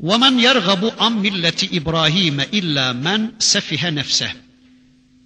وَمَنْ 0.00 0.40
يَرْغَبُ 0.40 0.90
عَنْ 0.96 1.12
مِلَّةِ 1.26 1.74
İbrahim 1.74 2.40
illa 2.52 2.92
men 2.92 3.32
sefihe 3.38 3.94
nefseh. 3.94 4.32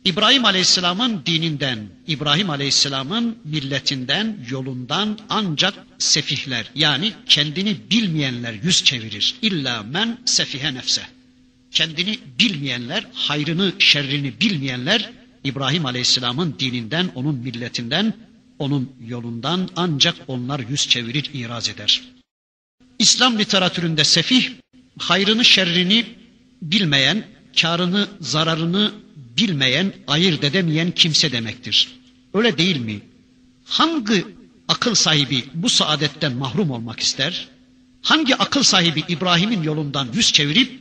İbrahim 0.05 0.45
Aleyhisselam'ın 0.45 1.23
dininden, 1.27 1.89
İbrahim 2.07 2.51
Aleyhisselam'ın 2.51 3.39
milletinden, 3.45 4.39
yolundan 4.51 5.19
ancak 5.29 5.75
sefihler 5.99 6.71
yani 6.75 7.13
kendini 7.29 7.77
bilmeyenler 7.91 8.53
yüz 8.53 8.85
çevirir. 8.85 9.35
İlla 9.43 9.83
men 9.83 10.19
sefihe 10.25 10.75
nefse. 10.75 11.03
Kendini 11.71 12.19
bilmeyenler, 12.39 13.07
hayrını, 13.13 13.73
şerrini 13.79 14.41
bilmeyenler 14.41 15.11
İbrahim 15.45 15.87
Aleyhisselam'ın 15.87 16.57
dininden, 16.59 17.11
onun 17.15 17.35
milletinden, 17.35 18.15
onun 18.59 18.93
yolundan 19.07 19.69
ancak 19.77 20.15
onlar 20.27 20.61
yüz 20.61 20.89
çevirir, 20.89 21.31
iraz 21.35 21.69
eder. 21.69 22.03
İslam 23.00 23.40
literatüründe 23.40 24.04
sefih, 24.04 24.50
hayrını, 24.98 25.46
şerrini 25.46 26.06
bilmeyen, 26.62 27.28
karını, 27.62 28.08
zararını 28.22 28.92
bilmeyen, 29.38 29.94
ayırt 30.08 30.44
edemeyen 30.44 30.92
kimse 30.92 31.32
demektir. 31.32 32.00
Öyle 32.34 32.58
değil 32.58 32.78
mi? 32.78 33.00
Hangi 33.66 34.26
akıl 34.68 34.96
sahibi 34.96 35.44
bu 35.54 35.70
saadetten 35.70 36.34
mahrum 36.34 36.72
olmak 36.72 37.00
ister? 37.00 37.48
Hangi 38.02 38.36
akıl 38.36 38.64
sahibi 38.64 39.04
İbrahim'in 39.08 39.64
yolundan 39.64 40.08
yüz 40.14 40.32
çevirip 40.34 40.80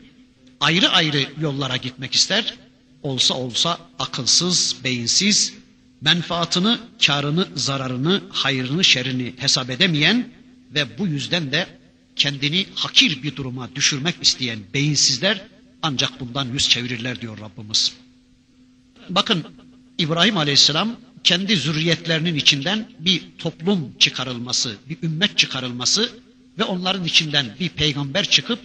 ayrı 0.60 0.88
ayrı 0.88 1.26
yollara 1.40 1.76
gitmek 1.76 2.14
ister? 2.14 2.54
Olsa 3.02 3.34
olsa 3.34 3.78
akılsız, 3.98 4.76
beyinsiz, 4.84 5.54
menfaatını, 6.00 6.78
karını, 7.06 7.48
zararını, 7.54 8.22
hayrını, 8.30 8.84
şerini 8.84 9.34
hesap 9.38 9.70
edemeyen 9.70 10.28
ve 10.74 10.98
bu 10.98 11.06
yüzden 11.06 11.52
de 11.52 11.77
kendini 12.18 12.66
hakir 12.74 13.22
bir 13.22 13.36
duruma 13.36 13.74
düşürmek 13.74 14.14
isteyen 14.22 14.58
beyinsizler 14.74 15.44
ancak 15.82 16.20
bundan 16.20 16.52
yüz 16.52 16.68
çevirirler 16.68 17.20
diyor 17.20 17.38
Rabbimiz. 17.40 17.92
Bakın 19.08 19.44
İbrahim 19.98 20.36
Aleyhisselam 20.36 20.96
kendi 21.24 21.56
zürriyetlerinin 21.56 22.34
içinden 22.34 22.88
bir 22.98 23.22
toplum 23.38 23.98
çıkarılması, 23.98 24.76
bir 24.88 24.96
ümmet 25.02 25.38
çıkarılması 25.38 26.10
ve 26.58 26.64
onların 26.64 27.04
içinden 27.04 27.56
bir 27.60 27.68
peygamber 27.68 28.24
çıkıp 28.24 28.58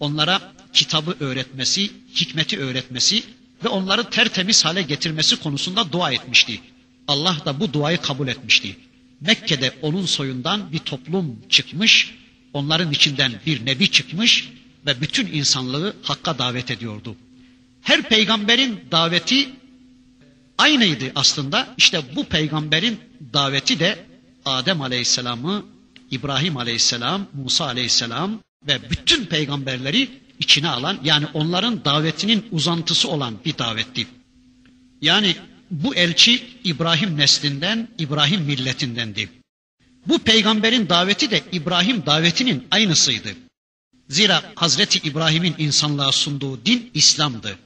onlara 0.00 0.52
kitabı 0.72 1.16
öğretmesi, 1.20 1.90
hikmeti 2.14 2.58
öğretmesi 2.58 3.22
ve 3.64 3.68
onları 3.68 4.10
tertemiz 4.10 4.64
hale 4.64 4.82
getirmesi 4.82 5.36
konusunda 5.36 5.92
dua 5.92 6.12
etmişti. 6.12 6.60
Allah 7.08 7.36
da 7.44 7.60
bu 7.60 7.72
duayı 7.72 7.98
kabul 7.98 8.28
etmişti. 8.28 8.76
Mekke'de 9.20 9.74
onun 9.82 10.06
soyundan 10.06 10.72
bir 10.72 10.78
toplum 10.78 11.38
çıkmış, 11.48 12.14
onların 12.56 12.92
içinden 12.92 13.32
bir 13.46 13.66
nebi 13.66 13.90
çıkmış 13.90 14.48
ve 14.86 15.00
bütün 15.00 15.26
insanlığı 15.26 15.96
hakka 16.02 16.38
davet 16.38 16.70
ediyordu. 16.70 17.16
Her 17.82 18.02
peygamberin 18.02 18.80
daveti 18.90 19.48
aynıydı 20.58 21.12
aslında. 21.14 21.74
İşte 21.76 22.02
bu 22.16 22.24
peygamberin 22.24 22.98
daveti 23.32 23.80
de 23.80 24.04
Adem 24.44 24.82
Aleyhisselam'ı, 24.82 25.64
İbrahim 26.10 26.56
Aleyhisselam, 26.56 27.26
Musa 27.32 27.64
Aleyhisselam 27.64 28.40
ve 28.66 28.90
bütün 28.90 29.24
peygamberleri 29.26 30.08
içine 30.38 30.68
alan 30.68 30.98
yani 31.04 31.26
onların 31.34 31.84
davetinin 31.84 32.46
uzantısı 32.52 33.08
olan 33.08 33.34
bir 33.44 33.58
davetti. 33.58 34.06
Yani 35.02 35.36
bu 35.70 35.94
elçi 35.94 36.42
İbrahim 36.64 37.16
neslinden, 37.16 37.88
İbrahim 37.98 38.40
milletindendi. 38.42 39.28
Bu 40.08 40.18
peygamberin 40.18 40.88
daveti 40.88 41.30
de 41.30 41.42
İbrahim 41.52 42.06
davetinin 42.06 42.66
aynısıydı. 42.70 43.28
Zira 44.08 44.52
Hazreti 44.54 45.08
İbrahim'in 45.08 45.54
insanlığa 45.58 46.12
sunduğu 46.12 46.66
din 46.66 46.90
İslam'dı. 46.94 47.58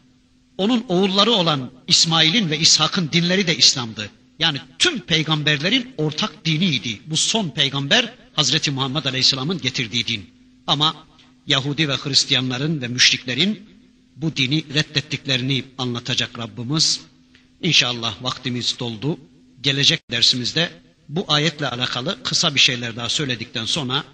Onun 0.59 0.85
oğulları 0.89 1.31
olan 1.33 1.71
İsmail'in 1.87 2.51
ve 2.51 2.59
İshak'ın 2.59 3.11
dinleri 3.13 3.47
de 3.47 3.57
İslam'dı. 3.57 4.11
Yani 4.39 4.59
tüm 4.79 5.01
peygamberlerin 5.01 5.95
ortak 5.97 6.45
diniydi. 6.45 7.01
Bu 7.07 7.17
son 7.17 7.49
peygamber 7.51 8.15
Hazreti 8.33 8.71
Muhammed 8.71 9.05
Aleyhisselam'ın 9.05 9.61
getirdiği 9.61 10.07
din. 10.07 10.31
Ama 10.67 10.97
Yahudi 11.47 11.89
ve 11.89 11.97
Hristiyanların 11.97 12.83
ve 12.83 12.89
müşriklerin 12.89 13.69
bu 14.17 14.37
dini 14.37 14.75
reddettiklerini 14.75 15.65
anlatacak 15.79 16.39
Rabbimiz. 16.39 17.01
İnşallah 17.63 18.23
vaktimiz 18.23 18.77
doldu. 18.79 19.19
Gelecek 19.61 20.11
dersimizde 20.11 20.71
bu 21.11 21.25
ayetle 21.29 21.69
alakalı 21.69 22.23
kısa 22.23 22.55
bir 22.55 22.61
şeyler 22.61 22.97
daha 22.97 23.09
söyledikten 23.09 23.65
sonra 23.65 24.05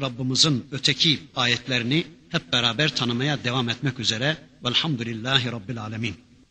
Rabbimizin 0.00 0.66
öteki 0.72 1.20
ayetlerini 1.36 2.06
hep 2.28 2.52
beraber 2.52 2.96
tanımaya 2.96 3.44
devam 3.44 3.68
etmek 3.68 4.00
üzere. 4.00 4.36
Velhamdülillahi 4.64 5.52
Rabbil 5.52 5.82
Alemin. 5.82 6.14